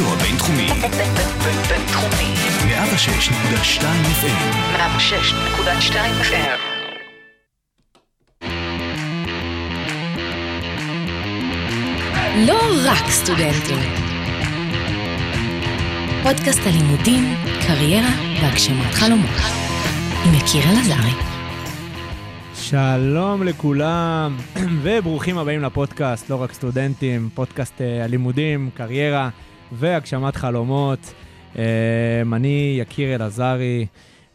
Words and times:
הרדיו 0.00 0.14
הבינתחומי. 0.14 0.68
בינתחומי. 1.68 2.34
106.2 3.74 3.82
FM. 4.22 4.54
106.2 4.76 5.94
FM. 6.22 6.58
לא 12.46 12.58
רק 12.84 13.10
סטודנטים. 13.10 13.78
פודקאסט 16.22 16.60
הלימודים, 16.66 17.34
קריירה 17.66 18.10
והגשמת 18.42 18.94
חלומות. 18.94 19.40
עם 20.26 20.34
יקיר 20.34 20.62
אלעזרי. 20.70 21.12
שלום 22.54 23.42
לכולם, 23.42 24.36
וברוכים 24.82 25.38
הבאים 25.38 25.62
לפודקאסט, 25.62 26.30
לא 26.30 26.42
רק 26.42 26.52
סטודנטים, 26.52 27.28
פודקאסט 27.34 27.80
אה, 27.80 28.04
הלימודים, 28.04 28.70
קריירה 28.74 29.28
והגשמת 29.72 30.36
חלומות. 30.36 31.14
אה, 31.58 32.22
אני 32.32 32.76
יקיר 32.80 33.14
אלעזרי, 33.14 33.86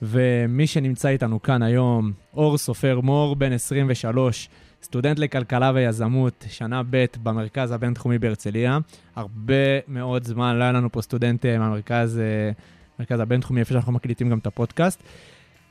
ומי 0.02 0.68
שנמצא 0.68 1.08
איתנו 1.08 1.42
כאן 1.42 1.64
היום, 1.64 2.12
אור 2.34 2.58
סופר 2.58 3.00
מור, 3.02 3.36
בן 3.36 3.52
23, 3.52 4.50
סטודנט 4.84 5.20
לכלכלה 5.20 5.72
ויזמות, 5.76 6.46
שנה 6.50 6.82
ב' 6.90 7.06
במרכז 7.24 7.72
הבינתחומי 7.72 8.20
בהרצליה. 8.20 8.78
הרבה 9.16 9.80
מאוד 9.88 10.24
זמן, 10.24 10.56
לא 10.56 10.64
היה 10.64 10.72
לנו 10.72 10.92
פה 10.92 11.02
סטודנט 11.02 11.46
אה, 11.46 11.58
מהמרכז 11.58 12.20
אה, 12.20 12.52
מרכז 13.00 13.20
הבינתחומי, 13.20 13.60
איפה 13.60 13.74
שאנחנו 13.74 13.92
מקליטים 13.92 14.30
גם 14.30 14.38
את 14.38 14.48
הפודקאסט. 14.48 15.04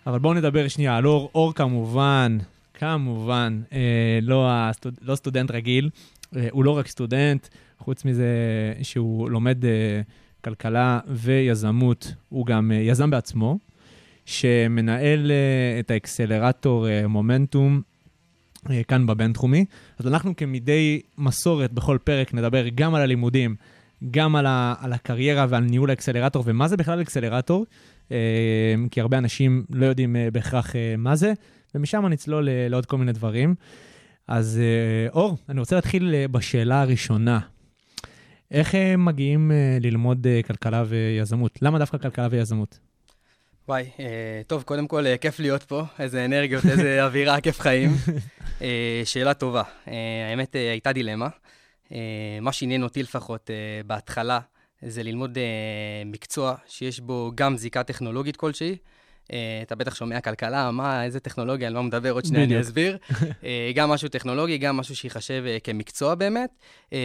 אבל 0.07 0.19
בואו 0.19 0.35
נדבר 0.35 0.69
שנייה 0.69 0.97
על 0.97 1.07
אור. 1.07 1.31
אור 1.35 1.55
כמובן, 1.55 2.39
כמובן, 2.75 3.63
אה, 3.73 4.19
לא, 4.23 4.47
הסטוד... 4.51 4.95
לא 5.03 5.15
סטודנט 5.15 5.51
רגיל, 5.51 5.91
הוא 6.51 6.65
לא 6.65 6.71
רק 6.71 6.87
סטודנט, 6.87 7.49
חוץ 7.85 8.05
מזה 8.05 8.27
שהוא 8.83 9.31
לומד 9.31 9.65
אה, 9.65 10.01
כלכלה 10.45 11.01
ויזמות, 11.07 12.15
הוא 12.29 12.47
גם 12.47 12.73
אה, 12.73 12.77
יזם 12.77 13.11
בעצמו, 13.11 13.59
שמנהל 14.27 15.31
אה, 15.31 15.81
את 15.81 15.91
האקסלרטור 15.91 16.87
מומנטום. 17.09 17.83
כאן 18.89 19.07
בבינתחומי. 19.07 19.65
אז 19.99 20.07
אנחנו 20.07 20.37
כמדי 20.37 21.01
מסורת 21.19 21.73
בכל 21.73 21.99
פרק 22.05 22.35
נדבר 22.35 22.69
גם 22.75 22.95
על 22.95 23.03
הלימודים, 23.03 23.57
גם 24.11 24.37
על, 24.37 24.47
ה, 24.47 24.75
על 24.81 24.93
הקריירה 24.93 25.47
ועל 25.49 25.63
ניהול 25.63 25.91
האקסלרטור, 25.91 26.43
ומה 26.47 26.69
זה 26.69 26.77
בכלל 26.77 27.03
אקסלרטור, 27.03 27.67
כי 28.91 29.01
הרבה 29.01 29.19
אנשים 29.19 29.65
לא 29.71 29.87
יודעים 29.87 30.17
בהכרח 30.33 30.75
מה 30.99 31.17
זה, 31.17 31.33
ומשם 31.75 32.07
נצלול 32.07 32.49
לעוד 32.69 32.87
כל 32.87 32.99
מיני 32.99 33.13
דברים. 33.13 33.55
אז 34.29 34.61
אור, 35.13 35.37
אני 35.49 35.61
רוצה 35.61 35.77
להתחיל 35.77 36.15
בשאלה 36.31 36.81
הראשונה. 36.81 37.41
איך 38.55 38.75
אה, 38.75 38.97
מגיעים 38.97 39.53
אה, 39.53 39.79
ללמוד 39.81 40.27
אה, 40.27 40.41
כלכלה 40.47 40.85
ויזמות? 40.87 41.59
למה 41.63 41.79
דווקא 41.79 41.99
כלכלה 41.99 42.29
ויזמות? 42.31 42.79
וואי, 43.69 43.91
טוב, 44.47 44.63
קודם 44.63 44.87
כל, 44.89 45.05
כיף 45.21 45.41
להיות 45.41 45.63
פה, 45.63 45.83
איזה 45.99 46.25
אנרגיות, 46.25 46.67
איזה 46.67 46.99
אווירה, 47.05 47.41
כיף 47.41 47.61
חיים. 47.61 47.91
שאלה 49.05 49.35
טובה. 49.35 49.63
האמת, 50.31 50.55
הייתה 50.55 50.93
דילמה. 50.93 51.29
מה 52.41 52.53
שעניין 52.53 52.83
אותי 52.83 53.03
לפחות 53.03 53.51
בהתחלה, 53.87 54.41
זה 54.83 55.03
ללמוד 55.03 55.39
מקצוע 56.07 56.55
שיש 56.67 57.01
בו 57.01 57.33
גם 57.35 57.57
זיקה 57.57 57.83
טכנולוגית 57.83 58.37
כלשהי. 58.37 58.77
אה, 59.33 59.61
אתה 59.63 59.75
בטח 59.75 59.95
שומע 59.95 60.21
כלכלה, 60.21 60.71
מה, 60.71 61.05
איזה 61.05 61.21
טכנולוגיה, 61.21 61.69
על 61.69 61.75
מה 61.75 61.79
הוא 61.79 61.87
מדבר, 61.87 62.11
עוד 62.11 62.25
שנייה 62.25 62.45
אני. 62.45 62.61
אסביר. 62.61 62.99
אה, 63.45 63.71
גם 63.75 63.91
משהו 63.91 64.09
טכנולוגי, 64.09 64.59
גם 64.59 64.77
משהו 64.77 64.97
שיחשב 64.97 65.43
אה, 65.47 65.61
כמקצוע 65.61 66.15
באמת, 66.15 66.51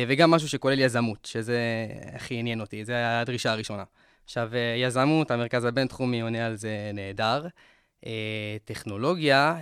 וגם 0.07 0.31
משהו 0.31 0.49
שכולל 0.49 0.79
יזמות, 0.79 1.25
שזה 1.25 1.59
הכי 2.13 2.35
עניין 2.35 2.61
אותי, 2.61 2.85
זו 2.85 2.93
הדרישה 2.93 3.51
הראשונה. 3.51 3.83
עכשיו, 4.25 4.51
יזמות, 4.77 5.31
המרכז 5.31 5.65
הבינתחומי 5.65 6.21
עונה 6.21 6.45
על 6.45 6.55
זה 6.55 6.91
נהדר. 6.93 7.47
טכנולוגיה, 8.65 9.57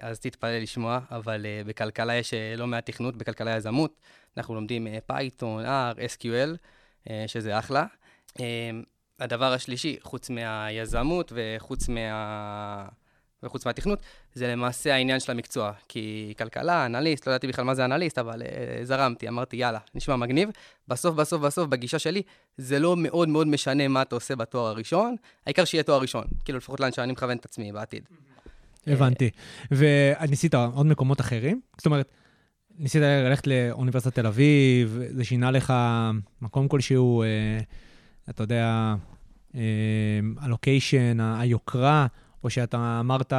אז 0.00 0.20
תתפלא 0.20 0.58
לשמוע, 0.58 0.98
אבל 1.10 1.46
בכלכלה 1.66 2.14
יש 2.14 2.34
לא 2.56 2.66
מעט 2.66 2.90
תכנות, 2.90 3.16
בכלכלה 3.16 3.56
יזמות. 3.56 4.00
אנחנו 4.36 4.54
לומדים 4.54 4.86
פייתון, 5.06 5.64
R, 5.64 5.98
SQL, 6.18 6.56
שזה 7.26 7.58
אחלה. 7.58 7.84
הדבר 9.24 9.52
השלישי, 9.52 9.96
חוץ 10.02 10.30
מהיזמות 10.30 11.32
וחוץ, 11.34 11.88
מה... 11.88 12.86
וחוץ 13.42 13.66
מהתכנות, 13.66 13.98
זה 14.34 14.48
למעשה 14.48 14.94
העניין 14.94 15.20
של 15.20 15.32
המקצוע. 15.32 15.72
כי 15.88 16.34
כלכלה, 16.38 16.86
אנליסט, 16.86 17.26
לא 17.26 17.32
ידעתי 17.32 17.46
בכלל 17.46 17.64
מה 17.64 17.74
זה 17.74 17.84
אנליסט, 17.84 18.18
אבל 18.18 18.42
uh, 18.42 18.84
זרמתי, 18.84 19.28
אמרתי, 19.28 19.56
יאללה, 19.56 19.78
נשמע 19.94 20.16
מגניב. 20.16 20.48
בסוף, 20.88 21.16
בסוף, 21.16 21.42
בסוף, 21.42 21.68
בגישה 21.68 21.98
שלי, 21.98 22.22
זה 22.56 22.78
לא 22.78 22.96
מאוד 22.96 23.28
מאוד 23.28 23.46
משנה 23.46 23.88
מה 23.88 24.02
אתה 24.02 24.14
עושה 24.14 24.36
בתואר 24.36 24.66
הראשון, 24.66 25.16
העיקר 25.46 25.64
שיהיה 25.64 25.82
תואר 25.82 26.00
ראשון. 26.00 26.24
כאילו, 26.44 26.58
לפחות 26.58 26.80
לאן 26.80 26.92
שאני 26.92 27.12
מכוון 27.12 27.36
את 27.36 27.44
עצמי 27.44 27.72
בעתיד. 27.72 28.04
הבנתי. 28.86 29.30
וניסית 29.70 30.54
עוד 30.54 30.86
מקומות 30.86 31.20
אחרים? 31.20 31.60
זאת 31.76 31.86
אומרת, 31.86 32.12
ניסית 32.78 33.02
ללכת 33.02 33.46
לאוניברסיטת 33.46 34.14
תל 34.14 34.26
אביב, 34.26 34.98
זה 35.10 35.24
שינה 35.24 35.50
לך 35.50 35.72
מקום 36.42 36.68
כלשהו, 36.68 37.22
אה, 37.22 37.28
אתה 38.30 38.42
יודע, 38.42 38.94
הלוקיישן, 40.38 41.20
ה- 41.20 41.40
היוקרה, 41.40 42.06
או 42.44 42.50
שאתה 42.50 42.96
אמרת, 43.00 43.32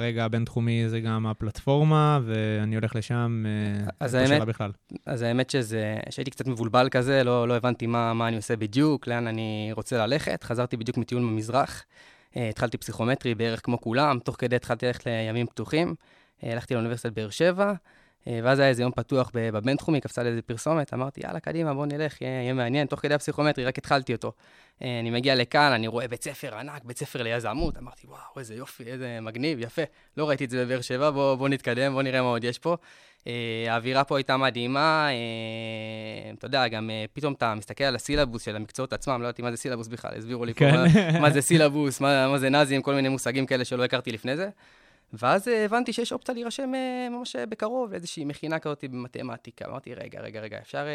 רגע, 0.00 0.24
הבינתחומי 0.24 0.88
זה 0.88 1.00
גם 1.00 1.26
הפלטפורמה, 1.26 2.20
ואני 2.24 2.74
הולך 2.76 2.96
לשם, 2.96 3.44
אה, 3.46 3.90
אז 4.00 4.14
האמת- 4.14 4.42
בכלל. 4.42 4.70
אז 5.06 5.22
האמת 5.22 5.50
שזה, 5.50 5.96
שהייתי 6.10 6.30
קצת 6.30 6.46
מבולבל 6.46 6.88
כזה, 6.90 7.24
לא, 7.24 7.48
לא 7.48 7.56
הבנתי 7.56 7.86
מה, 7.86 8.14
מה 8.14 8.28
אני 8.28 8.36
עושה 8.36 8.56
בדיוק, 8.56 9.06
לאן 9.08 9.26
אני 9.26 9.70
רוצה 9.72 10.06
ללכת. 10.06 10.44
חזרתי 10.44 10.76
בדיוק 10.76 10.96
מטיול 10.98 11.22
במזרח, 11.22 11.84
אה, 12.36 12.48
התחלתי 12.48 12.78
פסיכומטרי 12.78 13.34
בערך 13.34 13.60
כמו 13.64 13.80
כולם, 13.80 14.18
תוך 14.24 14.36
כדי 14.38 14.56
התחלתי 14.56 14.86
ללכת 14.86 15.06
לימים 15.06 15.46
פתוחים, 15.46 15.94
אה, 16.44 16.52
הלכתי 16.52 16.74
לאוניברסיטת 16.74 17.12
באר 17.12 17.30
שבע, 17.30 17.72
ואז 18.26 18.58
היה 18.58 18.68
איזה 18.68 18.82
יום 18.82 18.92
פתוח 18.92 19.30
בבינתחומי, 19.34 20.00
קפצה 20.00 20.22
לי 20.22 20.28
איזה 20.28 20.42
פרסומת, 20.42 20.94
אמרתי, 20.94 21.20
יאללה, 21.24 21.40
קדימה, 21.40 21.74
בוא 21.74 21.86
נלך, 21.86 22.22
יהיה, 22.22 22.42
יהיה 22.42 22.52
מעניין, 22.52 22.86
תוך 22.86 23.00
כדי 23.00 23.14
הפסיכומטרי, 23.14 23.64
רק 23.64 23.78
התחלתי 23.78 24.12
אותו. 24.12 24.32
אה, 24.82 25.00
אני 25.00 25.10
מגיע 25.10 25.34
לכאן, 25.34 25.72
אני 25.72 25.86
רואה 25.86 26.08
בית 26.08 26.24
ספר 26.24 26.54
ענק, 26.54 26.84
בית 26.84 26.98
ספר 26.98 27.22
ליזמות, 27.22 27.78
אמרתי, 27.78 28.06
וואו, 28.06 28.38
איזה 28.38 28.54
יופי, 28.54 28.84
איזה 28.84 29.18
מגניב, 29.22 29.58
יפה. 29.60 29.82
לא 30.16 30.28
ראיתי 30.28 30.44
את 30.44 30.50
זה 30.50 30.64
בבאר 30.64 30.80
שבע, 30.80 31.10
בוא, 31.10 31.34
בוא 31.34 31.48
נתקדם, 31.48 31.92
בוא 31.92 32.02
נראה 32.02 32.22
מה 32.22 32.28
עוד 32.28 32.44
יש 32.44 32.58
פה. 32.58 32.76
אה, 33.26 33.64
האווירה 33.68 34.04
פה 34.04 34.16
הייתה 34.16 34.36
מדהימה, 34.36 35.08
אה, 35.08 36.30
אתה 36.38 36.46
יודע, 36.46 36.68
גם 36.68 36.90
אה, 36.90 37.04
פתאום 37.12 37.32
אתה 37.32 37.54
מסתכל 37.54 37.84
על 37.84 37.96
הסילבוס 37.96 38.42
של 38.42 38.56
המקצועות 38.56 38.92
עצמם, 38.92 39.22
לא 39.22 39.26
ידעתי 39.26 39.42
מה 39.42 39.50
זה 39.50 39.56
סילבוס 39.56 39.88
בכלל, 39.88 40.10
הסבירו 40.18 40.44
לי 40.44 40.54
פה 40.54 40.58
כן. 40.58 40.74
מה, 40.74 41.20
מה 41.20 41.30
זה 41.30 41.40
סילבוס, 41.40 42.00
מה, 42.00 42.28
מה 42.28 42.38
זה 42.38 42.48
נאזים, 42.48 42.82
כל 42.82 42.94
מיני 42.94 43.08
מושגים 43.08 43.46
כאלה 43.46 43.64
שלא 43.64 43.84
הכרתי 43.84 44.12
לפני 44.12 44.36
זה. 44.36 44.48
ואז 45.12 45.48
אה, 45.48 45.64
הבנתי 45.64 45.92
שיש 45.92 46.12
אופציה 46.12 46.34
להירשם 46.34 46.74
אה, 46.74 47.08
ממש 47.10 47.36
אה, 47.36 47.46
בקרוב 47.46 47.90
לאיזושהי 47.90 48.24
מכינה 48.24 48.58
כזאת 48.58 48.84
במתמטיקה. 48.84 49.64
אמרתי, 49.68 49.94
רגע, 49.94 50.20
רגע, 50.20 50.40
רגע, 50.40 50.58
אפשר, 50.58 50.86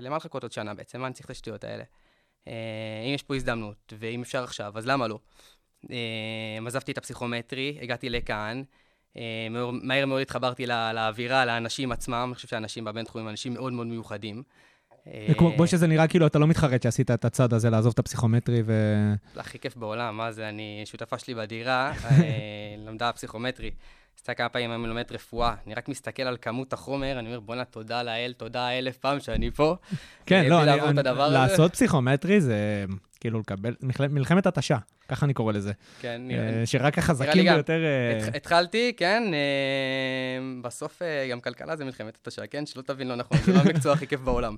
למה 0.00 0.16
לחכות 0.16 0.42
עוד 0.42 0.52
שנה 0.52 0.74
בעצם? 0.74 1.00
מה 1.00 1.06
אני 1.06 1.14
צריך 1.14 1.26
את 1.26 1.30
השטויות 1.30 1.64
האלה? 1.64 1.84
אם 2.46 3.14
יש 3.14 3.22
פה 3.22 3.36
הזדמנות, 3.36 3.92
ואם 3.98 4.22
אפשר 4.22 4.44
עכשיו, 4.44 4.78
אז 4.78 4.86
למה 4.86 5.08
לא? 5.08 5.18
עזבתי 6.66 6.92
את 6.92 6.98
הפסיכומטרי, 6.98 7.78
הגעתי 7.82 8.10
לכאן, 8.10 8.62
מהר- 9.82 10.06
מאוד 10.06 10.20
התחברתי 10.20 10.66
לאווירה, 10.66 11.44
לאנשים 11.44 11.92
עצמם, 11.92 12.24
אני 12.28 12.34
חושב 12.34 12.48
שאנשים 12.48 12.84
בבינתחומי 12.84 13.22
הם 13.22 13.28
אנשים 13.28 13.54
מאוד 13.54 13.72
מאוד 13.72 13.86
מיוחדים. 13.86 14.42
אה, 15.06 15.34
כמו 15.38 15.52
כמו 15.56 15.66
שזה 15.66 15.86
נראה 15.86 16.08
כאילו 16.08 16.26
אתה 16.26 16.38
לא 16.38 16.46
מתחרט 16.46 16.82
שעשית 16.82 17.10
את 17.10 17.24
הצד 17.24 17.52
הזה, 17.52 17.70
לעזוב 17.70 17.92
את 17.92 17.98
הפסיכומטרי 17.98 18.62
ו... 18.66 18.72
זה 19.34 19.40
הכי 19.40 19.58
כיף 19.58 19.76
בעולם, 19.76 20.16
מה 20.16 20.32
זה, 20.32 20.48
אני, 20.48 20.82
שותפה 20.84 21.18
שלי 21.18 21.34
בדירה, 21.34 21.92
אה, 22.04 22.74
למדה 22.86 23.12
פסיכומטרי. 23.12 23.70
עשתה 24.16 24.34
כמה 24.34 24.48
פעמים 24.48 24.70
היום 24.70 24.86
לומדת 24.86 25.12
רפואה. 25.12 25.54
אני 25.66 25.74
רק 25.74 25.88
מסתכל 25.88 26.22
על 26.22 26.36
כמות 26.42 26.72
החומר, 26.72 27.18
אני 27.18 27.28
אומר, 27.28 27.40
בואנה, 27.40 27.64
תודה 27.64 28.02
לאל, 28.02 28.32
תודה 28.36 28.68
אלף 28.78 28.96
פעם 28.96 29.20
שאני 29.20 29.50
פה. 29.50 29.76
כן, 30.26 30.42
אה, 30.44 30.48
לא, 30.48 30.62
אני- 30.62 30.80
אני-. 30.80 31.32
לעשות 31.32 31.72
פסיכומטרי 31.72 32.40
זה 32.40 32.84
כאילו 33.20 33.40
לקבל, 33.40 33.74
מלח- 33.80 34.00
מלחמת 34.10 34.46
התשה, 34.46 34.76
ככה 35.08 35.26
אני 35.26 35.34
קורא 35.34 35.52
לזה. 35.52 35.72
כן, 36.00 36.20
נראה 36.24 36.60
אה, 36.60 36.66
שרק 36.66 36.82
נראה 36.82 37.04
החזקים 37.04 37.32
לי 37.42 37.44
גם. 37.44 37.54
ביותר... 37.54 37.80
אה, 37.84 38.18
התח- 38.28 38.36
התחלתי, 38.36 38.92
כן, 38.96 39.22
בסוף 40.62 41.02
גם 41.30 41.40
כלכלה 41.40 41.76
זה 41.76 41.84
מלחמת 41.84 42.18
התשה, 42.22 42.46
כן? 42.46 42.66
שלא 42.66 42.82
תבין 42.82 43.08
לא 43.08 43.14
נכון, 43.16 43.38
זה 43.38 43.52
לא 43.52 43.58
המקצוע 43.58 43.92
הכי 43.92 44.06
כיף 44.06 44.20
בעולם. 44.20 44.56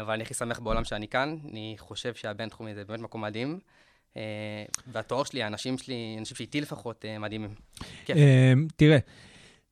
אבל 0.00 0.12
אני 0.14 0.22
הכי 0.22 0.34
שמח 0.34 0.58
בעולם 0.60 0.84
שאני 0.84 1.08
כאן, 1.08 1.36
אני 1.52 1.74
חושב 1.78 2.14
שהבינתחומי 2.14 2.74
זה 2.74 2.84
באמת 2.84 3.00
מקום 3.00 3.20
מדהים. 3.24 3.58
אה, 4.16 4.64
והתואר 4.92 5.24
שלי, 5.24 5.42
האנשים 5.42 5.78
שלי, 5.78 6.16
אנשים 6.18 6.36
שאיתי 6.36 6.60
לפחות, 6.60 7.04
אה, 7.04 7.18
מדהימים. 7.18 7.54
כיף. 8.04 8.16
אה, 8.16 8.52
תראה, 8.76 8.98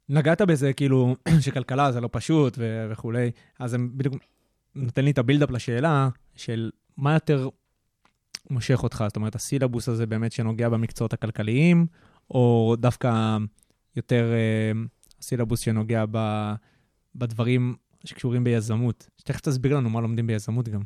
נגעת 0.08 0.42
בזה, 0.42 0.72
כאילו, 0.72 1.16
שכלכלה 1.44 1.92
זה 1.92 2.00
לא 2.00 2.08
פשוט 2.12 2.54
ו- 2.58 2.86
וכולי, 2.90 3.30
אז 3.58 3.70
זה 3.70 3.78
בדיוק 3.96 4.14
נותן 4.74 5.04
לי 5.04 5.10
את 5.10 5.18
הבילדאפ 5.18 5.50
לשאלה 5.50 6.08
של 6.36 6.70
מה 6.96 7.14
יותר 7.14 7.48
מושך 8.50 8.82
אותך, 8.82 9.04
זאת 9.06 9.16
אומרת, 9.16 9.34
הסילבוס 9.34 9.88
הזה 9.88 10.06
באמת 10.06 10.32
שנוגע 10.32 10.68
במקצועות 10.68 11.12
הכלכליים, 11.12 11.86
או 12.30 12.74
דווקא 12.78 13.36
יותר 13.96 14.32
הסילבוס 15.18 15.60
שנוגע 15.60 16.04
ב- 16.10 16.52
בדברים 17.14 17.74
שקשורים 18.04 18.44
ביזמות. 18.44 19.08
שתכף 19.18 19.40
תסביר 19.40 19.76
לנו 19.76 19.90
מה 19.90 20.00
לומדים 20.00 20.26
ביזמות 20.26 20.68
גם. 20.68 20.82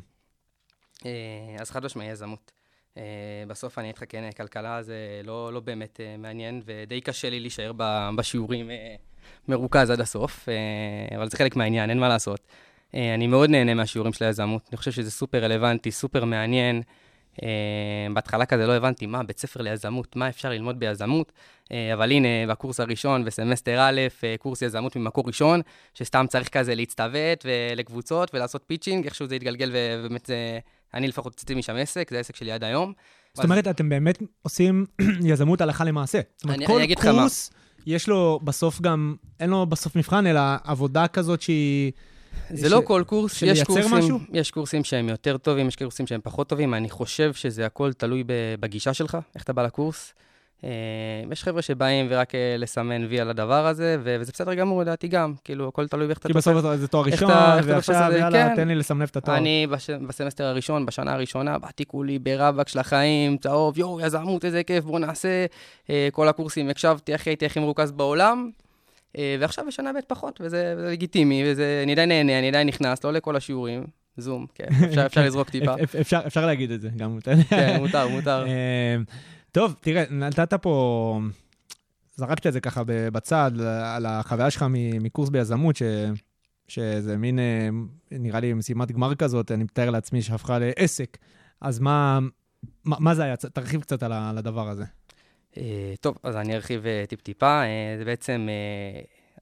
אז 1.59 1.71
חד 1.71 1.85
משמעי 1.85 2.07
יזמות. 2.07 2.51
אה, 2.97 3.03
בסוף 3.47 3.79
אני 3.79 3.87
אגיד 3.87 3.97
לך, 3.97 4.03
כן, 4.09 4.31
כלכלה 4.37 4.83
זה 4.83 5.21
לא, 5.23 5.53
לא 5.53 5.59
באמת 5.59 5.99
אה, 6.01 6.15
מעניין, 6.17 6.61
ודי 6.65 7.01
קשה 7.01 7.29
לי 7.29 7.39
להישאר 7.39 7.71
בשיעורים 8.15 8.71
אה, 8.71 8.95
מרוכז 9.47 9.89
עד 9.89 9.99
הסוף, 9.99 10.49
אה, 10.49 11.17
אבל 11.17 11.29
זה 11.29 11.37
חלק 11.37 11.55
מהעניין, 11.55 11.89
אין 11.89 11.99
מה 11.99 12.09
לעשות. 12.09 12.39
אה, 12.95 13.13
אני 13.13 13.27
מאוד 13.27 13.49
נהנה 13.49 13.73
מהשיעורים 13.73 14.13
של 14.13 14.25
היזמות, 14.25 14.67
אני 14.69 14.77
חושב 14.77 14.91
שזה 14.91 15.11
סופר 15.11 15.43
רלוונטי, 15.43 15.91
סופר 15.91 16.25
מעניין. 16.25 16.81
אה, 17.43 18.07
בהתחלה 18.13 18.45
כזה 18.45 18.67
לא 18.67 18.73
הבנתי 18.73 19.05
מה, 19.05 19.23
בית 19.23 19.39
ספר 19.39 19.61
ליזמות, 19.61 20.15
מה 20.15 20.29
אפשר 20.29 20.49
ללמוד 20.49 20.79
ביזמות, 20.79 21.31
אה, 21.71 21.93
אבל 21.93 22.11
הנה, 22.11 22.27
בקורס 22.49 22.79
הראשון, 22.79 23.25
בסמסטר 23.25 23.79
א', 23.79 24.01
אה, 24.23 24.35
קורס 24.39 24.61
יזמות 24.61 24.95
ממקור 24.95 25.23
ראשון, 25.27 25.61
שסתם 25.93 26.25
צריך 26.29 26.49
כזה 26.49 26.75
להצטוות 26.75 27.45
לקבוצות 27.75 28.33
ולעשות 28.33 28.63
pitching, 28.67 29.05
איכשהו 29.05 29.27
זה 29.27 29.35
התגלגל, 29.35 29.71
ובאמת 29.73 30.25
זה, 30.25 30.59
אני 30.95 31.07
לפחות 31.07 31.33
הוצאתי 31.33 31.55
משם 31.55 31.75
עסק, 31.75 32.07
זה 32.11 32.17
העסק 32.17 32.35
שלי 32.35 32.51
עד 32.51 32.63
היום. 32.63 32.93
זאת 33.33 33.43
אומרת, 33.45 33.67
אתם 33.67 33.89
באמת 33.89 34.17
עושים 34.41 34.85
יזמות 35.31 35.61
הלכה 35.61 35.83
למעשה. 35.83 36.19
זאת 36.37 36.43
אומרת, 36.43 36.59
כל. 36.67 36.81
קורס, 37.11 37.51
יש 37.85 38.07
לו 38.09 38.39
בסוף 38.43 38.81
גם, 38.81 39.15
אין 39.39 39.49
לו 39.49 39.65
בסוף 39.65 39.95
מבחן, 39.95 40.27
אלא 40.27 40.41
עבודה 40.63 41.07
כזאת 41.07 41.41
שהיא... 41.41 41.91
זה 42.49 42.69
ש- 42.69 42.71
לא 42.71 42.81
כל 42.85 43.03
קורס, 43.07 43.41
יש 43.41 43.63
קורסים, 43.63 43.93
משהו? 43.93 44.19
יש 44.33 44.51
קורסים 44.51 44.83
שהם 44.83 45.09
יותר 45.09 45.37
טובים, 45.37 45.67
יש 45.67 45.75
קורסים 45.75 46.07
שהם 46.07 46.19
פחות 46.23 46.49
טובים, 46.49 46.73
אני 46.73 46.89
חושב 46.89 47.33
שזה 47.33 47.65
הכל 47.65 47.93
תלוי 47.93 48.23
בגישה 48.59 48.93
שלך, 48.93 49.17
איך 49.35 49.43
אתה 49.43 49.53
בא 49.53 49.63
לקורס. 49.63 50.13
אה, 50.63 50.69
יש 51.31 51.43
חבר'ה 51.43 51.61
שבאים 51.61 52.07
ורק 52.09 52.35
אה, 52.35 52.55
לסמן 52.57 53.05
וי 53.09 53.19
על 53.19 53.29
הדבר 53.29 53.67
הזה, 53.67 53.97
וזה 54.03 54.31
בסדר 54.31 54.53
גמור, 54.53 54.81
לדעתי 54.81 55.07
גם, 55.07 55.33
כאילו, 55.43 55.67
הכל 55.67 55.87
תלוי 55.87 56.07
באיך 56.07 56.17
אתה 56.17 56.27
כי 56.27 56.33
תופס. 56.33 56.47
בסוף 56.47 56.75
זה 56.75 56.87
תואר 56.87 57.05
איך 57.07 57.13
ראשון, 57.13 57.31
איך 57.57 57.65
ועכשיו? 57.67 58.11
יאללה, 58.17 58.49
כן. 58.49 58.55
תן 58.55 58.67
לי 58.67 58.75
לסמנף 58.75 59.09
את 59.09 59.17
התואר. 59.17 59.37
אני. 59.37 59.67
בסמסטר 60.07 60.43
הראשון, 60.45 60.85
בשנה 60.85 61.13
הראשונה, 61.13 61.59
באתי 61.59 61.85
כולי 61.85 62.19
ברבק 62.19 62.67
של 62.67 62.79
החיים, 62.79 63.37
צהוב, 63.37 63.77
יואו, 63.77 64.01
יזמות, 64.01 64.45
איזה 64.45 64.63
כיף, 64.63 64.83
בוא 64.83 64.99
נעשה. 64.99 65.45
אה, 65.89 66.07
כל 66.11 66.27
הקורסים 66.27 66.69
הקשבתי, 66.69 67.13
הכי 67.13 67.29
הייתי 67.29 67.45
הכי 67.45 67.59
מרוכז 67.59 67.91
בעולם. 67.91 68.49
ועכשיו 69.39 69.65
בשנה 69.67 69.93
ב' 69.93 69.97
פחות, 70.07 70.39
וזה, 70.43 70.73
לגיטימי, 70.77 71.43
וזה, 71.45 71.81
אני 71.83 71.91
עדיין 71.91 72.09
נהנה, 72.09 72.39
אני 72.39 72.47
עדיין 72.47 72.67
נכנס, 72.67 73.03
לא 73.03 73.13
לכל 73.13 73.35
השיעורים, 73.35 73.83
זום, 74.17 74.45
כן, 74.55 74.65
אפשר, 75.05 75.25
לזרוק 75.25 75.49
טיפה. 75.55 75.73
אפ- 75.83 75.95
אפשר- 76.27 76.45
להגיד 76.45 76.71
את 76.71 76.81
זה 76.81 76.89
גם. 76.97 77.15
יודע. 77.27 77.43
כן, 77.49 77.77
מותר, 77.79 78.07
מותר. 78.07 78.45
טוב, 79.55 79.75
תראה, 79.81 80.03
נתת 80.09 80.53
פה, 80.53 81.19
זרקת 82.15 82.47
את 82.47 82.53
זה 82.53 82.61
ככה 82.61 82.83
בצד, 82.87 83.51
על 83.85 84.05
החוויה 84.05 84.51
שלך 84.51 84.65
מקורס 85.01 85.29
ביזמות, 85.29 85.75
ש- 85.75 85.83
שזה 86.67 87.17
מין, 87.17 87.39
אה, 87.39 87.69
נראה 88.11 88.39
לי 88.39 88.53
משימת 88.53 88.91
גמר 88.91 89.15
כזאת, 89.15 89.51
אני 89.51 89.63
מתאר 89.63 89.89
לעצמי 89.89 90.21
שהפכה 90.21 90.57
לעסק. 90.59 91.17
אז 91.61 91.79
מה, 91.79 92.19
מה, 92.85 92.95
מה 92.99 93.15
זה 93.15 93.23
היה? 93.23 93.35
תרחיב 93.37 93.81
קצת 93.81 94.03
על 94.03 94.37
הדבר 94.37 94.69
הזה. 94.69 94.83
אה, 95.57 95.93
טוב, 96.01 96.17
אז 96.23 96.35
אני 96.35 96.55
ארחיב 96.55 96.85
אה, 96.85 97.03
טיפ-טיפה. 97.07 97.61
זה 97.97 98.05
בעצם, 98.05 98.47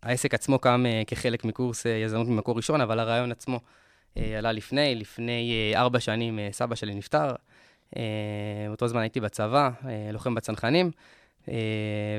העסק 0.03 0.33
עצמו 0.33 0.59
קם 0.59 0.85
כחלק 1.07 1.45
מקורס 1.45 1.85
יזמות 1.85 2.27
ממקור 2.27 2.55
ראשון, 2.55 2.81
אבל 2.81 2.99
הרעיון 2.99 3.31
עצמו 3.31 3.59
עלה 4.15 4.51
לפני. 4.51 4.95
לפני 4.95 5.73
ארבע 5.75 5.99
שנים 5.99 6.39
סבא 6.51 6.75
שלי 6.75 6.95
נפטר. 6.95 7.31
אה, 7.97 8.67
באותו 8.67 8.87
זמן 8.87 9.01
הייתי 9.01 9.19
בצבא, 9.19 9.69
אה, 9.85 10.09
לוחם 10.13 10.35
בצנחנים. 10.35 10.91
אה, 11.49 11.53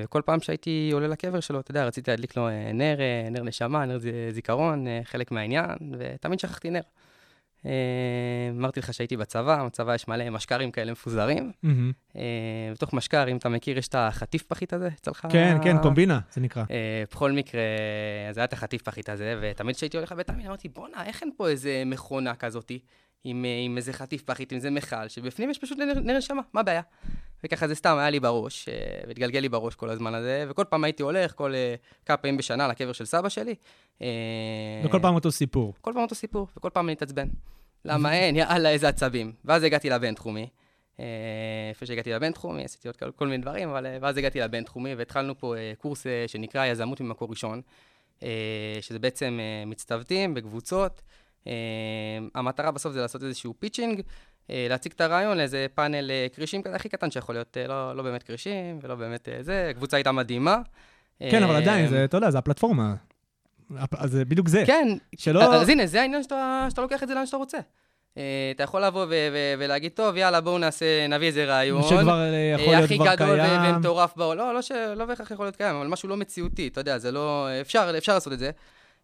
וכל 0.04 0.22
פעם 0.24 0.40
שהייתי 0.40 0.90
עולה 0.92 1.08
לקבר 1.08 1.40
שלו, 1.40 1.60
אתה 1.60 1.70
יודע, 1.70 1.84
רציתי 1.84 2.10
להדליק 2.10 2.36
לו 2.36 2.48
נר, 2.74 2.98
נר 3.30 3.42
נשמה, 3.42 3.84
נר 3.84 3.98
זיכרון, 4.30 4.86
חלק 5.04 5.30
מהעניין, 5.30 5.68
ותמיד 5.98 6.38
שכחתי 6.38 6.70
נר. 6.70 6.80
אמרתי 8.58 8.80
לך 8.80 8.94
שהייתי 8.94 9.16
בצבא, 9.16 9.64
בצבא 9.66 9.94
יש 9.94 10.08
מלא 10.08 10.30
משקרים 10.30 10.70
כאלה 10.70 10.92
מפוזרים. 10.92 11.52
בתוך 12.72 12.92
משקר, 12.92 13.28
אם 13.28 13.36
אתה 13.36 13.48
מכיר, 13.48 13.78
יש 13.78 13.88
את 13.88 13.94
החטיף 13.94 14.42
פחית 14.42 14.72
הזה 14.72 14.88
אצלך. 15.00 15.26
כן, 15.30 15.56
כן, 15.62 15.76
קומבינה, 15.82 16.20
זה 16.32 16.40
נקרא. 16.40 16.64
בכל 17.12 17.32
מקרה, 17.32 17.62
אז 18.28 18.38
היה 18.38 18.44
את 18.44 18.52
החטיף 18.52 18.82
פחית 18.82 19.08
הזה, 19.08 19.38
ותמיד 19.42 19.76
כשהייתי 19.76 19.96
הולך 19.96 20.12
לבית 20.12 20.28
העלמין, 20.28 20.46
אמרתי, 20.46 20.68
בואנה, 20.68 21.04
איך 21.04 21.22
אין 21.22 21.30
פה 21.36 21.48
איזה 21.48 21.82
מכונה 21.86 22.34
כזאתי, 22.34 22.78
עם, 23.24 23.44
אה, 23.44 23.60
עם 23.64 23.76
איזה 23.76 23.92
חטיף 23.92 24.22
פחית, 24.22 24.52
עם 24.52 24.56
איזה 24.56 24.70
מכל, 24.70 25.08
שבפנים 25.08 25.50
יש 25.50 25.58
פשוט 25.58 25.78
נר, 25.78 26.16
נשמה, 26.18 26.42
מה 26.52 26.60
הבעיה? 26.60 26.82
וככה 27.44 27.68
זה 27.68 27.74
סתם 27.74 27.96
היה 27.98 28.10
לי 28.10 28.20
בראש, 28.20 28.68
אה, 28.68 28.74
והתגלגל 29.06 29.40
לי 29.40 29.48
בראש 29.48 29.74
כל 29.74 29.90
הזמן 29.90 30.14
הזה, 30.14 30.46
וכל 30.48 30.64
פעם 30.68 30.84
הייתי 30.84 31.02
הולך, 31.02 31.32
כל 31.34 31.54
אה, 31.54 31.74
כמה 32.06 32.16
פעמים 32.16 32.36
בשנה 32.36 32.68
לקבר 32.68 32.92
של 32.92 33.04
סבא 33.04 33.28
שלי. 33.28 33.54
וכל 34.84 34.98
פעם 35.02 35.14
אותו 35.14 35.32
סיפור. 35.32 35.74
כל 35.80 35.92
פעם 35.94 36.02
אותו 36.02 36.14
סיפור, 36.14 36.46
וכל 36.56 36.70
פעם 36.70 36.86
אני 36.86 36.92
מתעצבן. 36.92 37.28
למה 37.84 38.12
אין? 38.12 38.36
יאללה, 38.36 38.70
איזה 38.70 38.88
עצבים. 38.88 39.32
ואז 39.44 39.62
הגעתי 39.62 39.90
לבינתחומי. 39.90 40.48
לפני 41.70 41.86
שהגעתי 41.86 42.12
לבינתחומי, 42.12 42.64
עשיתי 42.64 42.88
עוד 42.88 42.96
כל, 42.96 43.10
כל 43.10 43.26
מיני 43.26 43.42
דברים, 43.42 43.68
אבל 43.68 43.86
ואז 44.00 44.16
הגעתי 44.16 44.40
לבינתחומי, 44.40 44.94
והתחלנו 44.94 45.38
פה 45.38 45.54
קורס 45.78 46.06
שנקרא 46.26 46.66
יזמות 46.66 47.00
ממקור 47.00 47.30
ראשון, 47.30 47.60
שזה 48.80 48.98
בעצם 48.98 49.38
מצטוותים 49.66 50.34
בקבוצות. 50.34 51.02
אה, 51.46 51.52
המטרה 52.34 52.70
בסוף 52.70 52.92
זה 52.92 53.00
לעשות 53.00 53.22
איזשהו 53.22 53.54
pitching, 53.58 54.00
אה, 54.50 54.66
להציג 54.70 54.92
את 54.96 55.00
הרעיון 55.00 55.36
לאיזה 55.38 55.66
פאנל 55.74 56.10
אה, 56.10 56.26
כרישים 56.34 56.62
כזה 56.62 56.76
הכי 56.76 56.88
קטן 56.88 57.10
שיכול 57.10 57.34
להיות, 57.34 57.56
אה, 57.56 57.66
לא, 57.66 57.96
לא 57.96 58.02
באמת 58.02 58.22
כרישים 58.22 58.78
ולא 58.82 58.94
באמת 58.94 59.28
אה, 59.28 59.38
זה, 59.40 59.66
הקבוצה 59.70 59.96
הייתה 59.96 60.12
מדהימה. 60.12 60.58
כן, 61.20 61.42
אבל 61.42 61.52
אה, 61.52 61.58
עדיין, 61.58 61.88
זה, 61.88 62.04
אתה 62.04 62.16
יודע, 62.16 62.30
זה 62.30 62.38
הפלטפורמה. 62.38 62.94
הפ- 63.76 63.94
אז 63.94 64.10
זה 64.10 64.24
בדיוק 64.24 64.48
זה. 64.48 64.62
כן, 64.66 64.88
שלא... 65.16 65.54
אז 65.54 65.68
הנה, 65.68 65.86
זה 65.86 66.00
העניין 66.00 66.22
שאתה, 66.22 66.66
שאתה 66.70 66.82
לוקח 66.82 67.02
את 67.02 67.08
זה 67.08 67.14
לאן 67.14 67.26
שאתה 67.26 67.36
רוצה. 67.36 67.58
אה, 68.18 68.22
אתה 68.54 68.62
יכול 68.62 68.84
לבוא 68.84 69.06
ולהגיד, 69.58 69.92
טוב, 69.92 70.16
יאללה, 70.16 70.40
בואו 70.40 70.58
נעשה, 70.58 71.06
נביא 71.06 71.26
איזה 71.26 71.44
רעיון. 71.44 71.82
שכבר 71.82 72.20
אה, 72.20 72.52
יכול 72.54 72.66
אה, 72.74 72.78
להיות 72.78 72.84
הכי 72.84 72.98
כבר 72.98 73.14
גדול 73.14 73.40
ו- 73.40 73.42
קיים. 73.44 73.74
ומטורף 73.76 74.16
בעולם. 74.16 74.46
לא, 74.46 74.54
לא. 74.54 74.94
לא 74.94 75.04
בהכרח 75.04 75.30
יכול 75.30 75.46
להיות 75.46 75.56
קיים, 75.56 75.76
אבל 75.76 75.86
משהו 75.86 76.08
לא 76.08 76.16
מציאותי, 76.16 76.68
אתה 76.68 76.80
יודע, 76.80 76.98
זה 76.98 77.12
לא... 77.12 77.48
אפשר, 77.60 77.94
אפשר 77.98 78.14
לעשות 78.14 78.32
את 78.32 78.38
זה. 78.38 78.50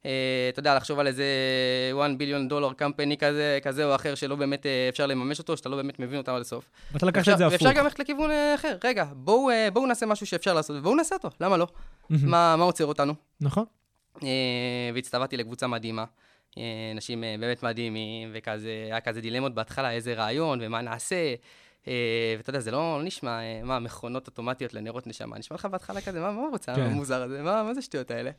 אה, 0.06 0.10
אתה 0.52 0.60
יודע, 0.60 0.74
לחשוב 0.76 0.98
על 0.98 1.06
איזה 1.06 1.24
1 2.02 2.10
ביליון 2.16 2.48
דולר 2.48 2.72
קמפני 2.72 3.16
כזה, 3.16 3.58
כזה 3.62 3.84
או 3.84 3.94
אחר, 3.94 4.14
שלא 4.14 4.36
באמת 4.36 4.66
אה, 4.66 4.86
אפשר 4.88 5.06
לממש 5.06 5.38
אותו, 5.38 5.56
שאתה 5.56 5.68
לא 5.68 5.76
באמת 5.76 5.98
מבין 5.98 6.18
אותם 6.18 6.32
עד 6.32 6.40
הסוף. 6.40 6.70
ואתה 6.92 7.06
לקחת 7.06 7.18
אפשר- 7.20 7.32
את 7.32 7.38
זה 7.38 7.46
הפוך. 7.46 7.62
ואפשר 7.62 7.78
גם 7.78 7.84
ללכת 7.84 7.98
לכיוון 7.98 8.30
אה, 8.30 8.54
אחר. 8.54 8.76
רגע, 8.84 9.04
בואו 9.12 9.48
בואו 9.72 9.86
נעשה 9.86 10.06
משהו 10.06 10.26
שאפשר 10.26 10.54
לעשות, 10.54 10.76
ובואו 10.76 10.94
נעשה 10.94 11.14
אותו, 11.14 11.30
למה 11.40 11.56
לא? 11.56 11.66
מה 12.10 12.56
מה 12.56 12.64
עוצר 12.64 12.84
אותנו? 12.86 13.14
נכון. 13.40 13.64
והצטרפתי 14.94 15.36
לקבוצה 15.36 15.66
מדהימה. 15.66 16.04
אנשים 16.94 17.24
באמת 17.40 17.62
מדהימים, 17.62 18.30
וכזה, 18.34 18.70
היה 18.86 19.00
כזה 19.00 19.20
דילמות 19.20 19.54
בהתחלה, 19.54 19.90
איזה 19.92 20.14
רעיון 20.14 20.58
ומה 20.62 20.80
נעשה. 20.80 21.34
ואתה 22.36 22.50
יודע, 22.50 22.60
זה 22.60 22.70
לא 22.70 22.78
לא 22.98 23.04
נשמע, 23.04 23.38
מה, 23.64 23.78
מכונות 23.78 24.26
אוטומטיות 24.26 24.74
לנרות 24.74 25.06
נשמה. 25.06 25.38
נשמע 25.38 25.54
לך 25.54 25.64
בהתחלה 25.66 26.00
כזה, 26.00 26.20
מה 26.20 26.32
מה 26.32 26.42
רוצה, 26.52 26.74
כן. 26.74 26.80
המוזר 26.82 27.22
הזה? 27.22 27.42
מה 27.42 27.62
מה 27.62 27.74
זה 27.74 27.78
השטויות 27.80 28.10
האלה? 28.10 28.30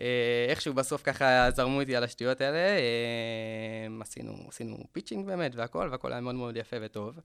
אה, 0.00 0.46
איכשהו 0.48 0.74
בסוף 0.74 1.02
ככה 1.02 1.50
זרמו 1.50 1.80
איתי 1.80 1.96
על 1.96 2.04
השטויות 2.04 2.40
האלה. 2.40 2.58
אה, 2.58 4.00
עשינו, 4.00 4.32
עשינו 4.48 4.76
pitching 4.92 5.26
באמת 5.26 5.54
והכל, 5.54 5.88
והכל 5.90 6.12
היה 6.12 6.20
מאוד 6.20 6.34
מאוד 6.34 6.56
יפה 6.56 6.76
וטוב. 6.80 7.18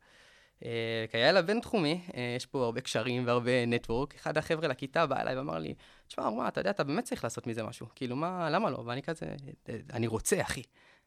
אה, 0.66 1.06
כיאה 1.12 1.32
לבינתחומי, 1.32 2.02
אה, 2.18 2.34
יש 2.38 2.46
פה 2.46 2.66
הרבה 2.66 2.82
קשרים 2.82 3.28
והרבה 3.28 3.66
network. 3.66 4.16
אחד 4.16 4.38
החבר'ה 4.38 4.68
לכיתה 4.68 5.06
בא 5.06 5.22
אליי 5.22 5.38
ואמר 5.38 5.58
לי, 5.58 5.74
תשמע, 6.08 6.30
מה, 6.30 6.48
אתה 6.48 6.60
יודע, 6.62 6.70
אתה 6.70 6.84
באמת 6.84 7.04
צריך 7.04 7.24
לעשות 7.24 7.48
מזה 7.48 7.64
משהו. 7.64 7.88
כאילו, 7.96 8.16
מה, 8.16 8.50
למה 8.50 8.70
לא? 8.70 8.84
ואני 8.86 9.02
כזה, 9.02 9.26
"אה, 9.70 9.76
אני 9.94 10.08
רוצה, 10.08 10.42
אחי. 10.42 10.62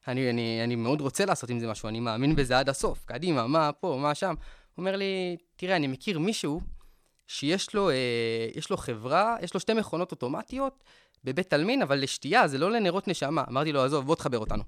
אני, 0.08 0.30
אני, 0.30 0.64
אני 0.64 0.76
מאוד 0.76 1.00
רוצה 1.00 1.24
לעשות 1.24 1.50
עם 1.50 1.58
זה 1.58 1.68
משהו, 1.68 1.88
אני 1.88 2.00
מאמין 2.00 2.36
בזה 2.36 2.58
עד 2.58 2.68
הסוף. 2.68 3.04
קדימה, 3.04 3.46
מה 3.46 3.72
פה, 3.72 3.98
מה 4.02 4.14
שם. 4.14 4.34
הוא 4.74 4.82
אומר 4.82 4.96
לי, 4.96 5.36
תראה, 5.56 5.76
אני 5.76 5.86
מכיר 5.86 6.18
מישהו 6.18 6.60
שיש 7.30 7.74
לו, 7.74 7.90
אה, 7.90 7.94
לו 8.70 8.76
חברה, 8.76 9.36
יש 9.42 9.54
לו 9.54 9.60
שתי 9.60 9.74
מכונות 9.74 10.10
אוטומטיות 10.10 10.84
בבית 11.24 11.52
עלמין, 11.52 11.82
אבל 11.82 11.98
לשתייה, 11.98 12.48
זה 12.48 12.58
לא 12.58 12.70
לנרות 12.70 13.08
נשמה. 13.08 13.44
אמרתי 13.48 13.72
לו, 13.72 13.84
עזוב, 13.84 14.06
בוא 14.06 14.14
תחבר 14.14 14.38
אותנו. 14.38 14.62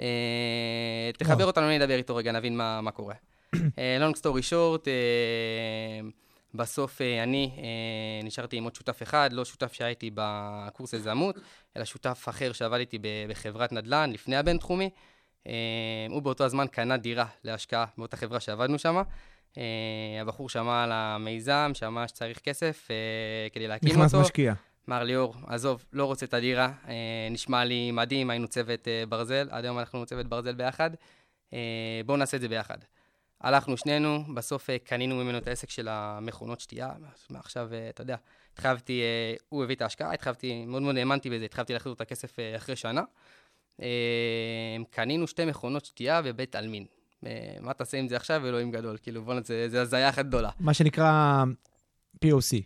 אה, 0.00 1.10
תחבר 1.18 1.36
וואו. 1.36 1.46
אותנו, 1.46 1.66
אני 1.66 1.76
אדבר 1.76 1.94
איתו 1.96 2.16
רגע, 2.16 2.32
נבין 2.32 2.56
מה, 2.56 2.80
מה 2.80 2.90
קורה. 2.90 3.14
לונג 4.00 4.16
סטורי 4.16 4.42
שורט, 4.42 4.88
בסוף 6.54 7.00
אה, 7.00 7.22
אני 7.22 7.50
אה, 7.58 8.26
נשארתי 8.26 8.56
עם 8.56 8.64
עוד 8.64 8.74
שותף 8.74 9.02
אחד, 9.02 9.32
לא 9.32 9.44
שותף 9.44 9.72
שהייתי 9.72 10.10
בקורס 10.14 10.92
יזמות, 10.92 11.38
אלא 11.76 11.84
שותף 11.84 12.26
אחר 12.28 12.52
שעבד 12.52 12.78
איתי 12.78 12.98
בחברת 13.28 13.72
נדל"ן 13.72 14.10
לפני 14.12 14.36
הבינתחומי. 14.36 14.90
אה, 15.46 15.52
הוא 16.10 16.22
באותו 16.22 16.44
הזמן 16.44 16.66
קנה 16.66 16.96
דירה 16.96 17.26
להשקעה 17.44 17.84
באותה 17.98 18.16
חברה 18.16 18.40
שעבדנו 18.40 18.78
שם. 18.78 19.02
אה, 19.56 19.62
הבחור 20.20 20.48
שמע 20.48 20.84
על 20.84 20.92
המיזם, 20.92 21.70
שמע 21.74 22.08
שצריך 22.08 22.38
כסף 22.38 22.88
אה, 22.90 22.96
כדי 23.52 23.68
להקים 23.68 23.90
נכנס 23.90 24.14
אותו. 24.14 24.24
משקיע. 24.24 24.54
מר 24.88 25.02
ליאור, 25.02 25.34
עזוב, 25.46 25.84
לא 25.92 26.04
רוצה 26.04 26.26
את 26.26 26.34
הדירה, 26.34 26.72
אה, 26.88 27.28
נשמע 27.30 27.64
לי 27.64 27.90
מדהים, 27.90 28.30
היינו 28.30 28.48
צוות 28.48 28.88
אה, 28.88 29.04
ברזל, 29.08 29.48
עד 29.50 29.64
היום 29.64 29.78
אנחנו 29.78 30.06
צוות 30.06 30.26
ברזל 30.26 30.54
ביחד, 30.54 30.90
אה, 31.52 31.58
בואו 32.06 32.16
נעשה 32.16 32.36
את 32.36 32.42
זה 32.42 32.48
ביחד. 32.48 32.78
הלכנו 33.40 33.76
שנינו, 33.76 34.24
בסוף 34.34 34.70
אה, 34.70 34.78
קנינו 34.78 35.14
ממנו 35.16 35.38
את 35.38 35.48
העסק 35.48 35.70
של 35.70 35.88
המכונות 35.88 36.60
שתייה, 36.60 36.92
מעכשיו, 37.30 37.70
אתה 37.90 38.02
יודע, 38.02 38.16
התחייבתי, 38.58 39.00
אה, 39.00 39.34
הוא 39.48 39.64
הביא 39.64 39.76
את 39.76 39.82
ההשקעה, 39.82 40.12
התחייבתי, 40.14 40.64
מאוד 40.66 40.82
מאוד 40.82 40.96
האמנתי 40.96 41.30
בזה, 41.30 41.44
התחייבתי 41.44 41.72
להחזיר 41.72 41.92
את 41.92 42.00
הכסף 42.00 42.38
אה, 42.38 42.56
אחרי 42.56 42.76
שנה. 42.76 43.02
אה, 43.82 44.76
קנינו 44.90 45.26
שתי 45.26 45.44
מכונות 45.44 45.84
שתייה 45.84 46.22
בבית 46.22 46.56
עלמין. 46.56 46.86
אה, 47.26 47.56
מה 47.60 47.72
תעשה 47.72 47.98
עם 47.98 48.08
זה 48.08 48.16
עכשיו, 48.16 48.46
אלוהים 48.46 48.70
גדול. 48.70 48.96
כאילו, 49.02 49.22
בוא'נה, 49.22 49.40
זה 49.44 49.68
זה 49.68 49.82
הזיה 49.82 50.08
אחת 50.08 50.26
גדולה. 50.26 50.50
מה 50.60 50.74
שנקרא 50.74 51.44
POC. 52.24 52.62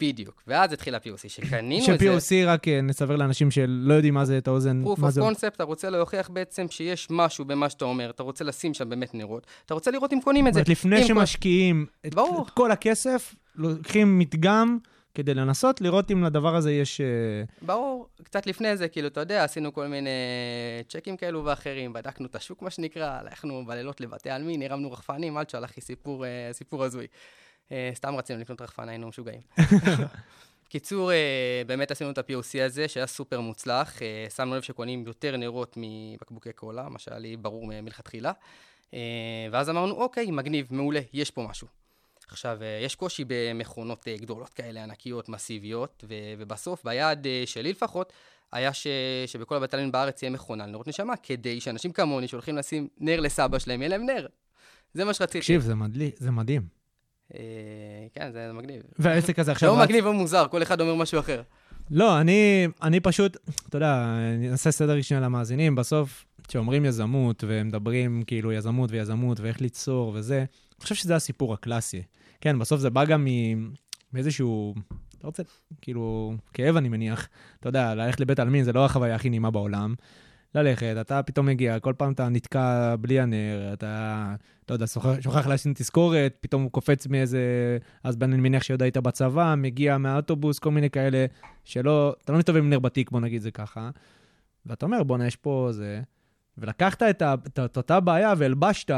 בדיוק. 0.00 0.42
ואז 0.46 0.72
התחיל 0.72 0.94
ה-POC, 0.94 1.28
שקנינו 1.28 1.94
את 1.94 1.98
זה. 2.00 2.20
ש-POC, 2.20 2.46
רק 2.46 2.68
אה, 2.68 2.80
נסבר 2.80 3.16
לאנשים 3.16 3.50
שלא 3.50 3.94
יודעים 3.94 4.14
מה 4.14 4.24
זה 4.24 4.38
את 4.38 4.48
האוזן, 4.48 4.82
proof 4.84 5.00
מה 5.00 5.08
of 5.08 5.10
זה... 5.10 5.20
concept, 5.20 5.54
אתה 5.54 5.64
רוצה 5.64 5.90
להוכיח 5.90 6.30
בעצם 6.30 6.66
שיש 6.70 7.06
משהו 7.10 7.44
במה 7.44 7.70
שאתה 7.70 7.84
אומר, 7.84 8.10
אתה 8.10 8.22
רוצה 8.22 8.44
לשים 8.44 8.74
שם 8.74 8.88
באמת 8.88 9.14
נרות, 9.14 9.46
אתה 9.66 9.74
רוצה 9.74 9.90
לראות 9.90 10.12
אם 10.12 10.20
קונים 10.24 10.48
את 10.48 10.54
זה. 10.54 10.60
זאת 10.60 10.68
אומרת, 10.68 10.78
לפני 10.78 11.04
שמשקיעים. 11.04 11.86
את 12.06 12.14
כל 12.54 12.70
הכסף, 12.70 13.34
לוקחים 13.56 14.18
מדגם 14.18 14.78
כדי 15.14 15.34
לנסות 15.34 15.80
לראות 15.80 16.10
אם 16.10 16.24
לדבר 16.24 16.56
הזה 16.56 16.72
יש... 16.72 17.00
אה, 17.00 17.06
ברור, 17.62 18.08
קצת 18.22 18.46
לפני 18.46 18.76
זה, 18.76 18.88
כאילו, 18.88 19.08
אתה 19.08 19.20
יודע, 19.20 19.44
עשינו 19.44 19.72
כל 19.72 19.86
מיני 19.86 20.10
צ'קים 20.88 21.16
כאלו 21.16 21.44
ואחרים, 21.44 21.92
בדקנו 21.92 22.26
את 22.26 22.34
השוק, 22.34 22.62
מה 22.62 22.70
שנקרא, 22.70 23.18
הלכנו 23.20 23.66
בלילות 23.66 24.00
לבתי 24.00 24.30
עלמין, 24.30 24.62
הרמנו 24.62 24.92
רחפנים, 24.92 25.36
עד 25.36 25.50
שהלך 25.50 25.76
לי 25.76 25.82
סיפור, 25.82 26.26
אה, 26.26 26.48
סיפור 26.52 26.84
הזוי. 26.84 27.06
אה, 27.72 27.90
סתם 27.94 28.14
רצינו 28.14 28.40
לקנות 28.40 28.62
רחפן, 28.62 28.88
היינו 28.88 29.08
משוגעים. 29.08 29.40
קיצור, 30.70 31.10
באמת 31.66 31.90
עשינו 31.90 32.10
את 32.10 32.18
ה-POC 32.18 32.62
הזה, 32.64 32.88
שהיה 32.88 33.06
סופר 33.06 33.40
מוצלח. 33.40 33.98
שמנו 34.36 34.56
לב 34.56 34.62
שקונים 34.62 35.06
יותר 35.06 35.36
נרות 35.36 35.76
מבקבוקי 35.76 36.52
קולה, 36.52 36.88
מה 36.88 36.98
שהיה 36.98 37.18
לי 37.18 37.36
ברור 37.36 37.66
מלכתחילה. 37.66 38.32
ואז 39.52 39.70
אמרנו, 39.70 39.94
אוקיי, 39.94 40.30
מגניב, 40.30 40.66
מעולה, 40.70 41.00
יש 41.12 41.30
פה 41.30 41.46
משהו. 41.50 41.77
עכשיו, 42.30 42.58
אה, 42.62 42.80
יש 42.84 42.94
קושי 42.94 43.24
במכונות 43.26 44.08
אה, 44.08 44.16
גדולות 44.16 44.48
כאלה, 44.54 44.82
ענקיות, 44.84 45.28
מסיביות, 45.28 46.04
ו- 46.08 46.14
ובסוף, 46.38 46.84
ביעד 46.84 47.26
אה, 47.26 47.42
שלי 47.46 47.70
לפחות, 47.72 48.12
היה 48.52 48.72
ש- 48.72 48.86
שבכל 49.26 49.56
הבתי 49.56 49.76
עלמין 49.76 49.92
בארץ 49.92 50.22
יהיה 50.22 50.30
מכונה 50.30 50.66
לנרות 50.66 50.88
נשמה, 50.88 51.16
כדי 51.22 51.60
שאנשים 51.60 51.92
כמוני 51.92 52.28
שהולכים 52.28 52.56
לשים 52.56 52.88
נר 52.98 53.20
לסבא 53.20 53.58
שלהם, 53.58 53.80
יהיה 53.82 53.88
להם 53.88 54.06
נר. 54.06 54.26
זה 54.94 55.04
מה 55.04 55.14
שרציתי. 55.14 55.38
תקשיב, 55.38 55.60
זה 55.60 55.74
מדלי- 55.74 56.10
זה 56.16 56.30
מדהים. 56.30 56.62
אה, 57.34 57.40
כן, 58.14 58.32
זה 58.32 58.50
מגניב. 58.52 58.82
והעסק 58.98 59.38
הזה 59.38 59.52
עכשיו... 59.52 59.68
לא 59.76 59.82
מגניב 59.84 60.06
או 60.06 60.12
מוזר, 60.12 60.46
כל 60.50 60.62
אחד 60.62 60.80
אומר 60.80 60.94
משהו 60.94 61.20
אחר. 61.20 61.42
לא, 61.90 62.20
אני, 62.20 62.66
אני 62.82 63.00
פשוט, 63.00 63.36
אתה 63.68 63.76
יודע, 63.76 64.04
אני 64.36 64.50
אעשה 64.50 64.70
סדר 64.70 65.02
שנייה 65.02 65.20
למאזינים. 65.20 65.74
בסוף, 65.74 66.24
כשאומרים 66.48 66.84
יזמות, 66.84 67.44
ומדברים 67.46 68.22
כאילו 68.26 68.52
יזמות 68.52 68.90
ויזמות, 68.90 69.40
ואיך 69.40 69.60
ליצור 69.60 70.12
וזה, 70.14 70.44
אני 70.78 70.82
חושב 70.82 70.94
שזה 70.94 71.16
הסיפור 71.16 71.54
הקלאסי. 71.54 72.02
כן, 72.40 72.58
בסוף 72.58 72.80
זה 72.80 72.90
בא 72.90 73.04
גם 73.04 73.26
מאיזשהו, 74.12 74.74
אתה 75.18 75.26
רוצה, 75.26 75.42
כאילו, 75.80 76.34
כאב 76.52 76.76
אני 76.76 76.88
מניח. 76.88 77.28
אתה 77.60 77.68
יודע, 77.68 77.94
ללכת 77.94 78.20
לבית 78.20 78.38
עלמין 78.38 78.64
זה 78.64 78.72
לא 78.72 78.84
החוויה 78.84 79.14
הכי 79.14 79.30
נעימה 79.30 79.50
בעולם. 79.50 79.94
ללכת, 80.54 80.96
אתה 81.00 81.22
פתאום 81.22 81.46
מגיע, 81.46 81.78
כל 81.78 81.92
פעם 81.96 82.12
אתה 82.12 82.28
נתקע 82.28 82.96
בלי 83.00 83.20
הנר, 83.20 83.70
אתה, 83.72 84.34
לא 84.68 84.74
יודע, 84.74 84.86
שוכח, 85.20 85.46
להשאיר 85.46 85.74
תזכורת, 85.74 86.36
פתאום 86.40 86.62
הוא 86.62 86.70
קופץ 86.70 87.06
מאיזה... 87.06 87.42
אז 88.04 88.16
אני 88.22 88.36
מניח 88.36 88.62
שעוד 88.62 88.82
היית 88.82 88.96
בצבא, 88.96 89.54
מגיע 89.58 89.98
מהאוטובוס, 89.98 90.58
כל 90.58 90.70
מיני 90.70 90.90
כאלה, 90.90 91.26
שלא, 91.64 92.16
אתה 92.24 92.32
לא 92.32 92.38
מסתובב 92.38 92.58
עם 92.58 92.70
נר 92.70 92.78
בתיק, 92.78 93.10
בוא 93.10 93.20
נגיד 93.20 93.42
זה 93.42 93.50
ככה. 93.50 93.90
ואתה 94.66 94.86
אומר, 94.86 95.02
בואנה, 95.02 95.26
יש 95.26 95.36
פה 95.36 95.68
זה... 95.72 96.00
ולקחת 96.58 97.02
את, 97.02 97.22
ה, 97.22 97.34
את, 97.34 97.58
את 97.64 97.76
אותה 97.76 98.00
בעיה 98.00 98.34
והלבשת 98.38 98.90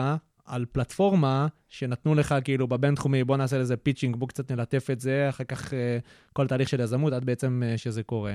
על 0.51 0.65
פלטפורמה 0.73 1.47
שנתנו 1.69 2.15
לך 2.15 2.35
כאילו 2.45 2.69
בבינתחומי, 2.69 3.25
בוא 3.25 3.37
נעשה 3.37 3.59
לזה 3.59 3.77
pitching, 3.77 4.17
בוא 4.17 4.29
קצת 4.29 4.51
נלטף 4.51 4.91
את 4.93 5.01
זה, 5.01 5.29
אחר 5.29 5.45
כך 5.45 5.75
אה, 5.75 5.99
כל 6.33 6.47
תהליך 6.47 6.69
של 6.69 6.81
יזמות, 6.81 7.13
עד 7.13 7.25
בעצם 7.25 7.63
אה, 7.67 7.79
שזה 7.79 8.03
קורה. 8.03 8.35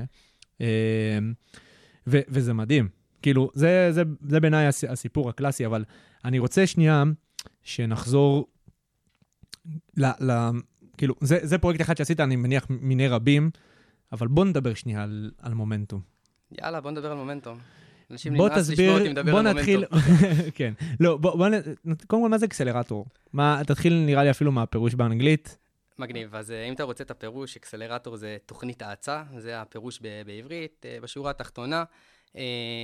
אה, 0.62 1.20
ו, 2.08 2.20
וזה 2.28 2.54
מדהים. 2.54 2.88
כאילו, 3.22 3.50
זה, 3.54 3.88
זה, 3.92 4.04
זה 4.30 4.40
בעיניי 4.40 4.68
הס- 4.68 4.84
הסיפור 4.84 5.30
הקלאסי, 5.30 5.66
אבל 5.66 5.84
אני 6.26 6.40
רוצה 6.40 6.68
שנייה 6.68 7.04
שנחזור 7.64 8.48
ל... 9.98 10.06
ל 10.06 10.50
כאילו, 10.98 11.16
זה, 11.22 11.40
זה 11.42 11.58
פרויקט 11.58 11.82
אחד 11.82 11.98
שעשית, 11.98 12.20
אני 12.20 12.36
מניח, 12.36 12.66
מיני 12.70 13.08
רבים, 13.08 13.50
אבל 14.12 14.28
בוא 14.28 14.46
נדבר 14.46 14.74
שנייה 14.74 15.04
על, 15.04 15.32
על 15.40 15.54
מומנטום. 15.54 16.02
יאללה, 16.52 16.82
בוא 16.82 16.92
נדבר 16.92 17.12
על 17.12 17.18
מומנטום. 17.18 17.58
אנשים 18.12 18.38
בוא 18.38 18.50
נמאס 18.50 18.70
לשמוע 18.70 18.98
אותי 19.00 19.10
מדבר 19.10 19.32
בוא 19.32 19.40
על 19.40 19.52
נתחיל, 19.54 19.84
מומנטום. 19.92 20.52
כן. 20.56 20.74
לא, 21.00 21.18
בוא, 21.18 21.36
בוא, 21.38 21.48
נ- 21.48 21.62
קודם 22.08 22.22
כל, 22.24 22.30
מה 22.30 22.38
זה 22.38 22.46
אקסלרטור? 22.46 23.06
מה, 23.34 23.62
תתחיל 23.68 23.94
נראה 24.06 24.24
לי 24.24 24.30
אפילו 24.32 24.52
מהפירוש 24.52 24.94
באנגלית. 24.96 25.58
מגניב. 26.00 26.36
אז 26.36 26.52
אה, 26.52 26.64
אם 26.66 26.74
אתה 26.74 26.84
רוצה 26.84 27.04
את 27.04 27.12
הפירוש, 27.12 27.56
אקסלרטור 27.58 28.16
זה 28.18 28.38
תוכנית 28.46 28.82
האצה, 28.82 29.24
זה 29.38 29.62
הפירוש 29.62 30.00
ב- 30.02 30.22
בעברית. 30.26 30.86
אה, 30.90 30.98
בשורה 31.02 31.32
התחתונה, 31.32 31.84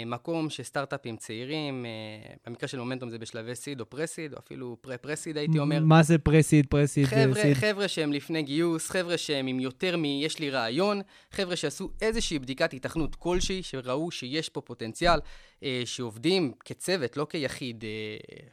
מקום 0.06 0.50
שסטארט-אפים 0.50 1.18
צעירים, 1.18 1.86
אה, 1.86 2.34
במקרה 2.46 2.68
של 2.68 2.80
מומנטום 2.80 3.10
זה 3.10 3.18
בשלבי 3.18 3.56
סיד 3.56 3.80
או 3.80 3.86
פרסיד, 3.86 4.34
או 4.34 4.40
אפילו 4.40 4.78
פרה-פרסיד 4.82 5.38
הייתי 5.38 5.60
אומר. 5.60 5.80
מה 5.80 6.04
זה 6.04 6.18
פרסיד, 6.18 6.66
פרסיד, 6.70 7.06
חבר'ה, 7.06 7.42
סיד? 7.42 7.54
חבר'ה 7.54 7.88
שהם 7.88 8.14
לפני 8.14 8.44
גיוס, 8.44 8.90
חבר'ה 8.90 9.18
שהם 9.18 9.48
עם 9.48 9.60
יותר 9.60 9.98
מ... 9.98 10.06
יש 10.06 10.40
לי 10.40 10.50
רעיון, 10.50 11.02
חבר'ה 11.32 11.56
שעשו 11.56 11.90
איזושהי 12.02 12.40
בדיקת 12.40 12.74
התכנות 12.74 13.16
כלשהי, 13.16 13.64
שראו 13.64 14.12
שיש 14.12 14.50
פה 14.50 14.62
פוטנציאל, 14.62 15.20
אה, 15.64 15.82
שעובדים 15.86 16.52
כצוות, 16.66 17.18
לא 17.18 17.28
כיחיד, 17.30 17.84
אה, 17.84 17.90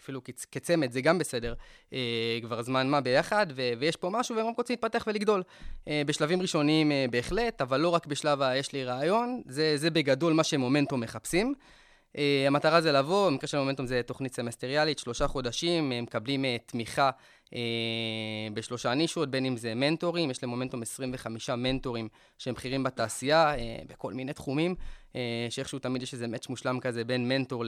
אפילו 0.03 0.25
כצ... 0.25 0.45
כצמד, 0.45 0.93
זה 0.93 1.01
גם 1.01 1.19
בסדר, 1.19 1.55
אה, 1.93 2.39
כבר 2.43 2.63
זמן 2.63 2.89
מה 2.89 3.01
ביחד, 3.01 3.47
ו... 3.57 3.63
ויש 3.79 3.97
פה 3.97 4.11
משהו 4.11 4.37
והם 4.37 4.47
רק 4.47 4.57
רוצים 4.57 4.75
להתפתח 4.75 5.05
ולגדול. 5.07 5.43
אה, 5.89 6.03
בשלבים 6.07 6.43
ראשוניים 6.43 6.93
אה, 6.93 7.05
בהחלט, 7.11 7.61
אבל 7.61 7.81
לא 7.81 7.89
רק 7.89 8.07
בשלב 8.07 8.43
ה-יש 8.43 8.73
לי 8.73 8.85
רעיון, 8.85 9.43
זה, 9.47 9.77
זה 9.77 9.91
בגדול 9.91 10.33
מה 10.33 10.45
שמומנטום 10.45 10.88
מחפשים. 10.97 11.55
Uh, 12.13 12.21
המטרה 12.47 12.81
זה 12.81 12.93
לבוא, 12.93 13.31
במקרה 13.31 13.49
של 13.49 13.59
מומנטום 13.59 13.87
זה 13.87 14.01
תוכנית 14.07 14.35
סמסטריאלית, 14.35 14.99
שלושה 14.99 15.29
חודשים, 15.29 15.93
הם 15.93 16.05
מקבלים 16.05 16.45
uh, 16.45 16.47
תמיכה 16.67 17.11
uh, 17.47 17.53
בשלושה 18.55 18.95
נישות, 18.95 19.31
בין 19.31 19.45
אם 19.45 19.57
זה 19.57 19.75
מנטורים, 19.75 20.31
יש 20.31 20.45
למומנטום 20.45 20.83
25 20.83 21.51
מנטורים 21.51 22.09
שהם 22.39 22.55
בכירים 22.55 22.83
בתעשייה, 22.83 23.55
uh, 23.55 23.59
בכל 23.89 24.13
מיני 24.13 24.33
תחומים, 24.33 24.75
שאיכשהו 25.51 25.79
תמיד 25.79 26.03
יש 26.03 26.15
איזה 26.15 26.27
מאץ' 26.27 26.49
מושלם 26.49 26.81
כזה 26.81 27.05
בין 27.05 27.29
מנטור 27.29 27.65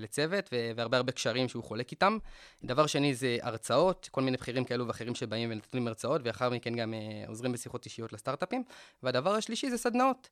לצוות, 0.00 0.50
והרבה 0.76 0.96
הרבה 0.96 1.12
קשרים 1.12 1.48
שהוא 1.48 1.64
חולק 1.64 1.90
איתם. 1.90 2.18
דבר 2.64 2.86
שני 2.86 3.14
זה 3.14 3.36
הרצאות, 3.42 4.08
כל 4.10 4.22
מיני 4.22 4.36
בכירים 4.36 4.64
כאלו 4.64 4.86
ואחרים 4.86 5.14
שבאים 5.14 5.50
ונותנים 5.52 5.88
הרצאות, 5.88 6.20
ואחר 6.24 6.50
מכן 6.50 6.74
גם 6.74 6.94
uh, 6.94 7.28
עוזרים 7.28 7.52
בשיחות 7.52 7.84
אישיות 7.84 8.12
לסטארט-אפים. 8.12 8.62
והדבר 9.02 9.34
השלישי 9.34 9.70
זה 9.70 9.78
סדנאות. 9.78 10.28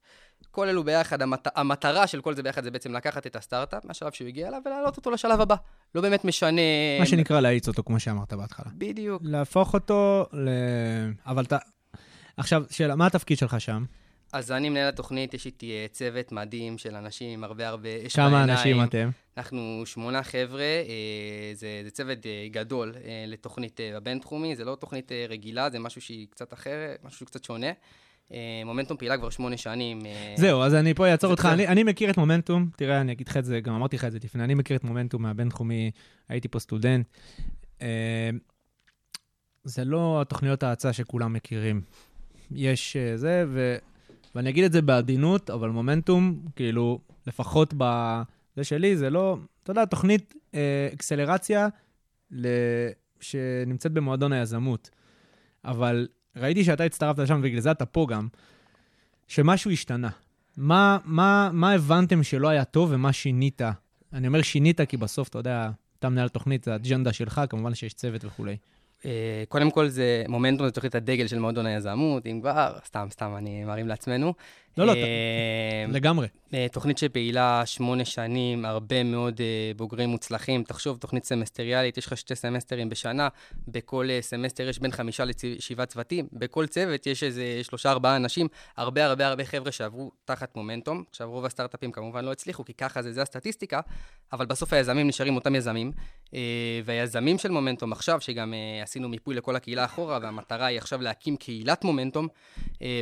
כל 0.50 0.68
אלו 0.68 0.85
ביחד, 0.85 1.23
המת... 1.23 1.49
המטרה 1.54 2.06
של 2.06 2.21
כל 2.21 2.35
זה 2.35 2.42
ביחד 2.42 2.64
זה 2.64 2.71
בעצם 2.71 2.92
לקחת 2.92 3.26
את 3.26 3.37
הסטארט-אפ 3.37 3.85
מהשלב 3.85 4.12
שהוא 4.12 4.28
הגיע 4.28 4.49
אליו 4.49 4.61
ולהעלות 4.66 4.97
אותו 4.97 5.11
לשלב 5.11 5.40
הבא. 5.40 5.56
לא 5.94 6.00
באמת 6.00 6.25
משנה... 6.25 6.61
מה 7.00 7.06
שנקרא 7.06 7.40
להאיץ 7.40 7.68
אותו, 7.68 7.82
כמו 7.82 8.00
שאמרת 8.00 8.32
בהתחלה. 8.32 8.71
בדיוק. 8.75 9.23
להפוך 9.25 9.75
אותו 9.75 10.26
ל... 10.32 10.49
אבל 11.26 11.44
אתה... 11.44 11.59
עכשיו, 12.37 12.64
שאלה, 12.71 12.97
מה 12.97 13.06
התפקיד 13.06 13.38
שלך 13.38 13.61
שם? 13.61 13.85
אז 14.33 14.53
אני 14.53 14.69
מנהל 14.69 14.89
התוכנית, 14.89 15.35
יש 15.35 15.47
איתי 15.47 15.71
אה, 15.71 15.87
צוות 15.91 16.33
מדהים 16.33 16.79
של 16.79 16.95
אנשים 16.95 17.31
עם 17.31 17.45
הרבה 17.45 17.69
הרבה 17.69 17.89
אש 18.07 18.17
כמה 18.17 18.31
בעיניים. 18.31 18.51
אנשים 18.51 18.85
אתם? 18.85 19.11
אנחנו 19.37 19.83
שמונה 19.87 20.23
חבר'ה, 20.23 20.62
אה, 20.62 21.53
זה, 21.55 21.81
זה 21.85 21.91
צוות 21.91 22.27
אה, 22.27 22.47
גדול 22.51 22.95
לתוכנית 23.27 23.81
הבינתחומי, 23.97 24.57
זה 24.57 24.65
לא 24.65 24.75
תוכנית 24.75 25.12
רגילה, 25.29 25.71
זה 25.71 25.79
משהו 25.79 26.01
שהיא 26.01 26.27
קצת 26.31 26.53
אחרת, 26.53 27.05
משהו 27.05 27.27
קצת 27.27 27.45
שונה. 27.45 27.71
מומנטום 28.65 28.97
פעילה 28.97 29.17
כבר 29.17 29.31
שמונה 29.31 29.57
שנים. 29.57 30.01
זהו, 30.37 30.62
אז 30.62 30.75
אני 30.75 30.95
פה 30.95 31.11
אעצור 31.12 31.31
אותך. 31.31 31.49
אני, 31.53 31.69
אני 31.69 31.83
מכיר 31.83 32.11
את 32.11 32.17
מומנטום, 32.17 32.71
תראה, 32.77 33.01
אני 33.01 33.12
אגיד 33.12 33.29
לך 33.29 33.37
את 33.37 33.45
זה, 33.45 33.61
גם 33.61 33.75
אמרתי 33.75 33.97
לך 33.97 34.05
את 34.05 34.12
זה 34.12 34.19
לפני, 34.25 34.45
אני 34.45 34.55
מכיר 34.55 34.77
את 34.77 34.85
מומנטום 34.85 35.23
מהבינתחומי, 35.23 35.91
הייתי 36.29 36.49
פה 36.49 36.59
סטודנט. 36.59 37.07
זה 39.65 39.85
לא 39.85 40.21
התוכניות 40.21 40.62
האצה 40.62 40.93
שכולם 40.93 41.33
מכירים. 41.33 41.81
יש 42.51 42.97
זה, 43.17 43.45
ו... 43.49 43.77
ואני 44.35 44.51
אגיד 44.51 44.65
את 44.65 44.73
זה 44.73 44.83
בעדינות, 44.83 45.51
אבל 45.51 45.69
מומנטום, 45.71 46.43
כאילו, 46.57 46.99
לפחות 47.27 47.75
בזה 47.77 48.65
שלי, 48.65 48.97
זה 48.97 49.11
לא, 49.11 49.39
אתה 49.62 49.71
יודע, 49.71 49.85
תוכנית 49.85 50.35
אה, 50.55 50.89
אקסלרציה 50.93 51.69
ל... 52.31 52.47
שנמצאת 53.21 53.93
במועדון 53.93 54.33
היזמות. 54.33 54.91
אבל 55.65 56.09
ראיתי 56.37 56.65
שאתה 56.65 56.85
הצטרפת 56.85 57.19
לשם, 57.19 57.39
ובגלל 57.39 57.61
זה 57.61 57.71
אתה 57.71 57.87
פה 57.87 58.07
גם, 58.11 58.29
שמשהו 59.29 59.71
השתנה. 59.71 60.11
מה, 60.57 60.99
מה, 61.05 61.51
מה 61.53 61.73
הבנתם 61.73 62.23
שלא 62.23 62.49
היה 62.49 62.65
טוב 62.65 62.91
ומה 62.93 63.12
שינית? 63.12 63.62
אני 64.12 64.27
אומר 64.27 64.43
שינית 64.43 64.81
כי 64.81 64.97
בסוף, 64.97 65.29
אתה 65.29 65.39
יודע, 65.39 65.71
אתה 65.99 66.09
מנהל 66.09 66.29
תוכנית, 66.29 66.65
זה 66.65 66.75
אג'נדה 66.75 67.12
שלך, 67.12 67.41
כמובן 67.51 67.75
שיש 67.75 67.95
צוות 67.95 68.25
וכולי. 68.25 68.57
אה, 69.04 69.42
קודם 69.49 69.71
כל 69.71 69.88
זה, 69.88 70.25
מומנטום 70.28 70.66
זה 70.66 70.73
תוכנית 70.73 70.94
הדגל 70.94 71.26
של 71.26 71.38
מועדון 71.38 71.66
היזמות, 71.66 72.26
אם 72.26 72.38
כבר, 72.40 72.78
סתם, 72.87 73.06
סתם, 73.11 73.35
אני 73.37 73.64
מרים 73.64 73.88
לעצמנו. 73.88 74.35
לא, 74.76 74.87
לא, 74.87 74.93
אה, 74.93 75.85
לגמרי. 75.88 76.29
אה, 76.55 76.67
תוכנית 76.73 76.99
שפעילה 76.99 77.62
שמונה 77.67 78.05
שנים, 78.05 78.64
הרבה 78.64 79.02
מאוד 79.02 79.41
אה, 79.41 79.73
בוגרים 79.76 80.09
מוצלחים. 80.09 80.62
תחשוב, 80.62 80.99
תוכנית 80.99 81.25
סמסטריאלית, 81.25 81.99
יש 81.99 82.07
לך 82.07 82.17
שתי 82.17 82.35
סמסטרים 82.35 82.88
בשנה, 82.88 83.29
בכל 83.69 84.09
סמסטר 84.21 84.69
יש 84.69 84.79
בין 84.79 84.93
חמישה 84.93 85.25
לשבעה 85.25 85.87
צוותים, 85.87 86.26
בכל 86.33 86.67
צוות 86.67 87.07
יש 87.07 87.23
איזה 87.23 87.61
שלושה-ארבעה 87.62 88.17
אנשים, 88.17 88.49
הרבה 88.76 89.05
הרבה 89.05 89.26
הרבה 89.26 89.45
חבר'ה 89.45 89.73
שעברו 89.73 90.11
תחת 90.25 90.57
מומנטום. 90.57 91.05
עכשיו, 91.11 91.31
רוב 91.31 91.45
הסטארט-אפים 91.45 91.93
כמובן 91.93 92.25
לא 92.25 92.33
הצליחו, 92.33 92.64
כי 92.64 92.75
ככה 92.75 93.02
זה, 93.02 93.12
זה 93.12 93.23
הסטטיסטיקה, 93.23 93.81
אבל 94.33 94.47
בסוף 94.47 94.73
היזמים 94.73 95.09
נשארים 95.09 95.35
אותם 95.35 95.55
יזמים. 95.55 95.93
והיזמים 96.85 97.38
של 97.38 97.50
מומנטום 97.50 97.93
עכשיו, 97.93 98.21
שגם 98.21 98.55
עשינו 98.83 99.09
מיפוי 99.09 99.35
לכל 99.35 99.57
הקהילה 99.57 99.85
אחורה, 99.85 100.19
והמטרה 100.23 100.67
היא 100.67 100.79
עכשיו 100.79 101.02
להקים 101.02 101.37
קהילת 101.37 101.85
מומנטום, 101.85 102.29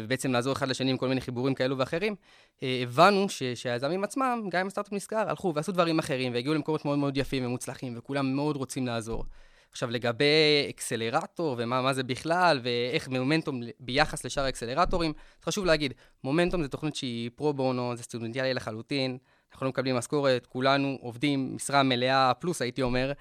ובעצם 0.02 0.32
לעזור 0.32 0.52
אחד 0.52 0.68
לשני 0.68 0.90
עם 0.90 0.96
כל 0.96 1.08
מיני 1.08 1.20
חיבורים 1.20 1.54
כאלו 1.60 1.78
ואחרים, 1.78 2.14
אה, 2.62 2.80
הבנו 2.82 3.26
שהיזמים 3.54 4.04
עצמם, 4.04 4.48
גם 4.50 4.60
אם 4.60 4.66
הסטארט-אפ 4.66 4.92
נסגר, 4.92 5.28
הלכו 5.30 5.52
ועשו 5.54 5.72
דברים 5.72 5.98
אחרים, 5.98 6.32
והגיעו 6.34 6.54
למקומות 6.54 6.84
מאוד 6.84 6.98
מאוד 6.98 7.16
יפים 7.16 7.46
ומוצלחים, 7.46 7.94
וכולם 7.96 8.36
מאוד 8.36 8.56
רוצים 8.56 8.86
לעזור. 8.86 9.24
עכשיו, 9.70 9.90
לגבי 9.90 10.66
אקסלרטור, 10.70 11.54
ומה 11.58 11.82
מה 11.82 11.92
זה 11.92 12.02
בכלל, 12.02 12.60
ואיך 12.62 13.08
מומנטום 13.08 13.60
ביחס 13.80 14.24
לשאר 14.24 14.44
האקסלרטורים, 14.44 15.12
אז 15.40 15.44
חשוב 15.44 15.64
להגיד, 15.64 15.94
מומנטום 16.24 16.62
זה 16.62 16.68
תוכנית 16.68 16.96
שהיא 16.96 17.30
פרו 17.34 17.52
בונו, 17.52 17.96
זה 17.96 18.02
סטודנטיאלי 18.02 18.54
לחלוטין, 18.54 19.18
אנחנו 19.52 19.64
לא 19.64 19.70
מקבלים 19.70 19.96
משכורת, 19.96 20.46
כולנו 20.46 20.98
עובדים 21.00 21.56
משרה 21.56 21.82
מלאה 21.82 22.34
פלוס, 22.34 22.62
הייתי 22.62 22.82
אומר. 22.82 23.12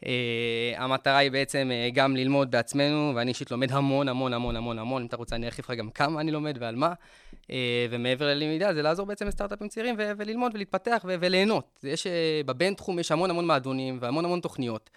Uh, 0.00 0.04
המטרה 0.76 1.16
היא 1.16 1.30
בעצם 1.30 1.70
uh, 1.70 1.94
גם 1.94 2.16
ללמוד 2.16 2.50
בעצמנו, 2.50 3.12
ואני 3.16 3.28
אישית 3.28 3.50
לומד 3.50 3.72
המון, 3.72 4.08
המון, 4.08 4.32
המון, 4.32 4.56
המון, 4.56 4.78
המון. 4.78 5.02
אם 5.02 5.06
אתה 5.06 5.16
רוצה, 5.16 5.36
אני 5.36 5.46
ארחיב 5.46 5.64
לך 5.64 5.70
גם 5.78 5.90
כמה 5.90 6.20
אני 6.20 6.30
לומד 6.30 6.56
ועל 6.60 6.76
מה. 6.76 6.92
Uh, 7.32 7.50
ומעבר 7.90 8.26
ללמידה, 8.26 8.74
זה 8.74 8.82
לעזור 8.82 9.06
בעצם 9.06 9.26
לסטארט-אפים 9.26 9.68
צעירים 9.68 9.94
ו- 9.98 10.12
וללמוד 10.18 10.54
ולהתפתח 10.54 11.04
ו- 11.08 11.14
וליהנות. 11.20 11.80
יש, 11.82 12.06
uh, 12.06 12.10
בבינתחום 12.46 12.98
יש 12.98 13.12
המון 13.12 13.30
המון 13.30 13.46
מועדונים 13.46 13.98
והמון 14.00 14.24
המון 14.24 14.40
תוכניות. 14.40 14.90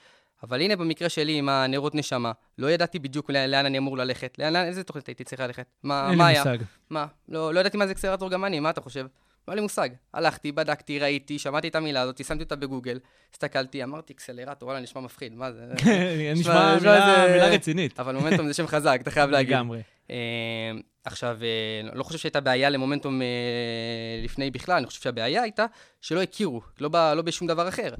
אבל 0.43 0.61
הנה, 0.61 0.75
במקרה 0.75 1.09
שלי 1.09 1.33
עם 1.33 1.49
הנרות 1.49 1.95
נשמה, 1.95 2.31
לא 2.57 2.71
ידעתי 2.71 2.99
בדיוק 2.99 3.29
לאן, 3.29 3.49
לאן 3.49 3.65
אני 3.65 3.77
אמור 3.77 3.97
ללכת. 3.97 4.39
לאן, 4.39 4.53
לאן, 4.53 4.65
איזה 4.65 4.83
תוכנית 4.83 5.07
הייתי 5.07 5.23
צריך 5.23 5.41
ללכת? 5.41 5.65
מה, 5.83 6.11
מה 6.15 6.27
היה? 6.27 6.43
מה? 6.89 7.05
לא, 7.29 7.53
לא 7.53 7.59
ידעתי 7.59 7.77
מה 7.77 7.85
זה 7.87 7.91
אקסלרטור 7.91 8.29
גם 8.29 8.45
אני, 8.45 8.59
מה 8.59 8.69
אתה 8.69 8.81
חושב? 8.81 9.05
לא 9.47 9.51
היה 9.51 9.55
לי 9.55 9.61
מושג. 9.61 9.89
הלכתי, 10.13 10.51
בדקתי, 10.51 10.99
ראיתי, 10.99 11.39
שמעתי 11.39 11.67
את 11.67 11.75
המילה 11.75 12.01
הזאת, 12.01 12.25
שמתי 12.25 12.43
אותה 12.43 12.55
בגוגל, 12.55 12.99
הסתכלתי, 13.33 13.83
אמרתי 13.83 14.13
אקסלרטור, 14.13 14.69
וואלה, 14.69 14.81
נשמע 14.83 15.01
מפחיד, 15.01 15.33
מה 15.35 15.51
זה? 15.51 15.65
נשמע 16.35 16.75
נשמע 16.75 16.75
מילה 16.79 17.25
זה- 17.27 17.31
מילה 17.33 17.47
רצינית. 17.47 17.99
אבל 17.99 18.15
מומנטום 18.15 18.47
זה 18.47 18.53
שם 18.53 18.67
חזק, 18.67 18.99
אתה 19.01 19.11
חייב 19.11 19.29
להגיד. 19.29 19.51
לגמרי. 19.55 19.81
אה, 20.09 20.15
עכשיו, 21.05 21.37
אה, 21.41 21.89
לא 21.93 22.03
חושב 22.03 22.19
שהייתה 22.19 22.39
בעיה 22.39 22.69
למומנטום 22.69 23.21
אה, 23.21 23.27
לפני 24.23 24.51
בכלל, 24.51 24.75
אני 24.77 24.85
חושב 24.85 25.01
שהבעיה 25.01 25.41
הייתה 25.41 25.65
שלא 26.01 26.21
הכירו, 26.21 26.61
לא, 26.79 26.89
ב, 26.89 26.95
לא 26.95 27.21
בשום 27.21 27.47
דבר 27.47 27.67
אחר. 27.69 27.93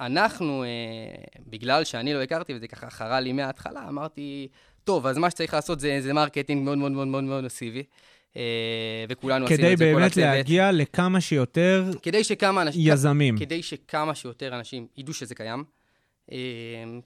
אנחנו, 0.00 0.64
בגלל 1.46 1.84
שאני 1.84 2.14
לא 2.14 2.22
הכרתי, 2.22 2.54
וזה 2.54 2.68
ככה 2.68 2.90
חרה 2.90 3.20
לי 3.20 3.32
מההתחלה, 3.32 3.88
אמרתי, 3.88 4.48
טוב, 4.84 5.06
אז 5.06 5.18
מה 5.18 5.30
שצריך 5.30 5.54
לעשות 5.54 5.80
זה, 5.80 6.00
זה 6.00 6.12
marketing 6.12 6.64
מאוד 6.64 6.78
מאוד 6.78 6.92
מאוד 6.92 7.06
מאוד 7.08 7.24
מאוד 7.24 7.44
מסיבי. 7.44 7.82
אה, 8.36 8.42
וכולנו 9.08 9.44
עשינו 9.44 9.58
כדי 9.62 9.72
את 9.72 9.78
זה, 9.78 9.84
כל 9.94 9.98
באמת 9.98 10.10
הצוות. 10.12 10.24
להגיע 10.26 10.72
לכמה 10.72 11.20
שיותר 11.20 11.84
כדי 12.02 12.24
שכמה 12.24 12.62
אנשים... 12.62 12.92
יזמים. 12.92 13.38
כדי 13.38 13.62
שכמה 13.62 14.14
שיותר 14.14 14.54
אנשים 14.56 14.86
ידעו 14.96 15.14
שזה 15.14 15.34
קיים, 15.34 15.64
אה, 16.32 16.36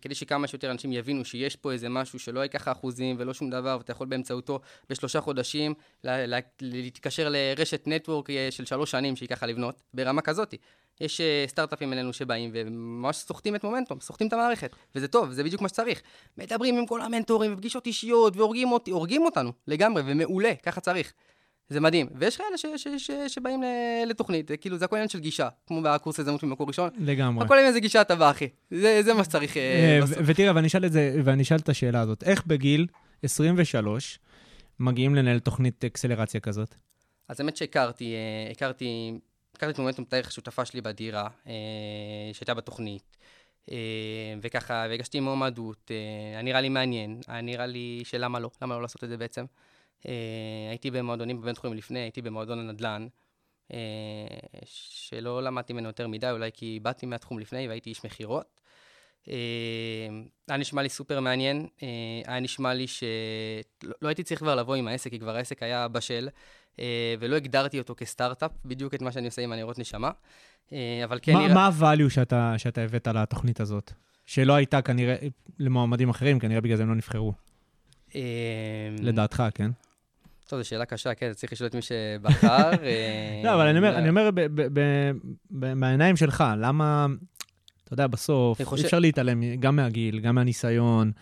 כדי 0.03 0.15
שכמה 0.15 0.47
שיותר 0.47 0.71
אנשים 0.71 0.93
יבינו 0.93 1.25
שיש 1.25 1.57
פה 1.57 1.73
איזה 1.73 1.89
משהו 1.89 2.19
שלא 2.19 2.41
ייקח 2.41 2.69
אחוזים 2.69 3.17
ולא 3.19 3.35
שום 3.35 3.51
דבר, 3.51 3.77
ואתה 3.79 3.93
יכול 3.93 4.07
באמצעותו 4.07 4.61
בשלושה 4.91 5.21
חודשים 5.21 5.75
לה- 6.05 6.27
לה- 6.27 6.39
להתקשר 6.61 7.29
לרשת 7.31 7.83
network 7.87 8.31
אה, 8.31 8.49
של 8.51 8.65
שלוש 8.65 8.91
שנים 8.91 9.17
שהיא 9.17 9.29
ככה 9.29 9.47
לבנות, 9.47 9.83
ברמה 9.95 10.23
כזאת. 10.23 10.55
יש 11.01 11.21
אה, 11.21 11.45
סטארט-אפים 11.47 11.93
אלינו 11.93 12.13
שבאים 12.13 12.51
וממש 12.55 13.17
סוחטים 13.17 13.55
את 13.57 13.65
מומנטום, 13.65 14.01
סוחטים 14.01 14.29
את 14.29 14.33
המערכת, 14.33 14.77
וזה 14.95 15.09
טוב, 15.09 15.33
זה 15.33 15.45
בדיוק 15.45 15.63
מה 15.63 15.69
שצריך. 15.69 16.03
מדברים 16.39 16.79
עם 16.79 16.87
כל 16.87 17.03
המנטורים 17.03 17.53
ופגישות 17.53 17.87
אישיות 17.87 18.37
והורגים 18.37 18.73
אותי, 18.73 18.91
הורגים 18.91 19.23
אותנו 19.23 19.53
לגמרי, 19.67 20.03
ומעולה, 20.07 20.53
ככה 20.63 20.81
צריך. 20.81 21.13
זה 21.69 21.81
מדהים. 21.81 22.07
ויש 22.15 22.37
כאלה 22.37 22.59
ש- 22.59 22.67
ש- 22.77 22.89
ש- 23.07 23.11
שבאים 23.35 23.63
לתוכנית, 24.07 24.49
זה 24.49 24.57
כאילו, 24.57 24.79
זה 24.79 24.85
הכל 24.85 24.97
עניין 24.97 25.09
של 25.09 25.19
גישה, 25.19 25.49
כמו 25.67 25.83
בקורס 25.83 26.19
יזמות 26.19 26.43
ממקור 26.43 26.67
ראשון. 26.69 26.91
לגמרי. 26.99 27.45
הכל 27.45 27.59
עם 27.59 27.65
איזה 27.65 27.81
גישה 27.81 28.01
אתה 28.01 28.15
בא, 28.15 28.31
אחי. 28.31 28.49
זה, 28.71 29.03
זה 29.03 29.15
מה 29.15 29.25
שצריך 29.25 29.57
אה, 29.57 29.97
אה, 29.97 30.03
בסוף. 30.03 30.19
ותראה, 30.27 30.55
ואני 30.55 30.67
אשאל 30.67 30.85
את 30.85 30.93
זה, 30.93 31.21
ואני 31.25 31.43
אשאל 31.43 31.57
את 31.57 31.69
השאלה 31.69 32.01
הזאת. 32.01 32.23
איך 32.23 32.47
בגיל 32.47 32.87
23 33.23 34.19
מגיעים 34.81 35.15
לנהל 35.15 35.39
תוכנית 35.39 35.85
אקסלרציה 35.85 36.41
כזאת? 36.41 36.75
אז 37.29 37.41
האמת 37.41 37.57
שהכרתי, 37.57 38.13
אה, 38.15 38.51
הכרתי, 38.51 39.13
הכרתי 39.57 39.73
את 39.73 39.79
מומנטום 39.79 40.05
תאריך 40.05 40.33
שותפה 40.33 40.65
שלי 40.65 40.81
בדירה, 40.81 41.29
אה, 41.47 41.53
שהייתה 42.33 42.55
בתוכנית. 42.55 43.17
אה, 43.71 44.35
וככה, 44.43 44.87
והגשתי 44.91 45.21
מועמדות, 45.21 45.91
אה, 45.91 45.97
היה 46.33 46.43
נראה 46.43 46.61
לי 46.61 46.69
מעניין, 46.69 47.21
היה 47.27 47.41
נראה 47.41 47.67
לי 47.67 48.03
שלמה 48.05 48.41
לא, 48.41 48.51
למה 48.63 48.75
לא 48.75 48.83
לעשות 48.83 49.05
את 49.05 49.09
זה 49.09 49.17
בעצם. 49.17 49.45
אה, 50.09 50.13
הייתי 50.71 50.91
במועדונים 50.91 51.41
בבית 51.41 51.59
חולים 51.59 51.77
לפני, 51.77 51.99
הייתי 51.99 52.23
במועדון 52.23 52.59
הנדל"ן, 52.59 53.07
אה, 53.73 53.79
שלא 54.65 55.43
למדתי 55.43 55.73
ממנו 55.73 55.87
יותר 55.89 56.09
מדי, 56.09 56.31
אולי 56.31 56.51
כי 56.55 56.81
באתי 56.83 57.07
מהתחום 57.07 57.39
לפני 57.39 57.69
והייתי 57.69 57.91
איש 57.91 58.05
מכירות. 58.05 58.61
אה, 59.31 59.35
היה 60.49 60.57
נשמע 60.59 60.83
לי 60.83 60.89
סופר 60.89 61.21
מעניין, 61.21 61.67
אה, 61.83 61.89
היה 62.27 62.41
נשמע 62.41 62.75
לי 62.75 62.87
שלא 62.87 63.09
לא 64.03 64.09
הייתי 64.09 64.23
צריך 64.23 64.41
כבר 64.41 64.55
לבוא 64.55 64.75
עם 64.75 64.89
העסק, 64.89 65.11
כי 65.11 65.19
כבר 65.19 65.37
העסק 65.37 65.63
היה 65.63 65.89
בשל, 65.89 66.29
אה, 66.81 66.85
ולא 67.21 67.37
הגדרתי 67.37 67.79
אותו 67.79 67.95
כסטארט-אפ, 67.97 68.51
בדיוק 68.65 68.95
את 68.95 69.03
מה 69.03 69.13
שאני 69.13 69.27
עושה 69.27 69.43
עם 69.43 69.53
הנרות 69.53 69.79
נשמה, 69.79 70.11
אה, 70.73 71.01
אבל 71.05 71.19
כן 71.23 71.33
מה- 71.33 71.41
נראה... 71.43 71.55
מה 71.55 71.67
ה-value 71.67 72.11
שאתה 72.11 72.55
שאתה 72.59 72.81
הבאת 72.83 73.07
לתוכנית 73.09 73.61
הזאת? 73.61 73.93
שלא 74.27 74.55
הייתה 74.55 74.83
כנראה 74.83 75.15
למועמדים 75.59 76.09
אחרים, 76.11 76.39
כנראה 76.39 76.61
בגלל 76.61 76.77
זה 76.77 76.83
הם 76.83 76.89
לא 76.89 76.95
נבחרו. 76.95 77.33
אה, 78.15 78.21
לדעתך, 79.01 79.43
כן? 79.55 79.71
טוב, 80.49 80.63
זו 80.63 80.69
שאלה 80.69 80.85
קשה, 80.85 81.15
כן, 81.15 81.33
צריך 81.33 81.53
לשאול 81.53 81.67
את 81.69 81.75
מי 81.75 81.83
שבחר. 81.83 82.71
אה, 82.83 83.41
לא, 83.45 83.55
אבל 83.55 83.67
אני 83.67 83.79
אומר, 83.79 83.97
אני 83.99 84.09
אומר 84.09 84.31
ב- 84.31 84.41
ב- 84.41 84.79
ב- 84.81 85.13
ב- 85.51 85.75
מהעיניים 85.75 86.17
שלך, 86.17 86.45
למה, 86.59 87.07
אתה 87.87 87.95
יודע, 87.95 88.07
בסוף, 88.07 88.63
חושב- 88.63 88.85
אפשר 88.85 88.99
להתעלם 88.99 89.55
גם 89.55 89.77
מהגיל, 89.77 90.21
גם 90.21 90.35
מהניסיון, 90.35 91.13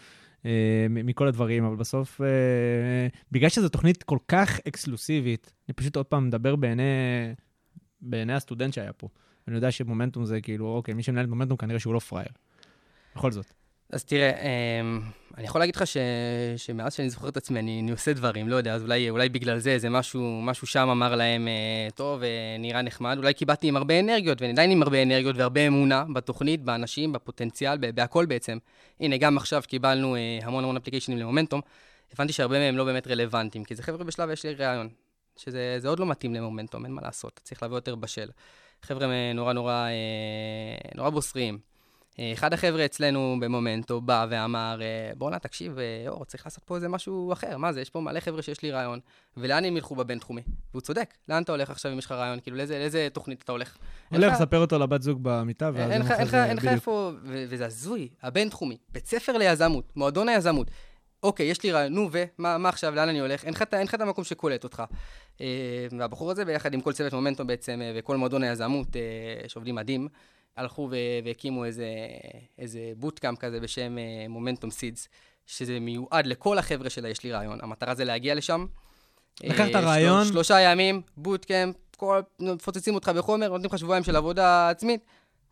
אה, 0.47 0.87
מכל 0.91 1.29
הדברים, 1.29 1.65
אבל 1.65 1.77
בסוף, 1.77 2.21
אה, 2.21 2.27
בגלל 3.33 3.49
שזו 3.49 3.69
תוכנית 3.69 4.03
כל 4.03 4.19
כך 4.29 4.61
אקסקלוסיבית, 4.69 5.53
אני 5.69 5.75
פשוט 5.75 5.97
עוד 5.97 6.07
פעם 6.07 6.27
מדבר 6.27 6.57
בעיני, 6.57 6.83
בעיני 8.01 8.33
הסטודנט 8.33 8.75
שהיה 8.75 8.93
פה. 8.93 9.09
אני 9.49 9.57
יודע 9.57 9.71
שמומנטום 9.71 10.25
זה 10.25 10.41
כאילו, 10.41 10.67
אוקיי, 10.67 10.95
מי 10.95 11.03
שמנהל 11.03 11.25
את 11.25 11.31
מומנטום 11.31 11.57
כנראה 11.57 11.79
שהוא 11.79 11.95
לא 11.95 11.99
פראייר. 11.99 12.29
בכל 13.17 13.33
זאת. 13.33 13.53
אז 13.95 14.05
תראה, 14.05 14.31
אמ, 14.31 15.01
אני 15.37 15.47
יכול 15.47 15.61
להגיד 15.61 15.77
לך 15.77 15.87
ש... 15.87 15.97
שמאז 16.57 16.95
שאני 16.95 17.11
זוכר 17.11 17.29
את 17.29 17.37
עצמי, 17.37 17.59
אני, 17.59 17.81
אני 17.81 17.91
עושה 17.91 18.13
דברים, 18.13 18.49
לא 18.49 18.57
יודע, 18.57 18.75
אז 18.75 18.83
אולי, 18.83 19.11
אולי 19.11 19.29
בגלל 19.29 19.59
זה, 19.59 19.79
זה 19.79 19.91
משהו, 19.91 20.41
משהו 20.43 20.67
שם 20.67 20.89
אמר 20.89 21.15
להם, 21.15 21.49
אה, 21.49 21.89
טוב, 21.95 22.23
אה, 22.23 22.57
נראה 22.59 22.83
נחמד, 22.83 23.19
אולי 23.19 23.35
כי 23.35 23.45
באתי 23.45 23.69
עם 23.69 23.77
הרבה 23.77 24.01
אנרגיות, 24.01 24.41
ואני 24.41 24.53
עדיין 24.53 24.71
עם 24.71 24.83
הרבה 24.83 25.03
אנרגיות 25.03 25.37
והרבה 25.37 25.67
אמונה 25.67 26.05
בתוכנית, 26.15 26.63
באנשים, 26.63 27.13
בפוטנציאל, 27.13 27.77
בהכל 27.95 28.27
בעצם. 28.27 28.59
הנה, 29.01 29.17
גם 29.17 29.37
עכשיו 29.37 29.63
קיבלנו 29.67 30.17
אה, 30.17 30.39
המון 30.43 30.65
המון 30.65 30.77
אפליקיישנים 30.77 31.19
למומנטום, 31.19 31.61
הבנתי 32.13 32.33
שהרבה 32.33 32.59
מהם 32.59 32.77
לא 32.77 32.85
באמת 32.85 33.07
רלוונטיים, 33.07 33.65
כי 33.65 33.75
זה 33.75 33.83
חבר'ה 33.83 34.05
בשלב, 34.05 34.31
יש 34.31 34.45
לי 34.45 34.55
רעיון, 34.55 34.89
שזה 35.37 35.77
זה 35.79 35.89
עוד 35.89 35.99
לא 35.99 36.07
מתאים 36.07 36.35
למומנטום, 36.35 36.85
אין 36.85 36.93
מה 36.93 37.03
לעשות, 37.03 37.41
צריך 37.45 37.63
לבוא 37.63 37.77
יותר 37.77 37.95
בשל. 37.95 38.29
חבר'ה 38.83 39.33
נורא 39.35 39.53
נורא, 39.53 39.73
אה, 39.73 40.91
נורא 40.95 41.11
בוסריים. 41.11 41.74
אה, 42.19 42.31
אחד 42.33 42.53
החבר'ה 42.53 42.85
אצלנו 42.85 43.37
במומנטו 43.41 44.01
בא 44.01 44.27
ואמר, 44.31 44.79
אה, 44.83 45.13
בואנה, 45.17 45.39
תקשיב, 45.39 45.79
אה, 45.79 46.05
אור, 46.09 46.25
צריך 46.25 46.47
לעשות 46.47 46.65
פה 46.65 46.77
איזה 46.77 46.89
משהו 46.89 47.33
אחר, 47.33 47.57
מה 47.59 47.73
זה? 47.73 47.81
יש 47.81 47.91
פה 47.91 48.01
מלא 48.01 48.21
חבר'ה 48.21 48.43
שיש 48.43 48.63
לי 48.63 48.71
רעיון, 48.71 49.01
ולאן 49.37 49.65
הם 49.65 49.77
ילכו 49.77 49.95
בבינתחומי? 49.95 50.43
והוא 50.71 50.81
צודק, 50.81 51.15
לאן 51.29 51.43
אתה 51.43 51.53
הולך 51.53 51.71
עכשיו 51.71 51.93
אם 51.93 51.99
יש 51.99 52.05
לך 52.07 52.13
רעיון? 52.13 52.41
כאילו, 52.41 52.57
לאיזה, 52.57 52.79
לאיזה 52.79 53.09
תוכנית 53.13 53.43
אתה 53.43 53.53
הולך? 53.53 53.77
הולך 54.11 54.33
לך- 54.33 54.41
לספר 54.41 54.59
אותו 54.59 54.79
לבת 54.79 55.03
זוג 55.03 55.19
במיטה, 55.23 55.71
ואז 55.75 55.91
אין 55.91 56.01
לך- 56.03 56.11
אין 56.11 56.27
לך- 56.27 56.35
אין. 56.65 56.69
איפה, 56.75 57.13
וזה 57.25 57.67
הזוי, 57.67 58.09
הבינתחומי, 58.23 58.77
בית 58.93 59.07
ספר 59.07 59.37
ליזמות, 59.39 59.93
מועדון 59.97 60.29
היזמות. 60.29 60.71
אוקיי, 61.23 61.47
יש 61.47 61.63
לי 61.63 61.73
רעיון, 61.73 61.93
נו, 61.95 62.09
ומה 62.13 62.59
מה 62.59 62.69
עכשיו, 62.69 62.95
לאן 62.95 63.09
אני 63.09 63.21
הולך? 63.21 63.45
אין 63.45 63.55
לך 63.85 63.95
את 63.95 64.01
המקום 64.01 64.25
שקולט 64.25 64.65
אותך. 64.65 64.83
אה, 65.41 65.47
והבחור 65.99 66.31
הזה, 66.31 66.45
ביחד 66.45 66.75
עם 66.75 66.81
כל 66.81 66.93
צוות 66.93 67.13
מומנטום 67.13 67.47
בעצם, 67.47 67.81
וכל 67.97 68.17
מועדון 68.17 68.43
היזמות, 68.43 68.97
אה, 68.97 69.03
שעובדים 69.49 69.75
מדהים, 69.75 70.09
הלכו 70.57 70.91
והקימו 71.25 71.65
איזה, 71.65 71.87
איזה 72.59 72.81
בוטקאמפ 72.97 73.39
כזה 73.39 73.61
בשם 73.61 73.99
אה, 73.99 74.03
מומנטום 74.29 74.71
סידס, 74.71 75.09
שזה 75.47 75.81
מיועד 75.81 76.27
לכל 76.27 76.59
החבר'ה 76.59 76.91
של 76.91 77.07
יש 77.07 77.23
לי 77.25 77.33
רעיון. 77.33 77.59
המטרה 77.63 77.95
זה 77.95 78.05
להגיע 78.05 78.35
לשם. 78.35 78.67
לקחת 79.45 79.61
אה, 79.61 79.81
של- 79.81 79.87
רעיון. 79.87 80.25
שלושה 80.25 80.61
ימים, 80.61 81.03
bootcamp, 81.17 81.77
כל, 81.97 82.21
מפוצצים 82.41 82.95
אותך 82.95 83.09
בחומר, 83.09 83.49
נותנים 83.49 83.71
לך 83.73 83.79
שבועיים 83.79 84.05
של 84.05 84.17
עבודה 84.17 84.71
עצמית, 84.71 85.01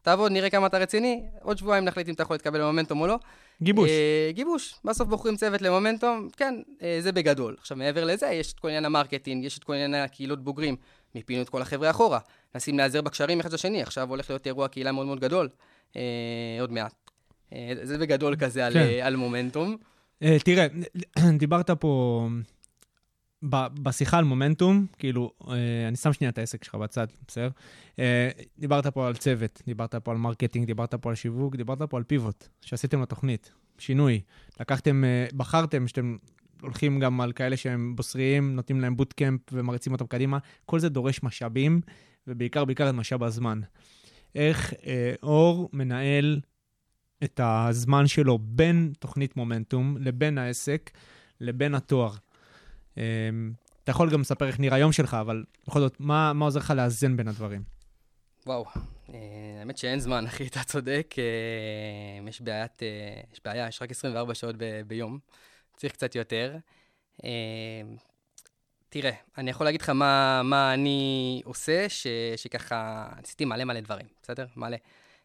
תעבוד, 0.02 0.32
נראה 0.32 0.50
כמה 0.50 0.66
אתה 0.66 0.78
רציני, 0.78 1.22
עוד 1.42 1.58
שבועיים 1.58 1.84
נחליט 1.84 2.08
אם 2.08 2.14
אתה 2.14 2.22
יכול 2.22 2.34
להתקבל 2.34 2.60
למומנטום 2.60 3.00
או 3.00 3.06
לא. 3.06 3.18
גיבוש. 3.62 3.90
אה, 3.90 4.30
גיבוש. 4.32 4.74
בסוף 4.84 5.08
בוחרים 5.08 5.36
צוות 5.36 5.62
למומנטום, 5.62 6.28
כן, 6.36 6.54
אה, 6.82 6.96
זה 7.00 7.12
בגדול. 7.12 7.56
עכשיו, 7.58 7.76
מעבר 7.76 8.04
לזה, 8.04 8.26
יש 8.26 8.52
את 8.52 8.58
כל 8.58 8.68
עניין 8.68 8.84
ה 8.84 8.90
marketing, 8.90 9.44
יש 9.44 9.58
את 9.58 9.64
כל 9.64 9.72
עניין 9.72 9.94
הקהילות 9.94 10.44
בוגרים. 10.44 10.76
מיפינו 11.14 11.42
את 11.42 11.48
כל 11.48 11.62
החבר'ה 11.62 11.90
אחורה. 11.90 12.18
מנסים 12.54 12.76
להיעזר 12.76 13.00
בקשרים 13.02 13.40
אחד 13.40 13.52
לשני. 13.52 13.82
עכשיו 13.82 14.08
הולך 14.10 14.30
להיות 14.30 14.46
אירוע 14.46 14.68
קהילה 14.68 14.92
מאוד 14.92 15.06
מאוד 15.06 15.20
גדול, 15.20 15.48
אה, 15.96 16.02
עוד 16.60 16.72
מעט. 16.72 16.94
אה, 17.52 17.72
זה 17.82 17.98
בגדול 17.98 18.36
כזה 18.36 18.66
על, 18.66 18.72
כן. 18.72 18.78
אה, 18.80 19.06
על 19.06 19.16
מומנטום. 19.16 19.76
אה, 20.22 20.36
תראה, 20.44 20.66
דיברת 21.38 21.70
פה 21.70 22.28
ב- 23.48 23.82
בשיחה 23.82 24.18
על 24.18 24.24
מומנטום, 24.24 24.86
כאילו, 24.98 25.32
אה, 25.48 25.54
אני 25.88 25.96
שם 25.96 26.12
שנייה 26.12 26.30
את 26.30 26.38
העסק 26.38 26.64
שלך 26.64 26.74
בצד, 26.74 27.06
בסדר? 27.28 27.48
אה, 27.98 28.30
דיברת 28.58 28.86
פה 28.86 29.06
על 29.08 29.16
צוות, 29.16 29.62
דיברת 29.66 29.94
פה 29.94 30.10
על 30.10 30.16
marketing, 30.16 30.66
דיברת 30.66 30.94
פה 30.94 31.08
על 31.08 31.14
שיווק, 31.14 31.56
דיברת 31.56 31.82
פה 31.82 31.96
על 31.96 32.02
pivot, 32.02 32.48
שעשיתם 32.60 33.02
לתוכנית, 33.02 33.52
שינוי. 33.78 34.20
לקחתם, 34.60 35.04
אה, 35.04 35.26
בחרתם 35.36 35.88
שאתם 35.88 36.16
הולכים 36.62 37.00
גם 37.00 37.20
על 37.20 37.32
כאלה 37.32 37.56
שהם 37.56 37.96
בוסריים, 37.96 38.56
נותנים 38.56 38.80
להם 38.80 38.96
bootcamp 38.96 39.40
ומריצים 39.52 39.92
אותם 39.92 40.06
קדימה. 40.06 40.38
כל 40.66 40.78
זה 40.78 40.88
דורש 40.88 41.22
משאבים, 41.22 41.80
ובעיקר, 42.26 42.64
בעיקר 42.64 42.90
את 42.90 42.94
משאב 42.94 43.22
הזמן. 43.22 43.60
איך 44.34 44.74
אה, 44.86 45.14
אור 45.22 45.70
מנהל 45.72 46.40
את 47.24 47.40
הזמן 47.44 48.06
שלו 48.06 48.38
בין 48.38 48.92
תוכנית 48.98 49.36
מומנטום 49.36 49.96
לבין 50.00 50.38
העסק 50.38 50.90
לבין 51.40 51.74
התואר. 51.74 52.12
אה, 52.98 53.02
אתה 53.84 53.90
יכול 53.90 54.10
גם 54.10 54.20
לספר 54.20 54.46
איך 54.46 54.60
נראה 54.60 54.76
היום 54.76 54.92
שלך, 54.92 55.14
אבל 55.20 55.44
בכל 55.66 55.80
זאת, 55.80 55.96
מה, 56.00 56.32
מה 56.32 56.44
עוזר 56.44 56.60
לך 56.60 56.70
לאזן 56.76 57.16
בין 57.16 57.28
הדברים? 57.28 57.62
וואו, 58.46 58.64
אה, 59.14 59.18
האמת 59.58 59.78
שאין 59.78 60.00
זמן, 60.00 60.26
אחי, 60.26 60.46
אתה 60.46 60.64
צודק. 60.64 61.14
אה, 61.18 62.28
יש 62.28 62.40
בעיית, 62.40 62.82
אה, 62.82 63.20
יש 63.32 63.40
בעיה, 63.44 63.68
יש 63.68 63.82
רק 63.82 63.90
24 63.90 64.34
שעות 64.34 64.56
ב- 64.58 64.80
ביום, 64.86 65.18
צריך 65.82 65.92
קצת 65.92 66.14
יותר. 66.14 66.56
אה, 67.24 67.30
תראה, 68.88 69.10
אני 69.38 69.50
יכול 69.50 69.66
להגיד 69.66 69.82
לך 69.82 69.88
מה, 69.88 70.42
מה 70.44 70.74
אני 70.74 71.42
עושה, 71.44 71.88
ש, 71.88 72.06
שככה, 72.36 73.08
עשיתי 73.24 73.44
מלא 73.44 73.64
מלא 73.64 73.80
דברים, 73.80 74.06
בסדר? 74.22 74.46
מלא. 74.56 74.76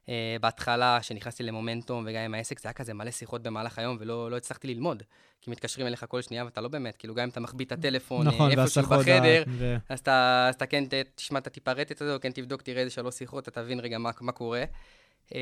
Uh, 0.06 0.10
בהתחלה, 0.42 0.98
כשנכנסתי 1.02 1.44
למומנטום 1.44 2.04
וגם 2.08 2.22
עם 2.22 2.34
העסק, 2.34 2.60
זה 2.60 2.68
היה 2.68 2.74
כזה 2.74 2.94
מלא 2.94 3.12
שיחות 3.12 3.44
במהלך 3.44 3.80
היום, 3.80 3.98
ולא 4.00 4.32
לא 4.32 4.38
הצלחתי 4.38 4.68
ללמוד. 4.68 5.04
כי 5.42 5.52
מתקשרים 5.52 5.88
אליך 5.88 6.06
כל 6.10 6.22
שנייה, 6.22 6.46
ואתה 6.46 6.62
לא 6.62 6.68
באמת, 6.68 6.98
כאילו, 6.98 7.16
גם 7.16 7.24
אם 7.24 7.30
אתה 7.30 7.40
מחביא 7.40 7.66
את 7.66 7.72
הטלפון 7.72 8.28
נכון, 8.28 8.52
אה, 8.52 8.62
איפשהו 8.62 8.82
והסחות 8.82 9.00
בחדר, 9.00 9.44
ו- 9.48 9.76
אז 9.90 10.00
אתה, 10.00 10.46
אז 10.50 10.56
אתה 10.56 10.66
כן 10.66 10.84
תשמע 11.16 11.40
את 11.40 11.48
הטיפה 11.48 11.72
רטט 11.72 12.02
הזה, 12.02 12.14
או 12.14 12.20
כן 12.22 12.32
תבדוק, 12.32 12.62
תראה 12.62 12.82
איזה 12.82 12.92
שלוש 12.92 13.16
שיחות, 13.16 13.48
אתה 13.48 13.64
תבין 13.64 13.80
רגע 13.80 13.98
מה, 13.98 14.12
מה 14.22 14.32
קורה. 14.32 14.64
אה, 15.36 15.40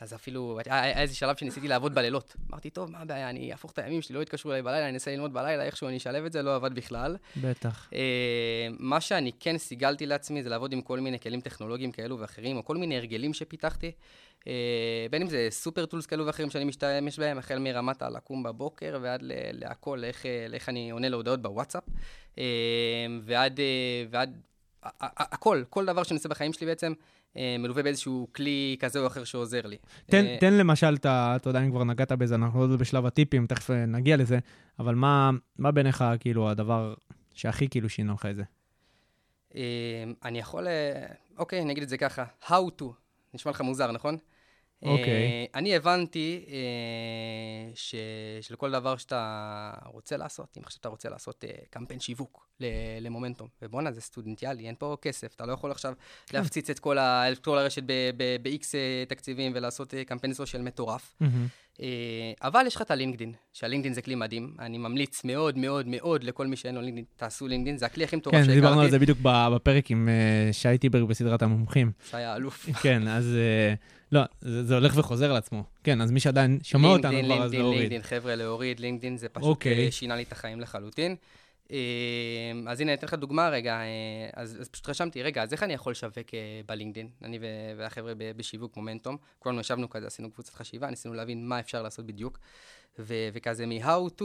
אז 0.00 0.14
אפילו, 0.14 0.58
היה 0.66 1.00
איזה 1.02 1.14
שלב 1.14 1.36
שניסיתי 1.36 1.68
לעבוד 1.68 1.94
בלילות. 1.94 2.36
אמרתי, 2.50 2.70
טוב, 2.70 2.90
מה 2.90 2.98
הבעיה, 2.98 3.30
אני 3.30 3.52
אהפוך 3.52 3.72
את 3.72 3.78
הימים 3.78 4.02
שלי, 4.02 4.16
לא 4.16 4.22
יתקשרו 4.22 4.50
אליי 4.50 4.62
בלילה, 4.62 4.84
אני 4.84 4.94
אנסה 4.94 5.10
ללמוד 5.10 5.32
בלילה, 5.32 5.64
איכשהו 5.64 5.88
אני 5.88 5.96
אשלב 5.96 6.24
את 6.24 6.32
זה, 6.32 6.42
לא 6.42 6.54
עבד 6.54 6.74
בכלל. 6.74 7.16
בטח. 7.36 7.90
אה, 7.94 8.68
מה 8.78 9.00
שאני 9.00 9.32
כן 9.40 9.58
סיגלתי 9.58 10.06
לעצמי 10.06 10.42
זה 10.42 10.48
לעבוד 10.48 10.72
עם 10.72 10.80
כל 10.80 11.00
מיני 11.00 11.18
כלים 11.18 11.40
טכנולוגיים 11.40 11.92
כאלו 11.92 12.18
ואחרים, 12.18 12.56
או 12.56 12.64
כל 12.64 12.76
מיני 12.76 12.96
הרגלים 12.96 13.34
שפיתחתי. 13.34 13.92
אה, 14.46 15.06
בין 15.10 15.22
אם 15.22 15.28
זה 15.28 15.46
סופר 15.50 15.86
טולס 15.86 16.06
כאלו 16.06 16.26
ואחרים 16.26 16.50
שאני 16.50 16.64
משתמש 16.64 17.18
בהם, 17.18 17.38
החל 17.38 17.58
מרמת 17.58 18.02
הלקום 18.02 18.42
בבוקר 18.42 18.98
ועד 19.02 19.20
להכל, 19.52 20.04
איך, 20.04 20.26
לאיך 20.48 20.68
אני 20.68 20.90
עונה 20.90 21.08
להודעות 21.08 21.42
בוואטסאפ, 21.42 21.84
ועד, 23.22 23.60
אה, 23.60 24.04
ועד 24.10 24.40
הכל, 25.02 25.62
כל 25.70 25.86
דבר 25.86 26.02
שאני 26.02 26.16
עושה 26.16 26.28
בחיים 26.28 26.52
שלי 26.52 26.66
בעצם, 26.66 26.92
מלווה 27.36 27.82
באיזשהו 27.82 28.28
כלי 28.34 28.76
כזה 28.80 28.98
או 28.98 29.06
אחר 29.06 29.24
שעוזר 29.24 29.66
לי. 29.66 29.76
תן, 30.06 30.26
אה, 30.26 30.36
תן 30.40 30.54
למשל, 30.54 30.94
אתה, 30.94 31.32
אתה 31.36 31.50
יודע, 31.50 31.62
אם 31.62 31.70
כבר 31.70 31.84
נגעת 31.84 32.12
בזה, 32.12 32.34
אנחנו 32.34 32.60
עוד 32.60 32.78
בשלב 32.78 33.06
הטיפים, 33.06 33.46
תכף 33.46 33.70
אה, 33.70 33.86
נגיע 33.86 34.16
לזה, 34.16 34.38
אבל 34.78 34.94
מה, 34.94 35.30
מה 35.58 35.70
בעיניך, 35.70 36.04
כאילו, 36.20 36.50
הדבר 36.50 36.94
שהכי 37.34 37.68
כאילו 37.68 37.88
שינה 37.88 38.12
לך 38.12 38.26
את 38.26 38.36
זה? 38.36 38.42
אה, 39.54 40.04
אני 40.24 40.38
יכול, 40.38 40.68
אה, 40.68 41.06
אוקיי, 41.38 41.62
אני 41.62 41.72
אגיד 41.72 41.82
את 41.82 41.88
זה 41.88 41.98
ככה, 41.98 42.24
How 42.46 42.80
to, 42.80 42.84
נשמע 43.34 43.52
לך 43.52 43.60
מוזר, 43.60 43.92
נכון? 43.92 44.16
אוקיי. 44.82 45.06
אה, 45.06 45.44
אני 45.54 45.76
הבנתי 45.76 46.44
אה, 46.48 46.54
ש, 47.74 47.94
שלכל 48.40 48.70
דבר 48.70 48.96
שאתה 48.96 49.72
רוצה 49.86 50.16
לעשות, 50.16 50.56
אם 50.58 50.62
עכשיו 50.64 50.80
אתה 50.80 50.88
רוצה 50.88 51.08
לעשות 51.08 51.44
אה, 51.44 51.50
קמפיין 51.70 52.00
שיווק 52.00 52.48
למומנטום, 53.00 53.48
ובואנה, 53.62 53.92
זה 53.92 54.00
סטודנטיאלי, 54.00 54.66
אין 54.66 54.74
פה 54.78 54.96
כסף, 55.02 55.34
אתה 55.34 55.46
לא 55.46 55.52
יכול 55.52 55.70
עכשיו 55.70 55.92
כן. 56.26 56.38
להפציץ 56.38 56.70
את 56.70 56.78
כל, 56.78 56.98
ה, 56.98 57.32
את 57.32 57.38
כל 57.38 57.58
הרשת 57.58 57.82
ב-X 58.16 58.66
תקציבים 59.08 59.52
ולעשות 59.54 59.94
אה, 59.94 60.04
קמפיין 60.04 60.34
סושיאל 60.34 60.62
מטורף. 60.62 61.16
אה, 61.80 61.86
אבל 62.42 62.64
יש 62.66 62.76
לך 62.76 62.82
את 62.82 62.90
הלינקדין, 62.90 63.32
שהלינקדין 63.52 63.94
זה 63.94 64.02
כלי 64.02 64.14
מדהים. 64.14 64.54
אני 64.58 64.78
ממליץ 64.78 65.24
מאוד 65.24 65.58
מאוד 65.58 65.86
מאוד 65.86 66.24
לכל 66.24 66.46
מי 66.46 66.56
שאין 66.56 66.74
לו 66.74 66.80
לינקדין, 66.80 67.04
תעשו 67.16 67.48
לינקדין, 67.48 67.78
זה 67.78 67.86
הכלי 67.86 68.04
הכי 68.04 68.16
מטורף 68.16 68.34
כן, 68.34 68.40
שהכרתי. 68.40 68.60
דיברנו 68.60 68.80
על 68.80 68.90
זה 68.90 68.98
בדיוק 68.98 69.18
בפרק 69.22 69.90
עם 69.90 70.08
אה, 70.08 70.52
שי 70.52 70.78
טיברג 70.78 71.08
בסדרת 71.08 71.42
המומחים. 71.42 71.92
שהיה 72.10 72.36
אלוף. 72.36 72.68
כן, 72.82 73.08
אז 73.08 73.36
אה, 73.36 73.74
לא, 74.12 74.22
זה, 74.40 74.64
זה 74.64 74.74
הולך 74.74 74.92
וחוזר 74.96 75.30
על 75.30 75.36
עצמו. 75.36 75.64
כן, 75.84 76.00
אז 76.00 76.10
מי 76.10 76.20
שעדיין 76.20 76.58
שומע 76.62 76.88
אותנו 76.88 77.12
לינקדין, 77.12 77.24
כבר, 77.24 77.44
אז 77.44 77.50
לינקדין, 77.50 77.60
להוריד. 77.60 77.80
לינקדין, 77.80 78.02
חבר'ה, 78.02 78.34
להוריד, 78.34 78.80
לינקדין 78.80 79.16
זה 79.16 79.28
פשוט 79.28 79.48
אוקיי. 79.48 79.86
אה, 79.86 79.90
שינה 79.90 80.16
לי 80.16 80.22
את 80.22 80.32
החיים 80.32 80.60
לחלוטין. 80.60 81.16
אה, 81.72 81.78
אז 82.66 82.80
הנה, 82.80 82.90
אני 82.90 82.98
אתן 82.98 83.06
לך 83.06 83.14
דוגמה 83.14 83.48
רגע, 83.48 83.74
אה, 83.74 84.30
אז, 84.32 84.58
אז 84.60 84.68
פשוט 84.68 84.88
רשמתי, 84.88 85.22
רגע, 85.22 85.42
אז 85.42 85.52
איך 85.52 85.62
אני 85.62 85.72
יכול 85.72 85.90
לשווק 85.90 86.18
בלינקדין? 86.66 87.08
אני 87.22 87.38
והחבר'ה 87.76 88.12
בשיווק 88.36 88.76
מומנטום, 88.76 89.16
כולנו 89.38 89.60
ישבנו 89.60 89.90
כזה, 89.90 90.06
עשינו 90.06 90.30
קבוצת 90.30 90.54
חשיבה, 90.54 90.90
ניסינו 90.90 91.14
להבין 91.14 91.48
מה 91.48 91.60
אפשר 91.60 91.82
לעשות 91.82 92.06
בדיוק, 92.06 92.38
ו- 92.98 93.28
וכזה 93.32 93.66
מ-how 93.66 94.20
to, 94.20 94.24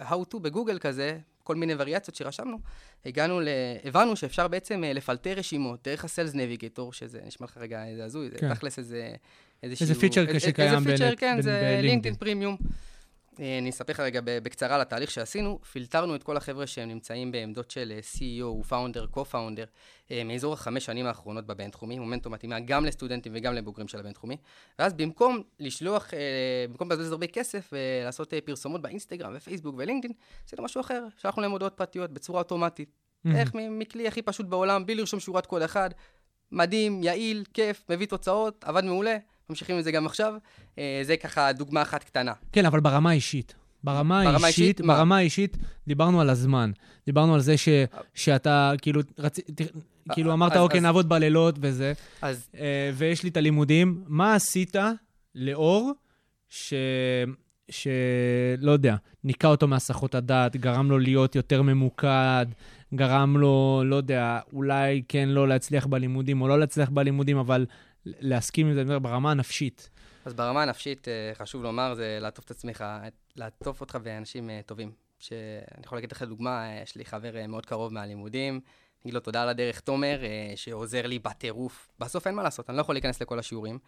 how 0.00 0.34
to 0.34 0.38
בגוגל 0.38 0.78
כזה, 0.78 1.18
כל 1.46 1.54
מיני 1.56 1.74
וריאציות 1.78 2.14
שרשמנו, 2.14 2.58
הגענו 3.06 3.40
ל... 3.40 3.48
הבנו 3.84 4.16
שאפשר 4.16 4.48
בעצם 4.48 4.84
אה, 4.84 4.92
לפלטר 4.92 5.32
רשימות 5.32 5.88
דרך 5.88 6.04
ה-Sales 6.04 6.34
Navigator, 6.34 6.92
שזה 6.92 7.20
נשמע 7.26 7.44
לך 7.44 7.56
רגע 7.56 7.84
איזה 7.86 8.04
הזוי, 8.04 8.30
זה 8.30 8.38
כן. 8.38 8.54
תכלס 8.54 8.78
איזה... 8.78 9.10
איזשהו- 9.62 9.82
איזה 9.82 10.00
feature 10.00 10.38
שקיים 10.38 10.74
איזה 10.74 10.90
feature, 10.90 11.14
כן, 11.16 11.40
זה. 11.40 11.78
לינקדאין 11.82 12.14
פרימיום. 12.14 12.56
אה, 13.40 13.58
אני 13.58 13.70
אספר 13.70 13.92
לך 13.92 14.00
רגע 14.00 14.20
בקצרה 14.24 14.74
על 14.74 14.80
התהליך 14.80 15.10
שעשינו. 15.10 15.58
פילטרנו 15.72 16.14
את 16.14 16.22
כל 16.22 16.36
החבר'ה 16.36 16.66
שהם 16.66 16.88
נמצאים 16.88 17.32
בעמדות 17.32 17.70
של 17.70 17.98
CEO, 18.02 18.64
founder, 18.68 19.06
אה, 20.10 20.24
מאזור 20.24 20.52
החמש 20.52 20.84
שנים 20.84 21.06
האחרונות 21.06 21.46
בבינתחומי. 21.46 21.98
מומנטום 21.98 22.32
מתאימה 22.32 22.60
גם 22.60 22.84
לסטודנטים 22.84 23.32
וגם 23.34 23.54
לבוגרים 23.54 23.88
של 23.88 23.98
הבינתחומי. 23.98 24.36
ואז 24.78 24.94
במקום 24.94 25.42
לשלוח, 25.60 26.14
אה, 26.14 26.18
במקום 26.68 26.92
לבזבז 26.92 27.12
הרבה 27.12 27.26
כסף 27.26 27.72
ולעשות 27.72 28.34
אה, 28.34 28.40
פרסומות 28.40 28.82
באינסטגרם 28.82 29.32
ופייסבוק 29.36 29.74
ולינקדאין, 29.78 30.12
עשינו 30.46 30.62
משהו 30.62 30.80
אחר. 30.80 31.06
שלחנו 31.18 31.42
להם 31.42 31.50
הודעות 31.50 31.72
פרטיות 31.76 32.10
בצורה 32.10 32.38
אוטומטית. 32.38 32.88
איך 33.34 33.50
מכלי 33.54 34.08
הכי 34.08 34.22
פשוט 34.22 34.46
בעולם, 34.46 34.86
בלי 34.86 34.94
לרשום 34.94 35.20
שורת 35.20 35.46
קוד 35.46 35.62
אחד. 35.62 35.90
מדהים, 36.52 37.02
יעיל, 37.02 37.44
כיף, 37.54 37.84
מביא 37.88 38.06
תוצאות, 38.06 38.64
עבד 38.64 38.84
מעולה, 38.84 39.16
ממשיכים 39.50 39.76
עם 39.76 39.82
זה 39.82 39.92
גם 39.92 40.06
עכשיו. 40.06 40.34
אה, 40.78 41.00
זה 41.02 41.16
ככה 41.16 41.52
דוגמה 41.52 41.82
אחת 41.82 42.04
קטנה. 42.04 42.32
כן, 42.52 42.66
אבל 42.66 42.80
ברמה 42.80 43.10
האישית. 43.10 43.54
ברמה 43.84 44.22
ברמה 44.24 44.32
האישית, 44.44 44.44
האישית, 44.44 44.80
מה? 44.80 44.94
ברמה 44.96 45.16
האישית, 45.16 45.56
דיברנו 45.86 46.20
על 46.20 46.30
הזמן. 46.30 46.70
דיברנו 47.06 47.34
על 47.34 47.40
זה 47.40 47.56
ש, 47.56 47.68
שאתה, 48.14 48.72
כאילו, 48.82 49.00
רצ... 49.18 49.38
כאילו 50.12 50.32
אמרת, 50.32 50.52
אז- 50.52 50.58
אוקיי, 50.58 50.78
אז- 50.78 50.82
נעבוד 50.82 51.08
בלילות 51.08 51.54
וזה, 51.60 51.92
אז 52.22 52.48
אה, 52.56 52.90
ויש 52.94 53.22
לי 53.22 53.28
את 53.28 53.36
הלימודים. 53.36 54.04
מה 54.06 54.34
עשית 54.34 54.76
לאור, 55.34 55.92
ש... 56.48 56.74
שלא 57.70 58.70
יודע, 58.72 58.96
ניקה 59.24 59.48
אותו 59.48 59.68
מהסחות 59.68 60.14
הדעת, 60.14 60.56
גרם 60.56 60.90
לו 60.90 60.98
להיות 60.98 61.36
יותר 61.36 61.62
ממוקד, 61.62 62.46
גרם 62.94 63.36
לו, 63.36 63.82
לא 63.86 63.96
יודע, 63.96 64.38
אולי 64.52 65.02
כן 65.08 65.28
לא 65.28 65.48
להצליח 65.48 65.86
בלימודים 65.86 66.40
או 66.42 66.48
לא 66.48 66.58
להצליח 66.58 66.90
בלימודים, 66.90 67.38
אבל 67.38 67.66
להסכים 68.06 68.66
עם 68.66 68.74
זה 68.74 68.80
אני 68.80 68.88
אומר, 68.88 68.98
ברמה 68.98 69.30
הנפשית. 69.30 69.90
אז 70.24 70.34
ברמה 70.34 70.62
הנפשית, 70.62 71.08
אה, 71.08 71.34
חשוב 71.34 71.62
לומר, 71.62 71.94
זה 71.94 72.18
לעטוף 72.20 72.44
את 72.44 72.50
עצמך, 72.50 72.84
לעטוף 73.36 73.80
אותך 73.80 73.98
באנשים 74.02 74.50
אה, 74.50 74.60
טובים. 74.66 74.92
שאני 75.18 75.84
יכול 75.84 75.96
להגיד 75.96 76.12
לך 76.12 76.22
דוגמה, 76.22 76.64
אה, 76.64 76.82
יש 76.82 76.96
לי 76.96 77.04
חבר 77.04 77.46
מאוד 77.48 77.66
קרוב 77.66 77.92
מהלימודים, 77.92 78.60
אגיד 79.02 79.14
לו 79.14 79.20
תודה 79.20 79.42
על 79.42 79.48
הדרך, 79.48 79.80
תומר, 79.80 80.20
שעוזר 80.56 81.06
לי 81.06 81.18
בטירוף. 81.18 81.88
בסוף 81.98 82.26
אין 82.26 82.34
מה 82.34 82.42
לעשות, 82.42 82.70
אני 82.70 82.76
לא 82.76 82.82
יכול 82.82 82.94
להיכנס 82.94 83.22
לכל 83.22 83.38
השיעורים. 83.38 83.78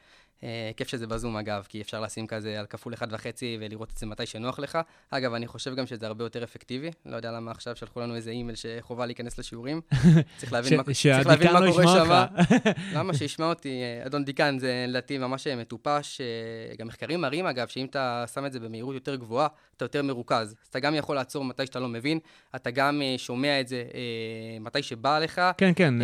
אה, 0.43 0.71
כיף 0.77 0.89
שזה 0.89 1.07
בזום 1.07 1.37
אגב, 1.37 1.67
כי 1.69 1.81
אפשר 1.81 2.01
לשים 2.01 2.27
כזה 2.27 2.61
על 2.61 2.67
כפול 2.67 2.95
אחד 2.95 3.07
וחצי 3.11 3.59
ולראות 3.61 3.91
את 3.93 3.99
זה 3.99 4.07
מתי 4.07 4.27
שנוח 4.27 4.59
לך. 4.59 4.79
אגב, 5.11 5.35
אני 5.35 5.47
חושב 5.47 5.75
גם 5.75 5.87
שזה 5.87 6.07
הרבה 6.07 6.25
יותר 6.25 6.45
אפקטיבי. 6.45 6.91
לא 7.07 7.17
יודע 7.17 7.33
למה 7.33 7.51
עכשיו 7.51 7.77
שלחו 7.77 8.01
לנו 8.01 8.17
איזה 8.17 8.31
אימייל 8.31 8.57
שחובה 8.57 9.07
להיכנס 9.07 9.39
לשיעורים. 9.39 9.81
צריך 10.37 10.53
להבין 10.53 10.77
מה 10.77 10.83
צריך 10.85 11.07
להבין 11.07 11.49
שהדיקן 11.49 11.53
מה 11.53 11.61
לא 11.61 11.73
קורה. 11.73 12.01
אותך. 12.01 12.51
למה 12.97 13.15
שישמע 13.15 13.47
אותי, 13.47 13.83
אה, 13.83 14.07
אדון 14.07 14.25
דיקן, 14.25 14.59
זה 14.59 14.85
לדעתי 14.89 15.19
ממש 15.19 15.47
אה, 15.47 15.57
מטופש. 15.57 16.21
גם 16.79 16.87
מחקרים 16.87 17.21
מראים, 17.21 17.47
אגב, 17.47 17.69
שאם 17.69 17.85
אתה 17.85 18.25
שם 18.35 18.47
את 18.47 18.53
זה 18.53 18.61
במהירות 18.61 18.95
יותר 18.95 19.15
גבוהה, 19.15 19.49
אתה 19.77 19.85
יותר 19.85 20.03
מרוכז. 20.03 20.55
אז 20.63 20.69
אתה 20.71 20.81
גם 20.81 20.95
יכול 20.95 21.17
לעצור 21.17 21.45
מתי 21.45 21.67
שאתה 21.67 21.81
לא 21.81 21.89
מבין, 21.89 22.19
אתה 22.57 22.71
גם 22.71 23.03
שומע 23.17 23.61
את 23.61 23.69
זה 23.69 23.85
מתי 24.61 24.83
שבא 24.83 25.19
לך, 25.19 25.41
כן, 25.59 25.73
כן. 25.77 25.95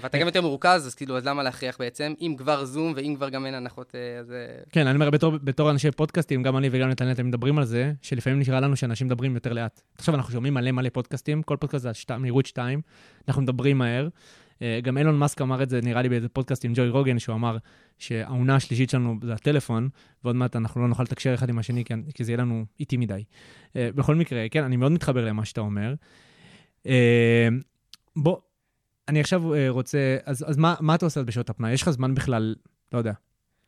ואתה 0.00 0.18
גם 0.18 0.26
יותר 0.26 0.42
מרוכז, 0.42 0.86
אז 0.86 0.94
כאילו, 0.94 1.16
אז 1.16 1.26
למה 1.26 1.42
להכריח 1.42 1.76
בעצם? 1.78 2.14
אם 2.20 2.34
כבר 2.38 2.64
זום 2.64 2.92
ואם 2.96 3.14
כבר 3.16 3.28
גם 3.28 3.46
אין, 3.46 3.54
אנחנו 3.54 3.75
פחות, 3.76 3.94
אה, 3.94 4.18
אז... 4.18 4.32
אה, 4.32 4.62
כן, 4.70 4.86
אני 4.86 4.94
אומר, 4.94 5.10
בתור, 5.10 5.38
בתור 5.44 5.70
אנשי 5.70 5.90
פודקאסטים, 5.90 6.42
גם 6.42 6.56
אני 6.56 6.68
וגם 6.72 6.88
נתנאל 6.88 7.22
מדברים 7.22 7.58
על 7.58 7.64
זה, 7.64 7.92
שלפעמים 8.02 8.38
נראה 8.38 8.60
לנו 8.60 8.76
שאנשים 8.76 9.06
מדברים 9.06 9.34
יותר 9.34 9.52
לאט. 9.52 9.80
עכשיו 9.98 10.14
אנחנו 10.14 10.32
שומעים 10.32 10.54
מלא 10.54 10.72
מלא 10.72 10.88
פודקאסטים, 10.88 11.42
כל 11.42 11.56
פודקאסט 11.56 11.82
זה 11.82 11.94
שת, 11.94 12.10
מהירות 12.10 12.46
2, 12.46 12.80
אנחנו 13.28 13.42
מדברים 13.42 13.78
מהר. 13.78 14.08
אה, 14.62 14.80
גם 14.82 14.98
אילון 14.98 15.18
מאסק 15.18 15.42
אמר 15.42 15.62
את 15.62 15.70
זה, 15.70 15.80
נראה 15.82 16.02
לי, 16.02 16.08
באיזה 16.08 16.28
פודקאסט 16.28 16.64
עם 16.64 16.72
ג'וי 16.74 16.88
רוגן, 16.88 17.18
שהוא 17.18 17.34
אמר 17.34 17.56
שהעונה 17.98 18.56
השלישית 18.56 18.90
שלנו 18.90 19.16
זה 19.22 19.32
הטלפון, 19.32 19.88
ועוד 20.24 20.36
מעט 20.36 20.56
אנחנו 20.56 20.80
לא 20.80 20.88
נוכל 20.88 21.02
לתקשר 21.02 21.34
אחד 21.34 21.48
עם 21.48 21.58
השני, 21.58 21.84
כי, 22.14 22.24
זה 22.24 22.32
יהיה 22.32 22.38
לנו 22.38 22.64
איטי 22.80 22.96
מדי. 22.96 23.24
בכל 23.74 24.14
מקרה, 24.14 24.48
כן, 24.50 24.64
אני 24.64 24.76
מאוד 24.76 24.92
מתחבר 24.92 25.24
למה 25.24 25.44
שאתה 25.44 25.60
אומר. 25.60 25.94
בוא, 28.16 28.36
אני 29.08 29.20
עכשיו 29.20 29.42
רוצה, 29.68 30.16
אז, 30.24 30.44
אז 30.48 30.56
מה, 30.56 30.74
מה 30.80 30.94
אתה 30.94 31.06
עושה 31.06 31.22
בשעות 31.22 31.50
הפנאי? 31.50 31.72
יש 31.72 31.82
לך 31.82 31.90
זמן 31.90 32.14
בכלל, 32.14 32.54
לא 32.92 32.98
יודע, 32.98 33.12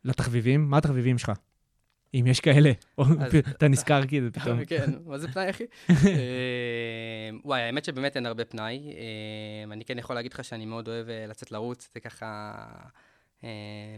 לתחביבים? 0.04 0.70
מה 0.70 0.78
התחביבים 0.78 1.18
שלך? 1.18 1.32
אם 2.14 2.24
יש 2.26 2.40
כאלה, 2.40 2.72
או 2.98 3.04
אתה 3.38 3.68
נזכר 3.68 4.06
כאילו 4.06 4.32
פתאום. 4.40 4.64
כן, 4.64 4.90
מה 5.06 5.18
זה 5.18 5.28
פנאי, 5.28 5.50
אחי? 5.50 5.64
אה, 5.90 7.30
וואי, 7.44 7.60
האמת 7.60 7.84
שבאמת 7.84 8.16
אין 8.16 8.26
הרבה 8.26 8.44
פנאי. 8.44 8.92
אה, 8.96 9.72
אני 9.72 9.84
כן 9.84 9.98
יכול 9.98 10.16
להגיד 10.16 10.32
לך 10.32 10.44
שאני 10.44 10.66
מאוד 10.66 10.88
אוהב 10.88 11.08
אה, 11.08 11.26
לצאת 11.26 11.52
לרוץ, 11.52 11.90
זה 11.94 12.00
ככה 12.00 12.54
אה, 13.44 13.48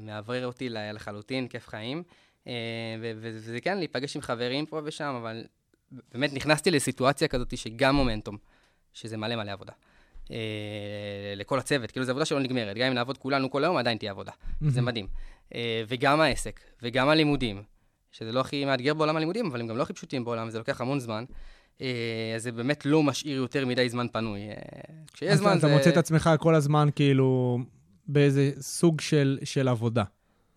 מאוורר 0.03 0.47
אותי 0.47 0.69
לחלוטין, 0.71 1.49
כיף 1.49 1.69
חיים. 1.69 2.03
אה, 2.47 2.53
וזה 3.01 3.61
כן, 3.61 3.79
להיפגש 3.79 4.17
עם 4.17 4.23
חברים 4.23 4.67
פה 4.67 4.81
ושם, 4.85 5.15
אבל 5.21 5.45
באמת 6.13 6.33
נכנסתי 6.33 6.71
לסיטואציה 6.71 7.29
כזאת 7.29 7.59
שגם 7.59 7.95
מומנטום, 7.95 8.37
שזה 8.93 9.17
מלא 9.17 9.37
מלא 9.37 9.53
עבודה. 9.53 9.73
אה, 10.31 10.37
לכל 11.37 11.59
הצוות, 11.59 11.91
כאילו 11.91 12.07
זו 12.07 12.11
עבודה 12.11 12.25
שלא 12.25 12.41
נגמרת, 12.41 12.77
גם 12.77 12.87
אם 12.87 12.95
נעבוד 12.95 13.19
כולנו 13.19 13.51
כל 13.51 13.65
היום, 13.65 13.77
עדיין 13.77 13.99
תהיה 13.99 14.11
עבודה. 14.11 14.33
זה 14.61 14.83
מדהים. 14.83 15.07
אה, 15.55 15.83
וגם 15.89 16.21
העסק, 16.21 16.61
וגם 16.83 17.09
הלימודים, 17.09 17.63
שזה 18.13 18.33
לא 18.33 18.41
הכי 18.41 18.65
מאתגר 18.65 18.95
בעולם 18.95 19.17
הלימודים, 19.17 19.47
אבל 19.47 19.61
הם 19.61 19.67
גם 19.67 19.77
לא 19.77 19.83
הכי 19.83 19.93
פשוטים 19.93 20.25
בעולם, 20.25 20.51
זה 20.51 20.59
לוקח 20.59 20.81
המון 20.81 21.01
זמן. 21.01 21.25
אה, 21.81 22.33
אז 22.37 22.43
זה 22.43 22.53
באמת 22.53 22.87
לא 22.87 23.03
משאיר 23.03 23.37
יותר 23.37 23.67
מדי 23.67 23.89
זמן 23.89 24.07
פנוי. 24.13 24.41
אה, 24.41 24.55
כשיש 25.13 25.33
אז 25.33 25.39
זמן 25.39 25.59
אתה 25.59 25.69
זה... 25.69 25.77
מוצא 25.77 25.91
את 25.91 25.97
עצמך 25.97 26.31
כל 26.39 26.55
הזמן 26.55 26.89
כאילו 26.97 27.59
באיזה 28.07 28.51
סוג 28.61 29.01
של, 29.01 29.39
של 29.45 29.69
עבודה. 29.69 30.05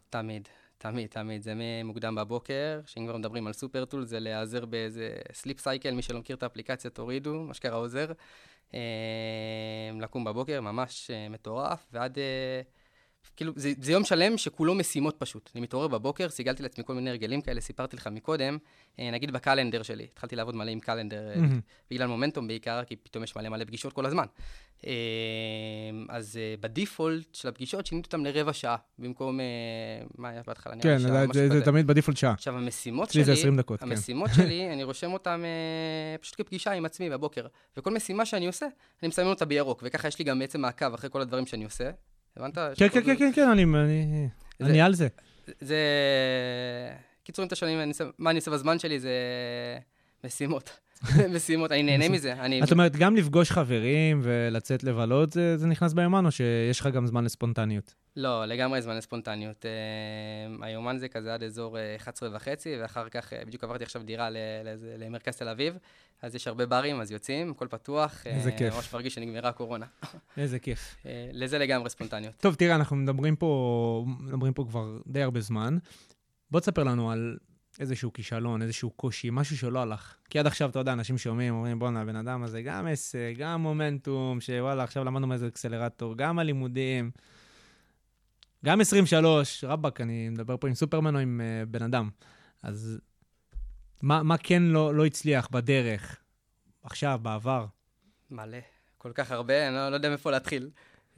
תמיד, 0.09 0.47
תמיד, 0.77 1.07
תמיד. 1.07 1.43
זה 1.43 1.53
מוקדם 1.83 2.15
בבוקר, 2.15 2.79
שאם 2.85 3.05
כבר 3.07 3.17
מדברים 3.17 3.47
על 3.47 3.53
super 3.53 3.79
tool, 3.79 4.05
זה 4.05 4.19
להיעזר 4.19 4.65
באיזה 4.65 5.09
Sleep 5.33 5.59
Cycle, 5.59 5.91
מי 5.91 6.01
שלא 6.01 6.19
מכיר 6.19 6.35
את 6.35 6.43
האפליקציה, 6.43 6.89
תורידו, 6.89 7.43
מה 7.43 7.53
שקרה 7.53 7.75
עוזר. 7.75 8.11
אה, 8.73 8.79
לקום 10.01 10.23
בבוקר, 10.23 10.61
ממש 10.61 11.11
אה, 11.11 11.29
מטורף, 11.29 11.87
ועד... 11.91 12.17
כאילו, 13.35 13.53
זה, 13.55 13.71
זה 13.81 13.91
יום 13.91 14.03
שלם 14.03 14.37
שכולו 14.37 14.75
משימות 14.75 15.15
פשוט. 15.19 15.49
אני 15.55 15.61
מתעורר 15.61 15.87
בבוקר, 15.87 16.29
סיגלתי 16.29 16.63
לעצמי 16.63 16.83
כל 16.83 16.93
מיני 16.93 17.09
הרגלים 17.09 17.41
כאלה, 17.41 17.61
סיפרתי 17.61 17.95
לך 17.95 18.07
מקודם, 18.07 18.57
אה, 18.99 19.11
נגיד 19.11 19.31
ב 19.31 19.37
calendar 19.37 19.83
שלי, 19.83 20.07
התחלתי 20.13 20.35
לעבוד 20.35 20.55
מלא 20.55 20.71
עם 20.71 20.79
calendar, 20.79 21.29
מהמם. 21.35 21.59
בגלל 21.91 22.07
מומנטום 22.07 22.47
בעיקר, 22.47 22.83
כי 22.83 22.95
פתאום 22.95 23.23
יש 23.23 23.35
מלא 23.35 23.49
מלא 23.49 23.65
פגישות 23.65 23.93
כל 23.93 24.05
הזמן. 24.05 24.25
אה, 24.87 24.91
אז 26.09 26.39
בדיפולט 26.59 27.35
של 27.35 27.47
הפגישות 27.47 27.85
שיניתי 27.85 28.05
אותם 28.05 28.25
לרבע 28.25 28.53
שעה, 28.53 28.75
במקום, 28.99 29.39
מה 30.17 30.29
היה 30.29 30.41
בהתחלה? 30.47 30.73
כן, 30.81 30.97
זה, 30.97 31.07
שעה, 31.07 31.25
זה, 31.33 31.47
זה 31.47 31.55
כזה. 31.55 31.65
תמיד 31.65 31.87
בדיפולט 31.87 32.17
שעה. 32.17 32.31
עכשיו, 32.31 32.57
המשימות 32.57 33.11
שלי, 33.11 33.23
זה 33.23 33.33
20 33.33 33.57
דקות, 33.57 33.79
כן. 33.79 33.91
המשימות 33.91 34.29
שלי, 34.37 34.73
אני 34.73 34.83
רושם 34.83 35.13
אותן 35.13 35.41
אה, 35.45 36.17
פשוט 36.17 36.35
כפגישה 36.41 36.71
עם 36.71 36.85
עצמי 36.85 37.09
בבוקר. 37.09 37.47
וכל 37.77 37.93
משימה 37.93 38.25
שאני 38.25 38.47
עושה, 38.47 38.65
אני 39.01 39.09
מסמן 39.09 39.25
אותה 39.25 39.45
בירוק, 39.45 39.83
וככה 39.85 40.07
יש 40.07 40.19
לי 40.19 40.25
גם 40.25 40.39
בעצם 40.39 40.61
מעקב 40.61 40.93
אחרי 40.93 41.09
כל 41.09 41.21
הדברים 41.21 41.45
שאני 41.45 41.63
עושה. 41.63 41.89
הבנת? 42.37 42.57
כן, 42.75 42.89
כן, 42.89 43.03
כן, 43.05 43.15
כן, 43.19 43.31
כן, 43.35 43.49
אני, 43.49 43.63
אני, 43.63 44.27
זה- 44.59 44.65
אני 44.65 44.81
על 44.81 44.93
זה. 44.93 45.07
זה... 45.61 45.77
קיצור, 47.23 47.43
אם 47.43 47.47
אתה 47.47 47.55
עושה- 47.87 48.03
מה 48.17 48.29
אני 48.29 48.39
עושה 48.39 48.51
בזמן 48.51 48.79
שלי, 48.79 48.99
זה 48.99 49.11
משימות. 50.23 50.79
משימות, 51.35 51.71
אני 51.71 51.83
נהנה 51.83 52.09
מזה. 52.09 52.33
אני... 52.33 52.63
את 52.63 52.71
אומרת, 52.71 52.95
גם 52.95 53.15
לפגוש 53.15 53.51
חברים 53.51 54.19
ולצאת 54.23 54.83
לבלות, 54.83 55.31
זה, 55.31 55.57
זה 55.57 55.67
נכנס 55.67 55.93
ביומן, 55.93 56.25
או 56.25 56.31
שיש 56.31 56.79
לך 56.79 56.87
גם 56.87 57.07
זמן 57.07 57.23
לספונטניות? 57.23 57.93
לא, 58.15 58.45
לגמרי 58.45 58.81
זמן 58.81 58.97
לספונטניות. 58.97 59.65
אה, 59.65 60.65
היומן 60.67 60.97
זה 60.97 61.07
כזה 61.07 61.33
עד 61.33 61.43
אזור 61.43 61.77
אה, 61.77 61.95
11 61.95 62.29
וחצי, 62.33 62.75
ואחר 62.81 63.09
כך, 63.09 63.33
אה, 63.33 63.45
בדיוק 63.45 63.63
עברתי 63.63 63.83
עכשיו 63.83 64.03
דירה 64.03 64.29
למרכז 64.97 65.35
תל 65.37 65.47
אביב, 65.47 65.77
אז 66.23 66.35
יש 66.35 66.47
הרבה 66.47 66.65
ברים, 66.65 67.01
אז 67.01 67.11
יוצאים, 67.11 67.51
הכל 67.51 67.67
פתוח. 67.69 68.23
איזה 68.25 68.49
אה, 68.49 68.57
כיף. 68.57 68.75
ממש 68.75 68.93
מרגיש 68.93 69.13
שנגמרה 69.13 69.49
הקורונה. 69.49 69.85
איזה 70.37 70.59
כיף. 70.59 70.95
אה, 71.05 71.29
לזה 71.31 71.57
לגמרי 71.57 71.89
ספונטניות. 71.89 72.33
טוב, 72.37 72.55
תראה, 72.55 72.75
אנחנו 72.75 72.95
מדברים 72.95 73.35
פה, 73.35 74.05
מדברים 74.19 74.53
פה 74.53 74.65
כבר 74.69 74.99
די 75.07 75.21
הרבה 75.21 75.41
זמן. 75.41 75.77
בוא 76.51 76.59
תספר 76.59 76.83
לנו 76.83 77.11
על 77.11 77.37
איזשהו 77.79 78.13
כישלון, 78.13 78.61
איזשהו 78.61 78.89
קושי, 78.89 79.29
משהו 79.31 79.57
שלא 79.57 79.81
הלך. 79.81 80.15
כי 80.29 80.39
עד 80.39 80.47
עכשיו, 80.47 80.69
אתה 80.69 80.79
יודע, 80.79 80.93
אנשים 80.93 81.17
שומעים, 81.17 81.53
אומרים, 81.53 81.79
בואנה, 81.79 82.01
הבן 82.01 82.15
אדם 82.15 82.43
הזה 82.43 82.61
גם 82.61 82.85
הישג, 82.85 83.33
גם 83.37 83.61
מומנטום, 83.61 84.41
שוואלה, 84.41 84.83
עכשיו 84.83 85.03
למדנו 85.03 85.27
מאיזה 85.27 85.47
אקסלרטור, 85.47 86.17
גם 86.17 86.39
הלימודים, 86.39 87.11
גם 88.65 88.81
23, 88.81 89.63
רבאק, 89.63 90.01
אני 90.01 90.29
מדבר 90.29 90.57
פה 90.57 90.67
עם 90.67 90.75
סופרמן 90.75 91.15
או 91.15 91.19
עם 91.19 91.41
uh, 91.41 91.65
בן 91.69 91.83
אדם. 91.83 92.09
אז 92.61 92.99
מה, 94.03 94.23
מה 94.23 94.37
כן 94.37 94.63
לא, 94.63 94.95
לא 94.95 95.05
הצליח 95.05 95.47
בדרך, 95.51 96.21
עכשיו, 96.83 97.19
בעבר? 97.21 97.65
מלא. 98.31 98.57
כל 98.97 99.11
כך 99.15 99.31
הרבה, 99.31 99.67
אני 99.67 99.75
לא, 99.75 99.89
לא 99.89 99.95
יודע 99.95 100.09
מאיפה 100.09 100.31
להתחיל. 100.31 100.69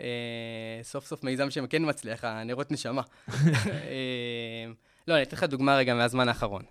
אה, 0.01 0.79
סוף 0.83 1.05
סוף 1.05 1.23
מיזם 1.23 1.49
שכן 1.49 1.89
מצליח, 1.89 2.23
הנרות 2.23 2.71
נשמה. 2.71 3.01
אה, 3.67 4.65
לא, 5.07 5.15
אני 5.15 5.23
אתן 5.23 5.37
לך 5.37 5.43
דוגמה 5.43 5.75
רגע 5.75 5.93
מהזמן 5.95 6.27
האחרון. 6.27 6.63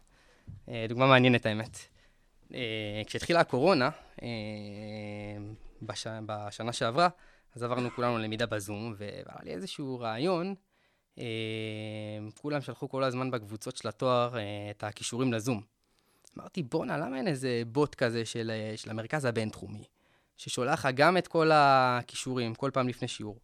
אה, 0.69 0.87
דוגמה 0.89 1.07
מעניינת, 1.07 1.47
האמת. 1.47 1.79
אה, 2.55 3.03
כשהתחילה 3.07 3.41
הקורונה, 3.41 3.91
אה, 4.23 4.29
בש... 5.83 6.07
בשנה 6.27 6.73
שעברה, 6.73 7.09
אז 7.55 7.63
עברנו 7.63 7.91
כולנו 7.91 8.19
למידה 8.19 8.47
בזום, 8.47 8.95
והיה 8.99 9.39
לי 9.43 9.51
איזשהו 9.51 10.01
רעיון. 10.01 10.55
אה, 11.19 11.25
כולם 12.41 12.61
שלחו 12.61 12.89
כל 12.89 13.05
הזמן 13.05 13.31
בקבוצות 13.31 13.77
של 13.77 13.89
התואר 13.89 14.37
אה, 14.37 14.71
את 14.71 14.85
הכישורים 14.85 15.33
לזום. 15.33 15.74
אמרתי, 16.39 16.63
בואנה, 16.63 16.99
למה 16.99 17.17
אין 17.17 17.29
איזה 17.29 17.63
בוט 17.67 17.95
כזה 17.95 18.25
של, 18.25 18.51
אה, 18.55 18.77
של 18.77 18.91
המרכז 18.91 19.25
הבינתחומי, 19.25 19.85
ששולח 20.37 20.79
לך 20.87 20.89
גם 20.95 21.17
את 21.17 21.29
כל 21.29 21.51
הכישורים 21.53 22.55
כל 22.55 22.71
פעם 22.73 22.89
לפני 22.89 23.09
שיעור, 23.09 23.39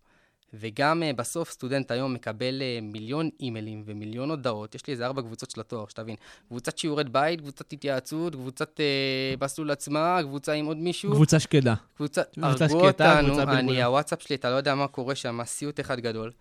וגם 0.55 1.03
uh, 1.03 1.16
בסוף 1.16 1.50
סטודנט 1.50 1.90
היום 1.90 2.14
מקבל 2.14 2.62
uh, 2.62 2.85
מיליון 2.85 3.31
אימיילים 3.40 3.83
ומיליון 3.87 4.31
הודעות, 4.31 4.74
יש 4.74 4.87
לי 4.87 4.92
איזה 4.92 5.07
ארבע 5.07 5.22
קבוצות 5.22 5.50
של 5.50 5.61
התואר, 5.61 5.87
שתבין, 5.88 6.16
קבוצת 6.48 6.79
שיעורי 6.79 7.05
בית, 7.05 7.40
קבוצת 7.40 7.72
התייעצות, 7.72 8.35
קבוצת 8.35 8.81
uh, 8.81 9.44
מסלול 9.44 9.70
עצמה, 9.70 10.18
קבוצה 10.22 10.53
עם 10.53 10.66
עוד 10.66 10.76
מישהו, 10.76 11.12
קבוצה 11.12 11.40
שקדה. 11.40 11.74
קבוצה, 11.96 12.22
קבוצה 12.22 12.64
הרגו 12.64 12.87
שקטה, 12.87 13.18
אותנו, 13.18 13.29
קבוצה 13.29 13.42
אני, 13.42 13.57
בלבולה. 13.57 13.87
הוואטסאפ 13.87 14.22
שלי, 14.22 14.37
אתה 14.37 14.50
לא 14.50 14.55
יודע 14.55 14.74
מה 14.74 14.88
קורה 14.88 15.14
שם, 15.14 15.40
סיוט 15.44 15.81
אחד 15.81 16.00
גדול, 16.00 16.33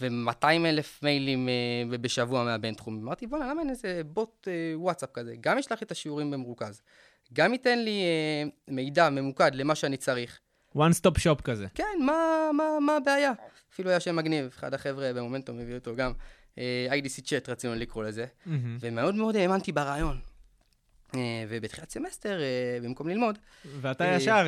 ו-200 0.00 0.44
אלף 0.44 1.02
מיילים 1.02 1.48
uh, 1.48 1.96
בשבוע 1.98 2.44
מהבינתחומי. 2.44 3.00
אמרתי, 3.02 3.26
בוא'נה, 3.26 3.50
למה 3.50 3.60
אין 3.60 3.70
איזה 3.70 4.00
בוט 4.06 4.48
uh, 4.48 4.78
וואטסאפ 4.80 5.10
כזה? 5.12 5.34
גם 5.40 5.58
ישלח 5.58 5.80
לי 5.80 5.84
את 5.84 5.90
השיעורים 5.90 6.30
במרוכז, 6.30 6.82
גם 7.32 7.52
ייתן 7.52 7.78
לי 7.78 8.02
אה, 8.46 8.72
מידע 8.72 9.10
ממוקד 9.10 9.54
למה 9.54 9.74
שאני 9.74 9.96
צריך. 9.96 10.40
one 10.76 10.92
stop 11.00 11.18
shop 11.18 11.42
כזה. 11.42 11.66
כן, 11.74 11.98
מה, 12.00 12.50
מה, 12.52 12.64
מה 12.80 12.96
הבעיה? 12.96 13.32
אפילו 13.72 13.90
היה 13.90 14.00
שם 14.00 14.16
מגניב, 14.16 14.46
אחד 14.46 14.74
החבר'ה 14.74 15.12
במומנטום 15.12 15.58
הביא 15.60 15.74
אותו 15.74 15.96
גם, 15.96 16.12
אה, 16.58 16.86
IDC 16.90 17.22
צ'אט 17.24 17.48
רצינו 17.48 17.74
לקרוא 17.74 18.04
לזה. 18.04 18.26
ומאוד 18.80 19.14
מאוד 19.14 19.36
האמנתי 19.36 19.72
ברעיון. 19.72 20.20
אה, 21.14 21.44
ובתחילת 21.48 21.90
סמסטר, 21.90 22.40
אה, 22.40 22.78
במקום 22.82 23.08
ללמוד, 23.08 23.38
ואתה 23.80 24.04
אה, 24.04 24.14
ישר, 24.16 24.44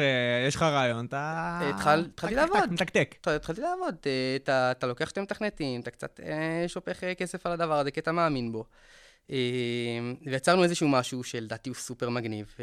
יש 0.49 0.57
לך 0.57 0.62
רעיון, 0.62 1.07
אתה... 1.07 1.61
התחל- 1.75 2.09
התחלתי 2.14 2.35
לעבוד. 2.35 2.73
מתקתק. 2.73 3.14
התחלתי 3.27 3.61
לעבוד, 3.61 3.94
אתה, 4.37 4.87
לוקח 4.87 5.09
שתי 5.09 5.20
מתכנתים, 5.20 5.81
אתה 5.81 5.90
קצת 5.90 6.20
שופך 6.66 7.01
כסף 7.18 7.46
על 7.46 7.53
הדבר 7.53 7.79
הזה, 7.79 7.90
כי 7.90 8.01
אתה 8.01 8.12
מאמין 8.12 8.53
בו. 8.53 8.64
ויצרנו 10.27 10.64
איזשהו 10.64 10.88
משהו 10.88 11.25
שלדעתי 11.25 11.70
הוא 11.70 11.77
סופר 11.77 12.09
מגניב, 12.11 12.55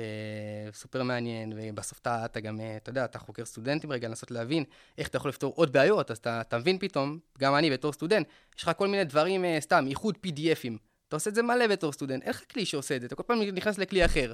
סופר 0.73 1.03
מעניין, 1.03 1.53
ובסוף 1.55 1.99
אתה, 1.99 2.25
אתה 2.25 2.39
גם, 2.39 2.59
אתה 2.77 2.89
יודע, 2.89 3.05
אתה 3.05 3.19
חוקר 3.19 3.45
סטודנטים 3.45 3.91
רגע, 3.91 4.07
לנסות 4.07 4.31
להבין 4.31 4.63
איך 4.97 5.07
אתה 5.07 5.17
יכול 5.17 5.29
לפתור 5.29 5.53
עוד 5.55 5.73
בעיות, 5.73 6.11
אז 6.11 6.17
אתה, 6.17 6.41
אתה 6.41 6.57
מבין 6.57 6.77
פתאום, 6.79 7.19
גם 7.39 7.55
אני 7.55 7.71
בתור 7.71 7.93
סטודנט, 7.93 8.27
יש 8.57 8.63
לך 8.63 8.71
כל 8.77 8.87
מיני 8.87 9.03
דברים, 9.03 9.45
סתם, 9.59 9.85
איחוד 9.87 10.17
PDFים. 10.27 10.77
אתה 11.07 11.15
עושה 11.15 11.29
את 11.29 11.35
זה 11.35 11.41
מלא 11.41 11.67
בתור 11.67 11.91
סטודנט, 11.91 12.23
אין 12.23 12.29
לך 12.29 12.41
כלי 12.51 12.65
שעושה 12.65 12.95
את 12.95 13.01
זה, 13.01 13.07
אתה 13.07 13.15
כל 13.15 13.23
פעם 13.23 13.41
נכנס 13.41 13.77
לכלי 13.77 14.05
אחר, 14.05 14.31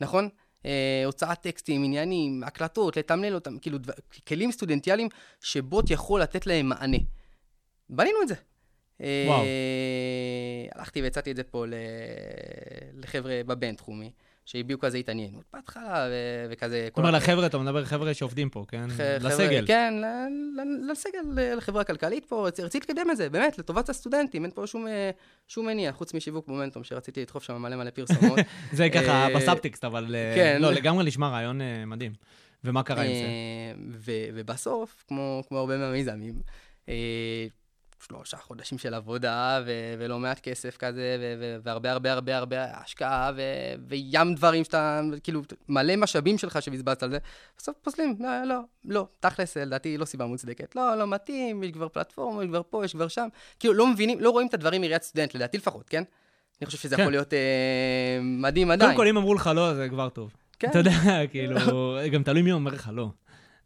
נכון? 0.00 0.28
אה, 0.66 1.02
הוצאת 1.06 1.42
טקסטים, 1.42 1.84
עניינים, 1.84 2.42
הקלטות, 2.44 2.96
לתמלל 2.96 3.34
אותם, 3.34 3.58
כאילו 3.58 3.78
דבר, 3.78 3.92
כלים 4.28 4.52
סטודנטיאליים 4.52 5.08
שבוט 5.40 5.90
יכול 5.90 6.22
לתת 6.22 6.46
להם 6.46 6.68
מענה. 6.68 6.98
בנינו 7.90 8.22
את 8.22 8.28
זה. 8.28 8.34
אה, 9.00 9.24
וואו. 9.28 9.44
הלכתי 10.74 11.02
והצעתי 11.02 11.30
את 11.30 11.36
זה 11.36 11.42
פה 11.44 11.66
ל... 11.66 11.74
לחבר'ה 12.94 13.40
בבינתחומי, 13.46 14.10
שהביעו 14.46 14.78
כזה 14.78 14.98
התעניינות 14.98 15.44
בהתחלה, 15.52 16.06
ו- 16.10 16.46
וכזה... 16.50 16.88
זאת 16.88 16.98
אומרת, 16.98 17.14
לחבר'ה, 17.14 17.46
אתה 17.46 17.58
מדבר 17.58 17.84
חבר'ה 17.84 18.14
שעובדים 18.14 18.50
פה, 18.50 18.64
כן? 18.68 18.88
ח- 18.88 19.00
לסגל. 19.20 19.64
כן, 19.66 19.94
לסגל, 20.90 21.18
לחברה 21.56 21.80
הכלכלית 21.82 22.24
פה, 22.24 22.48
רצ- 22.48 22.60
רציתי 22.60 22.86
לקדם 22.92 23.10
את 23.10 23.16
זה, 23.16 23.30
באמת, 23.30 23.58
לטובת 23.58 23.88
הסטודנטים, 23.88 24.44
אין 24.44 24.52
פה 24.54 24.66
שום, 24.66 24.86
שום 25.48 25.66
מניע, 25.66 25.92
חוץ 25.92 26.14
משיווק 26.14 26.48
מומנטום, 26.48 26.84
שרציתי 26.84 27.20
לדחוף 27.20 27.42
שם 27.42 27.62
מלא 27.62 27.76
מלא 27.76 27.90
פרסומות. 27.90 28.38
זה 28.72 28.88
ככה 28.90 29.28
אה, 29.28 29.36
בסאבטקסט, 29.36 29.84
אבל 29.84 30.14
אה, 30.14 30.32
כן. 30.36 30.62
לא, 30.62 30.72
לגמרי 30.72 31.04
נשמע 31.04 31.28
רעיון 31.28 31.60
אה, 31.60 31.84
מדהים. 31.86 32.12
ומה 32.64 32.82
קרה 32.82 33.02
עם 33.02 33.12
זה? 33.14 33.24
ו- 33.98 34.12
ובסוף, 34.34 35.04
כמו, 35.08 35.42
כמו 35.48 35.58
הרבה 35.58 35.76
מהמיזמים, 35.78 36.34
שלושה 38.08 38.36
חודשים 38.36 38.78
של 38.78 38.94
עבודה, 38.94 39.62
ו- 39.66 39.94
ולא 39.98 40.18
מעט 40.18 40.40
כסף 40.40 40.76
כזה, 40.76 41.16
ו- 41.20 41.34
ו- 41.40 41.56
והרבה 41.62 41.92
הרבה 41.92 42.12
הרבה 42.12 42.36
הרבה 42.36 42.64
השקעה, 42.64 43.32
ו- 43.36 43.74
וים 43.88 44.34
דברים 44.34 44.64
שאתה, 44.64 45.00
כאילו, 45.22 45.42
מלא 45.68 45.96
משאבים 45.96 46.38
שלך 46.38 46.62
שבזבזת 46.62 47.02
על 47.02 47.10
זה, 47.10 47.18
בסוף 47.58 47.76
פוסלים, 47.82 48.16
לא, 48.20 48.44
לא, 48.44 48.60
לא, 48.84 49.06
תכלס, 49.20 49.56
לדעתי, 49.56 49.98
לא 49.98 50.04
סיבה 50.04 50.26
מוצדקת. 50.26 50.76
לא, 50.76 50.94
לא 50.98 51.06
מתאים, 51.06 51.62
יש 51.62 51.70
כבר 51.70 51.88
פלטפורמה, 51.88 52.44
יש 52.44 52.48
כבר 52.48 52.62
פה, 52.70 52.84
יש 52.84 52.92
כבר 52.92 53.08
שם. 53.08 53.28
כאילו, 53.58 53.74
לא 53.74 53.86
מבינים, 53.86 54.20
לא 54.20 54.30
רואים 54.30 54.48
את 54.48 54.54
הדברים 54.54 54.80
מראיית 54.80 55.02
סטודנט, 55.02 55.34
לדעתי 55.34 55.58
לפחות, 55.58 55.88
כן? 55.88 56.02
אני 56.60 56.66
חושב 56.66 56.78
שזה 56.78 56.96
כן. 56.96 57.02
יכול 57.02 57.12
להיות 57.12 57.34
אה, 57.34 58.18
מדהים 58.22 58.70
עדיין. 58.70 58.90
קודם 58.90 58.96
כל, 58.96 59.06
אם 59.06 59.16
אמרו 59.16 59.34
לך 59.34 59.50
לא, 59.54 59.74
זה 59.74 59.88
כבר 59.88 60.08
טוב. 60.08 60.32
כן. 60.58 60.70
אתה 60.70 60.78
יודע, 60.78 60.90
כאילו, 61.32 61.58
גם 62.12 62.22
תלוי 62.22 62.42
מי 62.42 62.52
אומר 62.52 62.74
לך 62.74 62.90
לא. 62.92 63.10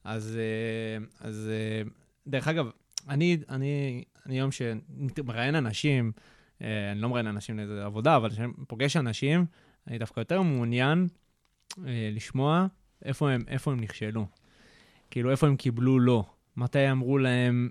אז, 0.04 0.38
אה, 0.38 1.28
אז 1.28 1.50
אה, 1.50 1.82
דרך 2.26 2.48
אגב, 2.48 2.70
אני, 3.08 3.38
אני, 3.48 4.04
אני 4.26 4.38
יום 4.38 4.50
שמראיין 4.52 5.54
אנשים, 5.54 6.12
אה, 6.62 6.92
אני 6.92 7.00
לא 7.00 7.08
מראיין 7.08 7.26
אנשים 7.26 7.58
לאיזה 7.58 7.84
עבודה, 7.84 8.16
אבל 8.16 8.30
כשאני 8.30 8.52
פוגש 8.68 8.96
אנשים, 8.96 9.46
אני 9.88 9.98
דווקא 9.98 10.20
יותר 10.20 10.42
מעוניין 10.42 11.06
אה, 11.86 12.10
לשמוע 12.12 12.66
איפה 13.04 13.30
הם, 13.30 13.44
איפה 13.48 13.72
הם 13.72 13.80
נכשלו. 13.80 14.26
כאילו, 15.10 15.30
איפה 15.30 15.46
הם 15.46 15.56
קיבלו 15.56 16.00
לא. 16.00 16.24
מתי 16.56 16.90
אמרו 16.90 17.18
להם 17.18 17.70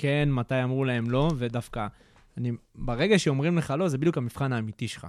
כן, 0.00 0.28
מתי 0.32 0.62
אמרו 0.62 0.84
להם 0.84 1.10
לא, 1.10 1.30
ודווקא, 1.36 1.86
אני, 2.38 2.52
ברגע 2.74 3.18
שאומרים 3.18 3.58
לך 3.58 3.74
לא, 3.78 3.88
זה 3.88 3.98
בדיוק 3.98 4.18
המבחן 4.18 4.52
האמיתי 4.52 4.88
שלך. 4.88 5.06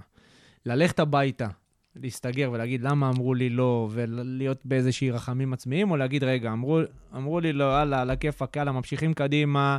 ללכת 0.66 1.00
הביתה, 1.00 1.48
להסתגר 1.96 2.50
ולהגיד 2.54 2.82
למה 2.82 3.10
אמרו 3.10 3.34
לי 3.34 3.50
לא, 3.50 3.90
ולהיות 3.92 4.66
באיזושהי 4.66 5.12
רחמים 5.12 5.54
עצמיים, 5.54 5.92
או 5.92 5.98
להגיד, 5.98 6.24
רגע, 6.24 6.52
אמרו, 6.52 6.80
אמרו 7.16 7.40
לי 7.40 7.54
לא, 7.54 7.64
יאללה, 7.64 8.02
על 8.02 8.10
הכיפאק, 8.10 8.56
יאללה, 8.56 8.72
ממשיכים 8.72 9.14
קדימה, 9.14 9.78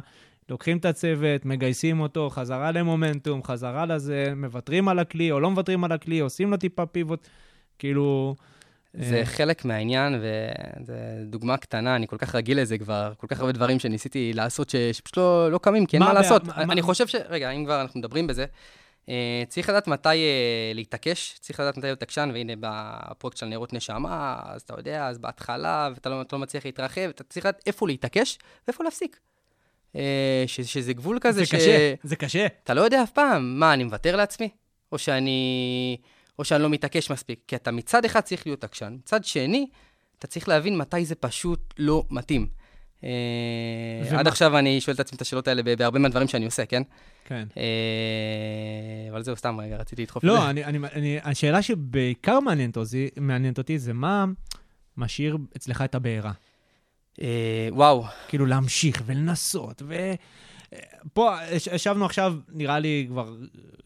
לוקחים 0.48 0.76
את 0.78 0.85
הצוות, 0.85 1.44
מגייסים 1.44 2.00
אותו, 2.00 2.31
חזרה 2.31 2.70
למומנטום, 2.70 3.42
חזרה 3.42 3.87
לזה, 3.87 4.33
מוותרים 4.37 4.88
על 4.88 4.98
הכלי, 4.98 5.33
או 5.33 5.40
לא 5.40 5.50
מוותרים 5.50 5.85
על 5.85 5.92
הכלי, 5.92 6.20
עושים 6.20 6.50
לו 6.50 6.57
טיפה 6.57 6.87
פיבוט, 6.87 7.28
כאילו... 7.78 8.37
זה 8.94 9.16
אה, 9.16 9.24
חלק 9.26 9.64
מהעניין, 9.64 10.14
וזו 10.20 10.92
דוגמה 11.26 11.57
קטנה, 11.57 11.96
אני 11.96 12.07
כל 12.07 12.16
כך 12.18 12.35
רגיל 12.35 12.61
לזה 12.61 12.78
כבר, 12.78 13.12
כל 13.16 13.26
כך 13.26 13.40
הרבה 13.40 13.52
דברים 13.52 13.78
שניסיתי 13.78 14.33
לעשות 14.33 14.70
ש- 14.70 14.76
שפשוט 14.76 15.16
לא, 15.16 15.50
לא 15.52 15.59
קמים, 15.59 15.87
כי 15.87 15.96
אין 15.96 16.02
מה 16.02 16.09
מה? 16.12 16.14
לעשות. 16.14 16.44
מה- 16.44 16.55
אני 16.57 16.81
מה- 16.81 16.87
חושב 16.87 17.07
ש... 17.07 17.14
רגע, 17.28 17.50
אם 17.50 17.64
כבר 17.64 17.81
אנחנו 17.81 18.00
מדברים 18.00 18.26
בזה, 18.26 18.44
אה, 19.09 19.42
צריך 19.48 19.68
לדעת 19.68 19.88
מתי 19.88 20.09
אה, 20.09 20.72
להתעקש, 20.74 21.35
צריך 21.40 21.61
לדעת 21.61 21.76
מתי 21.76 21.87
להיות 21.87 22.02
עקשן, 22.02 22.31
והנה 22.35 22.52
בפרויקט 22.61 23.37
של 23.38 23.46
נרות 23.46 23.72
נשמה, 23.72 24.40
אז 24.44 24.62
אתה 24.62 24.74
יודע, 24.78 25.07
אז 25.09 25.18
בהתחלה, 25.18 25.88
ואתה 25.94 26.09
לא, 26.09 26.22
לא 26.33 26.38
מצליח 26.38 26.64
להתרחב, 26.64 27.00
אתה 27.09 27.24
צריך 27.24 27.46
לדעת 27.46 27.62
איפה 27.66 27.87
להתעקש 27.87 28.38
ואיפה 28.66 28.85
להפסיק. 28.85 29.20
אה, 29.96 30.44
ש- 30.46 30.61
שזה 30.61 30.92
גבול 30.92 31.18
כזה 31.20 31.40
זה 31.40 31.46
ש... 31.46 31.55
קשה, 31.55 31.94
זה 32.02 32.16
קשה. 32.16 32.46
אתה 32.64 32.74
לא 32.74 32.81
יודע 32.81 33.02
אף 33.02 33.11
פעם, 33.11 33.61
מה, 33.61 33.74
אני 33.74 33.85
מוותר 33.85 34.16
לעצמי? 34.16 34.48
או 34.92 34.98
שאני, 34.98 35.96
או 36.38 36.44
שאני 36.44 36.62
לא 36.62 36.70
מתעקש 36.70 37.11
מספיק? 37.11 37.40
כי 37.48 37.57
אתה 37.57 37.70
מצד 37.70 38.05
אחד 38.05 38.20
צריך 38.20 38.46
להיות 38.46 38.64
עקשן, 38.64 38.96
מצד 38.98 39.24
שני, 39.24 39.66
אתה 40.18 40.26
צריך 40.26 40.48
להבין 40.48 40.76
מתי 40.76 41.05
זה 41.05 41.14
פשוט 41.14 41.74
לא 41.78 42.05
מתאים. 42.11 42.46
אה, 43.05 43.09
ומה? 44.11 44.20
עד 44.20 44.26
עכשיו 44.26 44.59
אני 44.59 44.81
שואל 44.81 44.94
את 44.94 45.00
עצמי 45.00 45.16
את 45.16 45.22
השאלות 45.22 45.48
האלה 45.48 45.62
בהרבה 45.76 45.98
מהדברים 45.98 46.28
שאני 46.28 46.44
עושה, 46.44 46.66
כן? 46.66 46.83
כן. 47.24 47.46
אה, 47.57 47.62
אבל 49.11 49.22
זהו, 49.22 49.37
סתם 49.37 49.61
רגע, 49.61 49.76
רציתי 49.76 50.02
לדחוף 50.02 50.24
את 50.24 50.31
זה. 50.31 50.35
לא, 50.37 50.50
אני, 50.50 50.64
אני, 50.64 50.78
אני, 50.92 51.18
השאלה 51.22 51.62
שבעיקר 51.62 52.40
מעניינת 52.40 52.76
אותי, 52.76 53.09
מעניינת 53.16 53.59
אותי 53.59 53.78
זה 53.78 53.92
מה 53.92 54.24
משאיר 54.96 55.38
אצלך 55.57 55.83
את 55.83 55.94
הבעירה. 55.94 56.33
אה, 57.20 57.68
וואו, 57.70 58.05
כאילו 58.29 58.46
להמשיך 58.46 59.03
ולנסות, 59.07 59.83
ו... 59.87 60.12
פה 61.12 61.37
יש- 61.51 61.66
ישבנו 61.66 62.05
עכשיו, 62.05 62.35
נראה 62.48 62.79
לי 62.79 63.07
כבר 63.09 63.37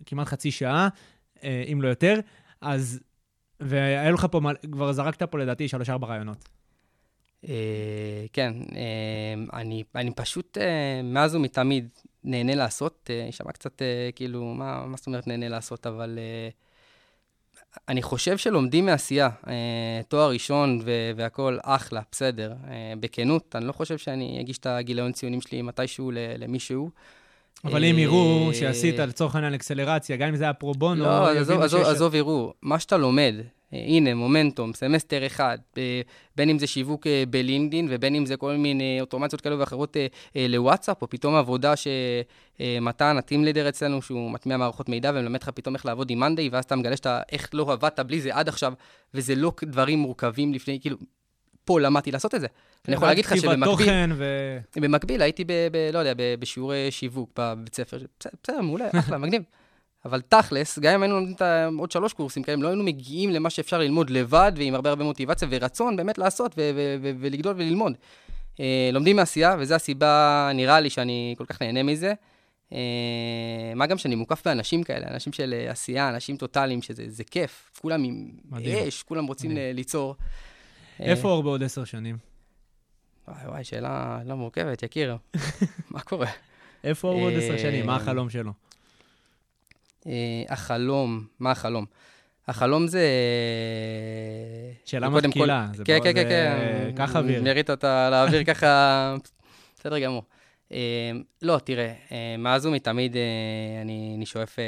כמעט 0.06 0.26
חצי 0.26 0.50
שעה, 0.50 0.88
אה, 1.44 1.64
אם 1.72 1.82
לא 1.82 1.88
יותר, 1.88 2.20
אז... 2.60 3.00
והיה 3.60 4.10
לך 4.10 4.26
פה, 4.30 4.40
כבר 4.72 4.92
זרקת 4.92 5.22
פה 5.22 5.38
לדעתי 5.38 5.68
שלוש-ארבע 5.68 6.06
רעיונות. 6.06 6.48
אה, 7.48 8.26
כן, 8.32 8.52
אה, 8.76 9.60
אני, 9.60 9.84
אני 9.94 10.10
פשוט 10.10 10.58
אה, 10.58 11.00
מאז 11.04 11.34
ומתמיד 11.34 11.88
נהנה 12.24 12.54
לעשות, 12.54 13.10
יישמע 13.26 13.52
קצת 13.52 13.82
כאילו, 14.14 14.44
מה, 14.44 14.86
מה 14.86 14.96
זאת 14.96 15.06
אומרת 15.06 15.26
נהנה 15.26 15.48
לעשות, 15.48 15.86
אבל 15.86 16.18
אני 17.88 18.02
חושב 18.02 18.36
שלומדים 18.36 18.86
מעשייה, 18.86 19.28
אה, 19.46 20.00
תואר 20.08 20.30
ראשון 20.30 20.80
והכול 21.16 21.58
אחלה, 21.62 22.00
בסדר. 22.12 22.52
אה, 22.68 22.92
בכנות, 23.00 23.56
אני 23.56 23.66
לא 23.66 23.72
חושב 23.72 23.98
שאני 23.98 24.40
אגיש 24.40 24.58
את 24.58 24.66
הגיליון 24.66 25.12
ציונים 25.12 25.40
שלי 25.40 25.62
מתישהו 25.62 26.10
למישהו. 26.14 26.90
אבל 27.64 27.84
אם 27.84 27.98
יראו 27.98 28.48
אה, 28.48 28.54
שעשית 28.54 28.98
לצורך 28.98 29.34
העניין 29.34 29.54
אקסלרציה, 29.54 30.16
גם 30.16 30.28
אם 30.28 30.36
זה 30.36 30.44
היה 30.44 30.52
פרו 30.52 30.72
בונו, 30.72 31.04
לא, 31.04 31.30
יבינו 31.30 31.40
עזוב, 31.40 31.62
עזוב, 31.62 31.80
עזוב 31.80 32.14
יראו, 32.14 32.52
מה 32.62 32.78
שאתה 32.78 32.96
לומד, 32.96 33.34
הנה, 33.72 34.14
מומנטום, 34.14 34.72
סמסטר 34.72 35.26
אחד, 35.26 35.58
אה, 35.78 36.00
בין 36.36 36.50
אם 36.50 36.58
זה 36.58 36.66
שיווק 36.66 37.06
אה, 37.06 37.24
בלינקדין 37.30 37.86
ובין 37.90 38.14
אם 38.14 38.26
זה 38.26 38.36
כל 38.36 38.56
מיני 38.56 38.98
אוטומציות 39.00 39.40
כאלה 39.40 39.58
ואחרות 39.58 39.96
אה, 39.96 40.06
אה, 40.36 40.46
לוואטסאפ, 40.48 41.02
או 41.02 41.08
פתאום 41.10 41.34
עבודה 41.34 41.74
שמתן, 41.76 43.16
ה 43.16 43.22
team 43.22 43.44
leader 43.44 43.68
אצלנו, 43.68 44.02
שהוא 44.02 44.30
מטמיע 44.30 44.56
מערכות 44.56 44.88
מידע 44.88 45.10
ומלמד 45.14 45.42
לך 45.42 45.48
פתאום 45.48 45.74
איך 45.74 45.86
לעבוד 45.86 46.10
עם 46.10 46.18
מאנדיי, 46.18 46.48
ואז 46.48 46.64
אתה 46.64 46.76
מגלה 46.76 46.96
שאתה, 46.96 47.20
איך 47.32 47.50
לא 47.52 47.72
עבדת 47.72 48.00
בלי 48.00 48.20
זה 48.20 48.34
עד 48.34 48.48
עכשיו, 48.48 48.72
וזה 49.14 49.34
לא 49.34 49.52
דברים 49.64 49.98
מורכבים 49.98 50.54
לפני, 50.54 50.80
כאילו, 50.80 50.96
פה 51.64 51.80
למדתי 51.80 52.10
לעשות 52.10 52.34
את 52.34 52.40
זה. 52.40 52.46
אני 52.88 52.96
יכול 52.96 53.08
להגיד 53.08 53.24
לך 53.24 53.36
שבמקביל, 53.36 54.12
ו... 54.14 54.24
במקביל 54.76 55.22
הייתי 55.22 55.44
ב... 55.44 55.52
ב 55.72 55.90
לא 55.92 55.98
יודע, 55.98 56.12
בשיעורי 56.38 56.90
שיווק 56.90 57.30
בבית 57.38 57.74
ספר, 57.74 57.98
בסדר, 58.42 58.60
מעולה, 58.60 58.88
אחלה, 58.98 59.18
מגניב. 59.22 59.42
אבל 60.06 60.20
תכלס, 60.20 60.78
גם 60.78 60.94
אם 60.94 61.02
היינו 61.02 61.14
לומדים 61.14 61.78
עוד 61.78 61.90
שלוש 61.90 62.12
קורסים 62.12 62.42
כאלה, 62.42 62.62
לא 62.62 62.68
היינו 62.68 62.84
מגיעים 62.84 63.30
למה 63.30 63.50
שאפשר 63.50 63.78
ללמוד 63.78 64.10
לבד, 64.10 64.52
ועם 64.56 64.74
הרבה 64.74 64.90
הרבה 64.90 65.04
מוטיבציה 65.04 65.48
ורצון 65.50 65.96
באמת 65.96 66.18
לעשות 66.18 66.54
ולגדול 67.20 67.54
וללמוד. 67.58 67.92
אה, 68.60 68.90
לומדים 68.92 69.16
מעשייה, 69.16 69.56
וזו 69.58 69.74
הסיבה, 69.74 70.50
נראה 70.54 70.80
לי, 70.80 70.90
שאני 70.90 71.34
כל 71.38 71.44
כך 71.44 71.62
נהנה 71.62 71.82
מזה. 71.82 72.14
אה, 72.72 73.72
מה 73.76 73.86
גם 73.86 73.98
שאני 73.98 74.14
מוקף 74.14 74.42
באנשים 74.44 74.82
כאלה, 74.82 75.06
אנשים 75.08 75.32
של 75.32 75.54
אה, 75.58 75.70
עשייה, 75.70 76.08
אנשים 76.08 76.36
טוטאליים, 76.36 76.82
שזה 76.82 77.04
זה 77.08 77.24
כיף. 77.24 77.70
כולם 77.80 78.04
עם 78.04 78.30
מדהים. 78.50 78.88
אש, 78.88 79.02
כולם 79.02 79.26
רוצים 79.26 79.50
מדהים. 79.50 79.76
ליצור. 79.76 80.14
אה, 81.00 81.06
איפה 81.06 81.28
אור 81.28 81.42
בעוד 81.42 81.62
עשר 81.62 81.84
שנים? 81.84 82.18
וואי 83.28 83.46
וואי, 83.46 83.64
שאלה 83.64 84.20
לא 84.24 84.36
מורכבת, 84.36 84.82
יקיר. 84.82 85.16
מה 85.90 86.00
קורה? 86.00 86.30
איפה 86.84 87.08
אור 87.08 87.20
בעוד 87.20 87.32
עשר 87.32 87.52
אה, 87.52 87.58
שנים? 87.58 87.86
מה 87.86 87.96
החלום 87.96 88.30
שלו? 88.30 88.52
אה, 90.06 90.12
החלום, 90.48 91.26
מה 91.40 91.50
החלום? 91.50 91.84
החלום 92.48 92.86
זה... 92.86 93.02
שאלה 94.84 95.06
קודם 95.10 95.32
כל- 95.32 95.38
כן, 95.84 95.98
כן, 96.04 96.14
כן, 96.14 96.28
זה- 96.28 96.90
כן. 96.90 96.96
קח 96.96 97.16
אוויר. 97.16 97.42
מריט 97.42 97.70
אותה 97.70 98.08
לאוויר 98.10 98.44
ככה, 98.54 99.14
בסדר 99.76 99.98
גמור. 99.98 100.22
אה, 100.72 101.10
לא, 101.42 101.58
תראה, 101.64 101.94
אה, 102.12 102.34
מאז 102.38 102.66
ומתמיד 102.66 103.16
אה, 103.16 103.22
אני 103.82 104.14
אני 104.16 104.26
שואף, 104.26 104.58
אה, 104.58 104.64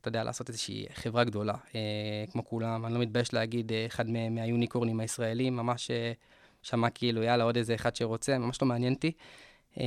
אתה 0.00 0.08
יודע, 0.08 0.24
לעשות 0.24 0.48
איזושהי 0.48 0.86
חברה 0.94 1.24
גדולה, 1.24 1.54
אה, 1.74 1.80
כמו 2.32 2.44
כולם. 2.44 2.86
אני 2.86 2.94
לא 2.94 3.00
מתבייש 3.00 3.34
להגיד, 3.34 3.72
אה, 3.72 3.86
אחד 3.86 4.10
מה- 4.10 4.28
מהיוניקורנים 4.30 5.00
הישראלים, 5.00 5.56
ממש 5.56 5.90
אה, 5.90 6.12
שמע 6.62 6.90
כאילו, 6.90 7.22
יאללה, 7.22 7.44
עוד 7.44 7.56
איזה 7.56 7.74
אחד 7.74 7.96
שרוצה, 7.96 8.38
ממש 8.38 8.62
לא 8.62 8.68
מעניין 8.68 8.92
אותי. 8.92 9.12
אה, 9.80 9.84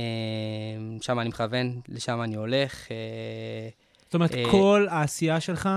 שם 1.00 1.20
אני 1.20 1.28
מכוון, 1.28 1.80
לשם 1.88 2.22
אני 2.22 2.34
הולך. 2.36 2.88
זאת 4.12 4.14
אומרת, 4.14 4.34
אה, 4.34 4.50
כל 4.50 4.86
העשייה 4.90 5.40
שלך 5.40 5.68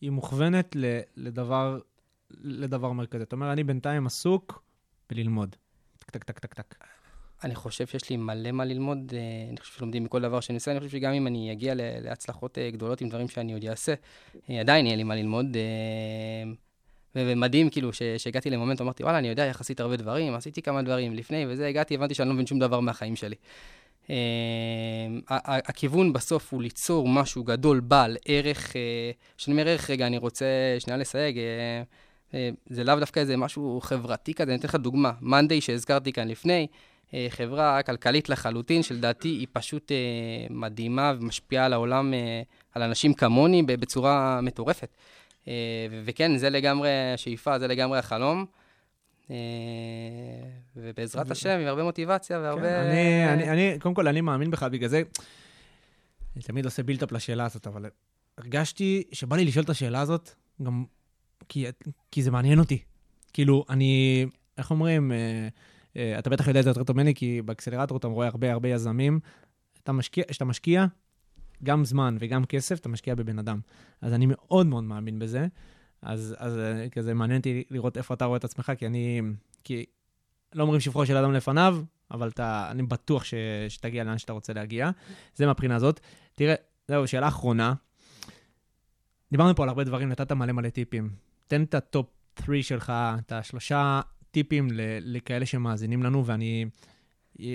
היא 0.00 0.10
מוכוונת 0.10 0.76
לדבר, 1.16 1.78
לדבר 2.40 2.92
מרכזי. 2.92 3.22
אתה 3.22 3.36
אומר, 3.36 3.52
אני 3.52 3.64
בינתיים 3.64 4.06
עסוק 4.06 4.62
בללמוד. 5.10 5.56
טק, 5.98 6.10
טק, 6.10 6.22
טק, 6.24 6.38
טק, 6.38 6.54
טק. 6.54 6.74
אני 7.44 7.54
חושב 7.54 7.86
שיש 7.86 8.10
לי 8.10 8.16
מלא 8.16 8.52
מה 8.52 8.64
ללמוד, 8.64 9.12
אה, 9.14 9.50
אני 9.50 9.60
חושב 9.60 9.78
שלומדים 9.78 10.04
מכל 10.04 10.20
דבר 10.20 10.40
שאני 10.40 10.56
עושה, 10.56 10.70
אני 10.70 10.80
חושב 10.80 10.92
שגם 10.92 11.12
אם 11.12 11.26
אני 11.26 11.52
אגיע 11.52 11.74
להצלחות 11.76 12.58
אה, 12.58 12.70
גדולות 12.70 13.00
עם 13.00 13.08
דברים 13.08 13.28
שאני 13.28 13.52
עוד 13.52 13.64
אעשה, 13.64 13.94
עדיין 14.60 14.86
יהיה 14.86 14.96
לי 14.96 15.02
מה 15.02 15.14
ללמוד. 15.14 15.56
ומדהים, 17.14 17.70
כאילו, 17.70 17.90
שהגעתי 18.18 18.50
למומנט, 18.50 18.80
אמרתי, 18.80 19.02
וואלה, 19.02 19.18
אני 19.18 19.28
יודע 19.28 19.44
יחסית 19.44 19.80
הרבה 19.80 19.96
דברים, 19.96 20.34
עשיתי 20.34 20.62
כמה 20.62 20.82
דברים 20.82 21.14
לפני, 21.14 21.44
וזה, 21.48 21.66
הגעתי, 21.66 21.94
הבנתי 21.94 22.14
שאני 22.14 22.28
לא 22.28 22.34
מבין 22.34 22.46
שום 22.46 22.58
דבר 22.58 22.80
מהחיים 22.80 23.16
שלי. 23.16 23.36
ה- 25.28 25.68
הכיוון 25.68 26.12
בסוף 26.12 26.52
הוא 26.52 26.62
ליצור 26.62 27.08
משהו 27.08 27.44
גדול, 27.44 27.80
בעל 27.80 28.16
ערך, 28.24 28.76
אה, 28.76 29.10
כשאני 29.36 29.52
אומר 29.52 29.68
ערך, 29.68 29.90
רגע, 29.90 30.06
אני 30.06 30.18
רוצה 30.18 30.46
שנייה 30.78 30.96
לסייג, 30.96 31.38
אה, 31.38 31.82
אה, 32.34 32.50
זה 32.66 32.84
לאו 32.84 33.00
דווקא 33.00 33.20
איזה 33.20 33.36
משהו 33.36 33.80
חברתי 33.82 34.34
כזה, 34.34 34.50
אני 34.50 34.58
אתן 34.58 34.68
לך 34.68 34.74
דוגמה. 34.74 35.12
מאנדיי 35.20 35.60
שהזכרתי 35.60 36.12
כאן 36.12 36.28
לפני, 36.28 36.66
חברה 37.28 37.82
כלכלית 37.82 38.28
לחלוטין, 38.28 38.82
שלדעתי 38.82 39.28
היא 39.28 39.46
פשוט 39.52 39.92
מדהימה 40.50 41.12
ומשפיעה 41.20 41.64
על 41.64 41.72
העולם, 41.72 42.14
על 42.74 42.82
אנשים 42.82 43.14
כמוני 43.14 43.62
בצורה 43.62 44.40
מטורפת. 44.42 44.96
וכן, 46.04 46.36
זה 46.36 46.50
לגמרי 46.50 46.90
השאיפה, 47.14 47.58
זה 47.58 47.66
לגמרי 47.66 47.98
החלום. 47.98 48.46
אה, 49.30 49.36
ובעזרת 50.76 51.30
השם, 51.30 51.58
עם 51.60 51.66
הרבה 51.66 51.82
מוטיבציה 51.82 52.38
והרבה... 52.38 52.62
כן, 52.62 52.74
אני, 52.74 53.32
אני, 53.32 53.50
אני, 53.50 53.78
קודם 53.78 53.94
כל, 53.94 54.08
אני 54.08 54.20
מאמין 54.20 54.50
בך, 54.50 54.62
בגלל 54.62 54.88
זה, 54.88 55.02
אני 56.36 56.42
תמיד 56.42 56.64
עושה 56.64 56.82
בילטאפ 56.82 57.12
לשאלה 57.12 57.44
הזאת, 57.44 57.66
אבל 57.66 57.86
הרגשתי 58.38 59.02
שבא 59.12 59.36
לי 59.36 59.44
לשאול 59.44 59.64
את 59.64 59.70
השאלה 59.70 60.00
הזאת, 60.00 60.30
גם 60.62 60.84
כי, 61.48 61.66
כי 62.10 62.22
זה 62.22 62.30
מעניין 62.30 62.58
אותי. 62.58 62.78
כאילו, 63.32 63.64
אני, 63.68 64.26
איך 64.58 64.70
אומרים, 64.70 65.12
אה, 65.12 65.48
אה, 65.96 66.18
אתה 66.18 66.30
בטח 66.30 66.48
יודע 66.48 66.60
את 66.60 66.64
זה 66.64 66.70
יותר 66.70 66.84
טוב 66.84 66.96
ממני, 66.96 67.14
כי 67.14 67.42
באקסלרטור 67.42 67.98
אתה 67.98 68.06
רואה 68.06 68.26
הרבה 68.26 68.52
הרבה 68.52 68.68
יזמים. 68.68 69.20
אתה 69.82 69.92
משקיע, 69.92 70.24
כשאתה 70.28 70.44
משקיע 70.44 70.86
גם 71.64 71.84
זמן 71.84 72.16
וגם 72.20 72.44
כסף, 72.44 72.78
אתה 72.78 72.88
משקיע 72.88 73.14
בבן 73.14 73.38
אדם. 73.38 73.60
אז 74.00 74.12
אני 74.12 74.26
מאוד 74.28 74.66
מאוד 74.66 74.84
מאמין 74.84 75.18
בזה. 75.18 75.46
אז, 76.02 76.34
אז 76.38 76.58
אה, 76.58 76.88
כזה 76.88 77.14
מעניין 77.14 77.38
אותי 77.38 77.64
לראות 77.70 77.96
איפה 77.96 78.14
אתה 78.14 78.24
רואה 78.24 78.36
את 78.36 78.44
עצמך, 78.44 78.72
כי 78.78 78.86
אני, 78.86 79.20
כי 79.64 79.84
לא 80.54 80.62
אומרים 80.62 80.80
שבחו 80.80 81.06
של 81.06 81.16
אדם 81.16 81.32
לפניו, 81.32 81.82
אבל 82.10 82.28
אתה, 82.28 82.68
אני 82.70 82.82
בטוח 82.82 83.24
ש, 83.24 83.34
שתגיע 83.68 84.04
לאן 84.04 84.18
שאתה 84.18 84.32
רוצה 84.32 84.52
להגיע. 84.52 84.90
זה 85.34 85.46
מהבחינה 85.46 85.76
הזאת. 85.76 86.00
תראה, 86.34 86.54
זהו, 86.88 87.06
שאלה 87.06 87.28
אחרונה. 87.28 87.74
דיברנו 89.30 89.54
פה 89.54 89.62
על 89.62 89.68
הרבה 89.68 89.84
דברים, 89.84 90.08
נתת 90.08 90.32
מלא 90.32 90.52
מלא 90.52 90.68
טיפים. 90.68 91.10
תן 91.46 91.62
את 91.62 91.74
ה 91.74 91.82
top 91.82 92.06
3 92.44 92.68
שלך, 92.68 92.92
את 93.18 93.32
השלושה 93.32 94.00
טיפים 94.30 94.68
לכאלה 95.00 95.46
שמאזינים 95.46 96.02
לנו, 96.02 96.26
ואני 96.26 96.66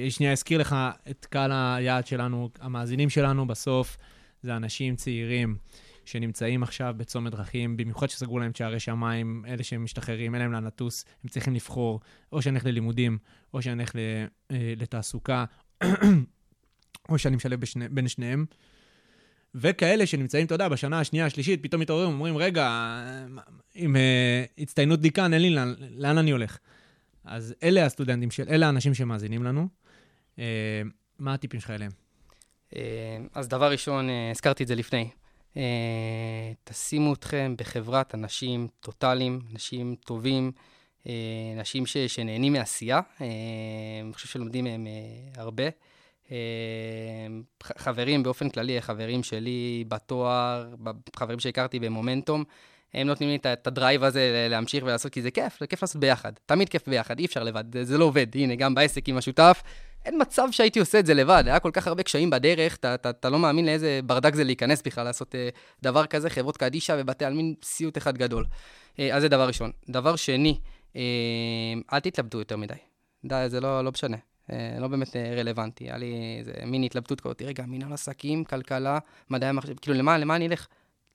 שנייה 0.10 0.32
אזכיר 0.32 0.60
לך 0.60 0.76
את 1.10 1.26
קהל 1.26 1.52
היעד 1.52 2.08
שלנו, 2.08 2.50
המאזינים 2.60 3.10
שלנו 3.10 3.48
בסוף 3.48 3.98
זה 4.44 4.56
אנשים 4.56 4.96
צעירים 4.96 5.58
שנמצאים 6.06 6.64
עכשיו 6.64 6.94
בצומת 6.98 7.32
דרכים, 7.32 7.78
במיוחד 7.78 8.10
שסגרו 8.10 8.40
להם 8.40 8.52
את 8.52 8.56
שערי 8.56 8.80
שמיים, 8.80 9.44
אלה 9.48 9.64
שהם 9.64 9.84
משתחררים, 9.84 10.36
אין 10.36 10.42
להם 10.42 10.52
לאן 10.52 10.64
לטוס, 10.64 11.06
הם 11.24 11.30
צריכים 11.30 11.54
לבחור, 11.54 12.00
או 12.32 12.42
שאני 12.42 12.56
אלך 12.56 12.66
ללימודים, 12.66 13.18
או 13.54 13.62
שאני 13.62 13.84
ל- 13.84 14.26
אה, 14.52 14.74
לתעסוקה, 14.78 15.46
או 17.10 17.18
שאני 17.18 17.36
משלב 17.36 17.60
בשני, 17.60 17.90
בין 17.90 18.08
שניהם. 18.08 18.46
וכאלה 19.56 20.06
שנמצאים, 20.06 20.46
אתה 20.46 20.56
יודע, 20.56 20.70
בשנה 20.70 21.00
השנייה, 21.00 21.26
השלישית, 21.26 21.64
פתאום 21.64 21.82
מתעוררים, 21.82 22.10
אומרים, 22.10 22.38
רגע, 22.38 22.96
עם 23.76 23.96
uh, 23.96 24.00
הצטיינות 24.62 25.02
דיקן, 25.02 25.34
אין 25.34 25.42
לי 25.42 25.50
לאן, 25.50 25.74
לאן 25.98 26.18
אני 26.18 26.32
הולך. 26.32 26.58
אז 27.24 27.56
אלה 27.64 27.86
הסטודנטים, 27.86 28.32
של, 28.32 28.44
אלה 28.50 28.66
האנשים 28.66 28.94
שמאזינים 28.94 29.44
לנו. 29.44 29.68
Uh, 30.36 30.40
מה 31.20 31.34
הטיפים 31.34 31.60
שלך 31.60 31.70
אליהם? 31.70 31.92
אה, 32.76 33.18
אז 33.34 33.48
דבר 33.48 33.72
ראשון, 33.72 34.10
אה, 34.10 34.32
הזכרתי 34.32 34.64
את 34.64 34.68
זה 34.68 34.76
לפני. 34.76 35.10
אה, 35.58 36.52
תשימו 36.64 37.14
אתכם 37.14 37.56
בחברת 37.58 38.16
אנשים 38.16 38.68
טוטאליים, 38.80 39.40
אנשים 39.52 39.96
טובים, 40.06 40.52
אה, 41.08 41.14
אנשים 41.58 41.86
ש, 41.86 41.98
שנהנים 41.98 42.54
מעשייה. 42.54 43.00
אה, 43.22 43.28
אני 44.04 44.14
חושב 44.14 44.28
שלומדים 44.28 44.64
מהם 44.64 44.88
אה, 44.88 45.42
הרבה. 45.42 45.64
אה, 46.32 46.38
חברים 47.78 48.24
באופן 48.24 48.50
כללי, 48.50 48.82
חברים 48.82 49.24
שלי 49.24 49.84
בתואר, 49.88 50.76
חברים 51.16 51.40
שהכרתי 51.40 51.80
במומנטום, 51.80 52.44
הם 52.94 53.08
נותנים 53.08 53.30
לי 53.30 53.36
את 53.36 53.68
הדרייב 53.68 54.04
הזה 54.04 54.48
להמשיך 54.50 54.84
ולעשות, 54.84 55.12
כי 55.12 55.22
זה 55.22 55.32
כיף, 55.32 55.60
זה 55.60 55.68
כיף 55.68 55.82
לעשות 55.82 56.02
ביחד. 56.02 56.32
תמיד 56.46 56.70
כיף 56.70 56.88
ביחד, 56.88 57.20
אי 57.20 57.26
אפשר 57.26 57.44
לבד, 57.44 57.84
זה 57.84 57.98
לא 57.98 58.06
עובד. 58.06 58.28
הנה, 58.36 58.56
גם 58.56 58.76
בעסק 58.76 59.10
עם 59.10 59.18
השותף, 59.18 59.64
אין 60.06 60.22
מצב 60.22 60.48
שהייתי 60.52 60.80
עושה 60.80 61.00
את 61.00 61.06
זה 61.06 61.14
לבד, 61.14 61.44
היה 61.46 61.60
כל 61.60 61.72
כך 61.74 61.88
הרבה 61.88 62.04
קשיים 62.04 62.30
בדרך, 62.30 62.76
אתה, 62.76 62.96
אתה, 62.96 63.10
אתה 63.10 63.30
לא 63.30 63.40
מאמין 63.40 63.66
לאיזה 63.66 64.00
ברדק 64.06 64.36
זה 64.36 64.44
להיכנס 64.44 64.82
בכלל, 64.82 65.04
לעשות 65.04 65.36
אה, 65.36 65.50
דבר 65.84 66.06
כזה, 66.06 66.30
חברות 66.30 66.58
קדישא 66.58 66.96
ובתי 67.00 67.26
עלמין, 67.26 67.54
סיוט 67.64 67.98
אחד 67.98 68.18
גדול. 68.18 68.46
אה, 69.00 69.16
אז 69.16 69.22
זה 69.22 69.30
דבר 69.30 69.48
ראשון. 69.48 69.72
דבר 69.90 70.16
שני, 70.16 70.60
אה, 70.96 71.02
אל 71.94 72.00
תתלבטו 72.00 72.40
יותר 72.40 72.58
מדי. 72.58 72.74
די, 73.26 73.46
זה 73.48 73.62
לא, 73.62 73.84
לא 73.84 73.92
משנה. 73.92 74.18
אה, 74.52 74.78
לא 74.80 74.88
באמת 74.88 75.16
אה, 75.16 75.36
רלוונטי. 75.38 75.84
היה 75.84 75.98
לי 75.98 76.36
איזה 76.40 76.52
מין 76.66 76.84
התלבטות 76.84 77.22
כזאת, 77.22 77.42
רגע, 77.42 77.64
מנהל 77.68 77.94
עסקים, 77.94 78.44
כלכלה, 78.44 79.00
מדעי 79.30 79.50
המחשב, 79.50 79.76
כאילו, 79.82 79.98
למה, 79.98 80.18
למה 80.18 80.36
אני 80.36 80.48
אלך? 80.48 80.68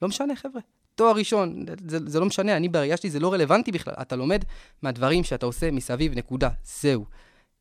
לא 0.03 0.09
משנה, 0.09 0.37
חבר'ה. 0.37 0.61
תואר 0.95 1.15
ראשון, 1.15 1.65
זה, 1.89 1.99
זה 2.07 2.21
לא 2.21 2.27
משנה, 2.27 2.57
אני 2.57 2.69
בראייה 2.69 2.97
שלי, 2.97 3.11
זה 3.11 3.21
לא 3.21 3.33
רלוונטי 3.33 3.73
בכלל. 3.73 3.95
אתה 4.01 4.17
לומד 4.17 4.45
מהדברים 4.83 5.25
שאתה 5.25 5.47
עושה 5.47 5.71
מסביב, 5.71 6.19
נקודה. 6.19 6.49
זהו. 6.65 7.05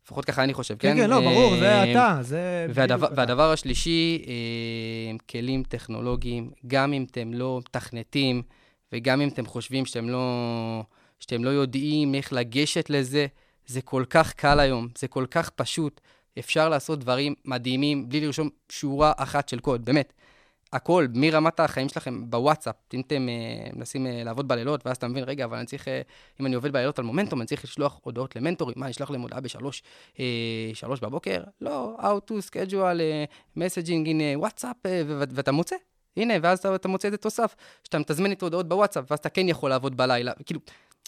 לפחות 0.09 0.25
ככה 0.25 0.43
אני 0.43 0.53
חושב, 0.53 0.75
כן? 0.79 0.95
כן, 0.95 0.97
כן, 0.97 1.09
לא, 1.09 1.19
ברור, 1.19 1.55
זה 1.55 1.69
אה, 1.69 1.91
אתה, 1.91 2.17
זה... 2.21 2.67
והדבר, 2.73 3.07
והדבר 3.15 3.51
השלישי, 3.51 4.25
אה, 4.27 5.17
כלים 5.29 5.63
טכנולוגיים, 5.63 6.51
גם 6.67 6.93
אם 6.93 7.05
אתם 7.11 7.33
לא 7.33 7.59
מתכנתים, 7.59 8.41
וגם 8.93 9.21
אם 9.21 9.27
אתם 9.27 9.45
חושבים 9.45 9.85
שאתם 9.85 10.09
לא, 10.09 10.83
שאתם 11.19 11.43
לא 11.43 11.49
יודעים 11.49 12.15
איך 12.15 12.33
לגשת 12.33 12.89
לזה, 12.89 13.27
זה 13.67 13.81
כל 13.81 14.03
כך 14.09 14.33
קל 14.33 14.59
היום, 14.59 14.87
זה 14.97 15.07
כל 15.07 15.25
כך 15.31 15.49
פשוט. 15.49 16.01
אפשר 16.39 16.69
לעשות 16.69 16.99
דברים 16.99 17.33
מדהימים 17.45 18.09
בלי 18.09 18.19
לרשום 18.19 18.49
שורה 18.69 19.11
אחת 19.17 19.49
של 19.49 19.59
קוד, 19.59 19.85
באמת. 19.85 20.13
הכל, 20.73 21.07
מרמת 21.13 21.59
החיים 21.59 21.89
שלכם 21.89 22.29
בוואטסאפ, 22.29 22.75
אם 22.93 23.01
אתם 23.01 23.29
אה, 23.29 23.69
מנסים 23.73 24.07
אה, 24.07 24.23
לעבוד 24.23 24.47
בלילות, 24.47 24.85
ואז 24.85 24.97
אתה 24.97 25.07
מבין, 25.07 25.23
רגע, 25.23 25.45
אבל 25.45 25.57
אני 25.57 25.65
צריך, 25.65 25.87
אה, 25.87 26.01
אם 26.39 26.45
אני 26.45 26.55
עובד 26.55 26.71
בלילות 26.71 26.99
על 26.99 27.05
מומנטום, 27.05 27.41
אני 27.41 27.47
צריך 27.47 27.63
לשלוח 27.63 27.99
הודעות 28.03 28.35
למנטורים, 28.35 28.75
מה, 28.77 28.85
אני 28.85 28.91
אשלח 28.91 29.11
להם 29.11 29.21
הודעה 29.21 29.39
בשלוש 29.39 29.83
שלוש 30.73 30.99
בבוקר? 30.99 31.43
לא, 31.61 31.97
how 31.99 32.31
to 32.31 32.33
schedule 32.49 32.99
messaging 33.57 34.05
in 34.05 34.39
ו- 34.87 35.23
ואתה 35.29 35.51
מוצא. 35.51 35.75
הנה, 36.17 36.33
ואז 36.41 36.65
אתה, 36.65 36.87
מוצא 36.87 37.07
את 37.07 37.13
זה 37.13 37.17
תוסף, 37.17 37.55
שאתה 37.83 37.99
מתזמן 37.99 38.31
איתו 38.31 38.45
הודעות 38.45 38.69
בוואטסאפ, 38.69 39.03
ואז 39.09 39.19
אתה 39.19 39.29
כן 39.29 39.49
יכול 39.49 39.69
לעבוד 39.69 39.97
בלילה, 39.97 40.31
כאילו, 40.45 40.59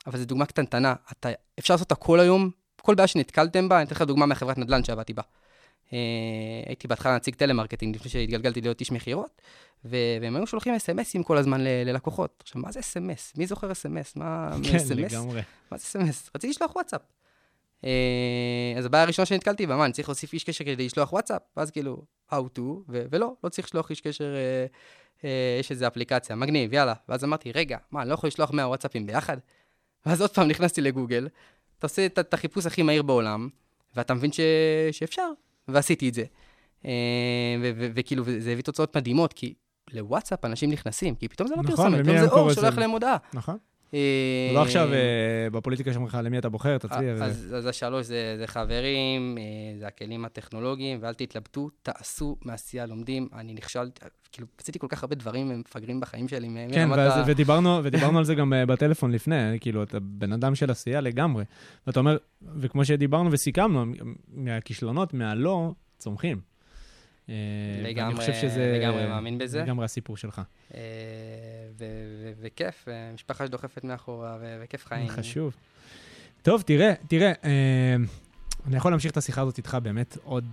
אבל 0.07 0.19
זו 0.19 0.25
דוגמה 0.25 0.45
קטנטנה, 0.45 0.95
אתה, 1.11 1.29
אפשר 1.59 1.73
לעשות 1.73 1.91
הכל 1.91 2.19
היום, 2.19 2.49
כל 2.81 2.95
בעיה 2.95 3.07
שנתקלתם 3.07 3.69
בה, 3.69 3.77
אני 3.77 3.85
אתן 3.85 3.95
לך 3.95 4.01
דוגמה 4.01 4.25
מהחברת 4.25 4.57
נדל"ן 4.57 4.83
שעבדתי 4.83 5.13
בה. 5.13 5.21
אה, 5.93 5.97
הייתי 6.65 6.87
בהתחלה 6.87 7.15
נציג 7.15 7.35
טלמרקטינג, 7.35 7.95
לפני 7.95 8.11
שהתגלגלתי 8.11 8.61
להיות 8.61 8.79
איש 8.79 8.91
מכירות, 8.91 9.41
והם 9.83 10.35
היו 10.35 10.47
שולחים 10.47 10.73
אס.אם.אסים 10.73 11.23
כל 11.23 11.37
הזמן 11.37 11.61
ללקוחות. 11.61 12.39
עכשיו, 12.43 12.61
מה 12.61 12.71
זה 12.71 12.79
אס.אם.אס? 12.79 13.33
מי 13.37 13.47
זוכר 13.47 13.71
אס.אם.אס? 13.71 14.15
מה, 14.15 14.49
כן, 14.63 14.77
מ-SMS? 14.77 14.93
לגמרי. 14.95 15.41
מה 15.71 15.77
זה 15.77 15.83
אס.אם.אס? 15.83 16.29
רציתי 16.35 16.49
לשלוח 16.49 16.75
וואטסאפ. 16.75 17.01
אה, 17.85 18.73
אז 18.77 18.85
הבעיה 18.85 19.03
הראשונה 19.03 19.25
שנתקלתי 19.25 19.67
בה, 19.67 19.75
מה, 19.75 19.85
אני 19.85 19.93
צריך 19.93 20.09
להוסיף 20.09 20.33
איש 20.33 20.43
קשר 20.43 20.63
כדי 20.63 20.85
לשלוח 20.85 21.13
וואטסאפ? 21.13 21.41
ואז 21.57 21.71
כאילו, 21.71 22.03
how 22.31 22.57
to, 22.57 22.61
ולא, 22.87 23.33
לא 23.43 23.49
צריך 23.49 23.67
לשלוח 23.67 23.89
איש 23.89 24.01
קשר, 24.01 24.33
אה, 25.23 25.57
יש 25.59 25.71
איזו 25.71 25.87
אפליקציה, 25.87 26.35
מגניב, 26.35 26.73
יאללה. 26.73 26.93
ואז 27.09 27.23
אמרתי, 27.23 27.51
רגע, 27.51 27.77
מה, 27.91 28.01
אני 28.01 28.09
לא 28.09 28.13
יכול 28.13 28.27
לשלוח 28.27 28.51
100 28.51 28.67
וואטסאפים 28.67 29.05
ביחד? 29.05 29.37
ואז 30.05 30.21
עוד 30.21 30.31
פעם 30.31 30.47
נכנסתי 30.47 30.81
לגוגל, 30.81 31.27
אתה 31.77 31.87
עושה 31.87 32.05
את, 32.05 32.33
החיפוש 32.33 32.65
הכי 32.65 32.81
מהיר 32.81 33.03
בעולם, 33.03 33.49
ואתה 33.95 34.13
מבין. 34.13 34.31
שאפשר, 34.91 35.31
ועשיתי 35.67 36.09
את 36.09 36.13
זה. 36.13 36.23
אה, 36.85 36.91
וכאילו, 37.95 38.23
זה 38.39 38.51
הביא 38.51 38.63
תוצאות 38.63 38.97
מדהימות, 38.97 39.33
כי 39.33 39.53
לוואטסאפ 39.93 40.45
אנשים 40.45 40.71
נכנסים, 40.71 41.15
כי 41.15 41.27
פתאום 41.27 41.47
זה 41.47 41.55
לא 41.55 41.63
נכון, 41.63 41.75
פרסומת, 41.75 42.01
פתאום 42.03 42.17
זה 42.17 42.27
אור, 42.29 42.53
שולח? 42.53 42.77
להם 42.77 42.89
הודעה. 42.89 43.17
נכון. 43.33 43.57
אה, 43.93 44.51
לא 44.53 44.61
עכשיו 44.61 44.93
אה, 44.93 45.47
בפוליטיקה 45.51 45.93
שלך, 45.93 46.17
למי 46.23 46.37
אתה 46.37 46.49
בוחר, 46.49 46.77
תצביע. 46.77 47.13
וזה. 47.13 47.57
אז, 47.57 47.65
השלוש 47.65 48.05
זה, 48.05 48.43
חברים, 48.45 49.37
אה, 49.37 49.43
זה 49.79 49.87
הכלים 49.87 50.25
הטכנולוגיים, 50.25 50.97
ואל 51.01 51.13
תתלבטו, 51.13 51.69
תעשו 51.83 52.37
מעשייה 52.45 52.85
לומדים. 52.85 53.27
אני 53.33 53.53
נכשלתי, 53.53 54.01
כאילו, 54.31 54.47
עשיתי 54.61 54.79
כל 54.79 54.87
כך 54.89 55.03
הרבה 55.03 55.15
דברים 55.15 55.59
מפגרים 55.59 55.99
בחיים 55.99 56.27
שלי. 56.27 56.49
כן, 56.71 56.89
ודיברנו, 57.27 58.17
על 58.17 58.23
זה 58.23 58.35
גם 58.35 58.53
אה, 58.53 58.65
בטלפון 58.65 59.11
לפני, 59.11 59.59
כאילו, 59.59 59.83
אתה 59.83 59.99
בן 59.99 60.33
אדם 60.33 60.55
של 60.55 60.71
עשייה 60.71 61.01
לגמרי. 61.01 61.43
ואתה 61.87 61.99
אומר, 61.99 62.17
וכמו 62.55 62.85
שדיברנו 62.85 63.31
וסיכמנו, 63.31 63.85
מהכישלונות, 64.27 65.13
מהלא, 65.13 65.71
צומחים. 65.97 66.50
אה, 67.31 67.35
לגמרי, 67.89 68.15
חושב 68.15 68.33
שזה 68.33 68.79
לגמרי 68.81 69.07
מאמין 69.07 69.37
בזה. 69.37 69.61
לגמרי 69.63 69.85
הסיפור 69.85 70.17
שלך. 70.17 70.41
אה, 70.73 70.79
וכיף, 72.41 72.87
אה, 72.87 73.11
משפחה 73.13 73.47
שדוחפת 73.47 73.83
מאחורה, 73.83 74.37
וכיף 74.63 74.85
חיים. 74.85 75.09
חשוב. 75.09 75.55
טוב, 76.41 76.61
תראה, 76.61 76.93
תראה, 77.07 77.31
אה, 77.43 77.95
אני 78.67 78.77
יכול 78.77 78.91
להמשיך 78.91 79.11
את 79.11 79.17
השיחה 79.17 79.41
הזאת 79.41 79.57
איתך 79.57 79.77
באמת 79.83 80.17
עוד, 80.23 80.45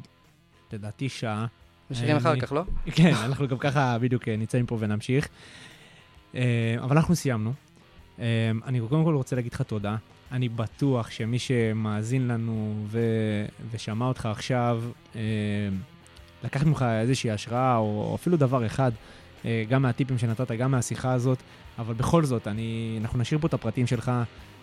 לדעתי, 0.72 1.09
שעה. 1.09 1.47
משאירים 1.91 2.16
אחר 2.16 2.33
אני- 2.33 2.41
כך, 2.41 2.53
לא? 2.53 2.62
כן, 2.95 3.12
אנחנו 3.24 3.49
גם 3.49 3.59
ככה 3.59 3.99
בדיוק 3.99 4.29
נמצאים 4.29 4.66
פה 4.66 4.76
ונמשיך. 4.81 5.29
אבל 6.35 6.97
אנחנו 6.97 7.16
סיימנו. 7.16 7.53
אני 8.64 8.81
קודם 8.89 9.05
כל 9.05 9.14
רוצה 9.14 9.37
להגיד 9.37 9.53
לך 9.53 9.62
תודה. 9.62 9.97
אני 10.33 10.49
בטוח 10.49 11.11
שמי 11.11 11.39
שמאזין 11.39 12.29
לנו 12.29 12.85
ו... 12.87 13.01
ושמע 13.70 14.07
אותך 14.07 14.26
עכשיו, 14.26 14.83
לקחת 16.45 16.66
ממך 16.66 16.84
איזושהי 17.01 17.30
השראה, 17.30 17.76
או 17.76 18.14
אפילו 18.14 18.36
דבר 18.36 18.66
אחד, 18.66 18.93
אה, 19.45 19.64
גם 19.68 19.82
מהטיפים 19.82 20.18
שנתת, 20.18 20.53
גם 20.53 20.70
מהשיחה 20.70 21.12
הזאת, 21.12 21.39
אבל 21.78 21.95
בכל 21.95 22.24
זאת, 22.24 22.49
אני, 22.49 22.99
אנחנו 23.01 23.18
נשאיר 23.18 23.41
פה 23.41 23.47
את 23.47 23.55
הפרטים 23.55 23.86
שלך, 23.86 24.12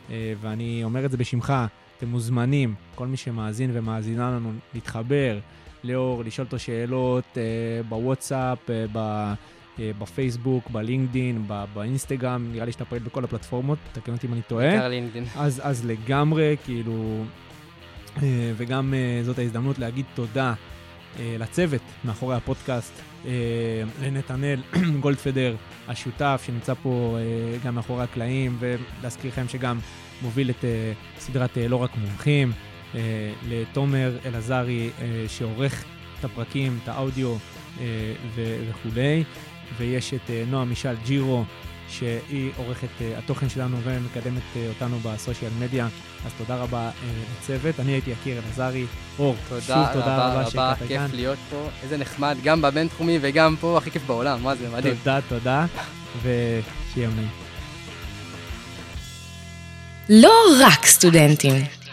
אה, 0.09 0.33
ואני 0.41 0.83
אומר 0.83 1.05
את 1.05 1.11
זה 1.11 1.17
בשמך, 1.17 1.53
אתם 1.97 2.07
מוזמנים, 2.07 2.75
כל 2.95 3.07
מי 3.07 3.17
שמאזין 3.17 3.69
ומאזינה 3.73 4.31
לנו, 4.31 4.51
להתחבר 4.73 5.39
לאור, 5.83 6.23
לשאול 6.23 6.45
אותו 6.45 6.59
שאלות 6.59 7.37
אה, 7.37 7.43
בוואטסאפ, 7.89 8.57
ב... 8.91 9.33
בפייסבוק, 9.79 10.69
בלינקדין, 10.69 11.47
באינסטגרם, 11.73 12.47
נראה 12.51 12.65
לי 12.65 12.71
שאתה 12.71 12.85
פועל 12.85 13.01
בכל 13.01 13.23
הפלטפורמות, 13.23 13.77
תקן 13.91 14.11
אותי 14.11 14.27
אם 14.27 14.33
אני 14.33 14.41
טועה. 14.41 14.69
בעיקר 14.69 14.87
לינקדאין. 14.87 15.25
אז, 15.35 15.61
אז 15.63 15.85
לגמרי, 15.85 16.55
כאילו, 16.65 17.23
וגם 18.57 18.93
זאת 19.23 19.39
ההזדמנות 19.39 19.79
להגיד 19.79 20.05
תודה 20.13 20.53
לצוות 21.19 21.81
מאחורי 22.05 22.35
הפודקאסט, 22.35 22.93
אה, 23.25 23.31
לנתנאל 24.01 24.59
גולדפדר, 25.01 25.55
השותף 25.87 26.43
שנמצא 26.45 26.73
פה 26.73 27.17
אה, 27.19 27.57
גם 27.63 27.75
מאחורי 27.75 28.03
הקלעים, 28.03 28.57
ולהזכיר 28.59 29.31
לכם 29.31 29.47
שגם 29.47 29.79
מוביל 30.21 30.49
את 30.49 30.65
אה, 30.65 30.93
סדרת 31.19 31.57
אה, 31.57 31.67
לא 31.67 31.75
רק 31.75 31.89
מומחים, 31.97 32.51
אה, 32.95 32.99
לתומר 33.49 34.17
אלעזרי 34.25 34.89
אה, 35.01 35.25
שעורך 35.27 35.83
את 36.19 36.25
הפרקים, 36.25 36.79
את 36.83 36.87
האודיו 36.87 37.35
אה, 37.79 38.13
וכולי, 38.37 39.23
ויש 39.77 40.13
את 40.13 40.29
אה, 40.29 40.43
נועה 40.47 40.65
מישל 40.65 40.95
ג'ירו, 41.05 41.43
שהיא 41.89 42.51
עורכת 42.57 42.87
uh, 42.99 43.03
התוכן 43.17 43.49
שלנו 43.49 43.77
ומקדמת 43.83 44.41
uh, 44.53 44.57
אותנו 44.69 44.99
בסושיאל 44.99 45.51
מדיה. 45.59 45.87
אז 46.25 46.31
תודה 46.37 46.55
רבה 46.55 46.89
uh, 46.89 47.03
לצוות. 47.41 47.79
אני 47.79 47.91
הייתי 47.91 48.11
יקיר 48.11 48.41
אלעזרי. 48.45 48.85
אור, 49.19 49.35
תודה 49.49 49.61
שוב 49.61 49.93
תודה 49.93 50.15
רבה 50.15 50.27
רבה 50.27 50.41
רבה, 50.41 50.49
שהגעת 50.51 50.77
כיף 50.77 50.87
כאן. 50.87 51.07
להיות 51.13 51.37
פה. 51.49 51.69
איזה 51.83 51.97
נחמד, 51.97 52.37
גם 52.43 52.61
בבינתחומי 52.61 53.19
וגם 53.21 53.55
פה, 53.59 53.77
הכי 53.77 53.91
כיף 53.91 54.05
בעולם, 54.05 54.43
מה 54.43 54.55
זה, 54.55 54.69
מדהים. 54.69 54.95
תודה, 54.95 55.19
תודה, 55.29 55.65
ושיהיה 56.21 56.63
יום 56.95 57.15
נעים. 57.15 57.29
לא 60.09 60.33
רק 60.61 60.85
סטודנטים. 60.85 61.84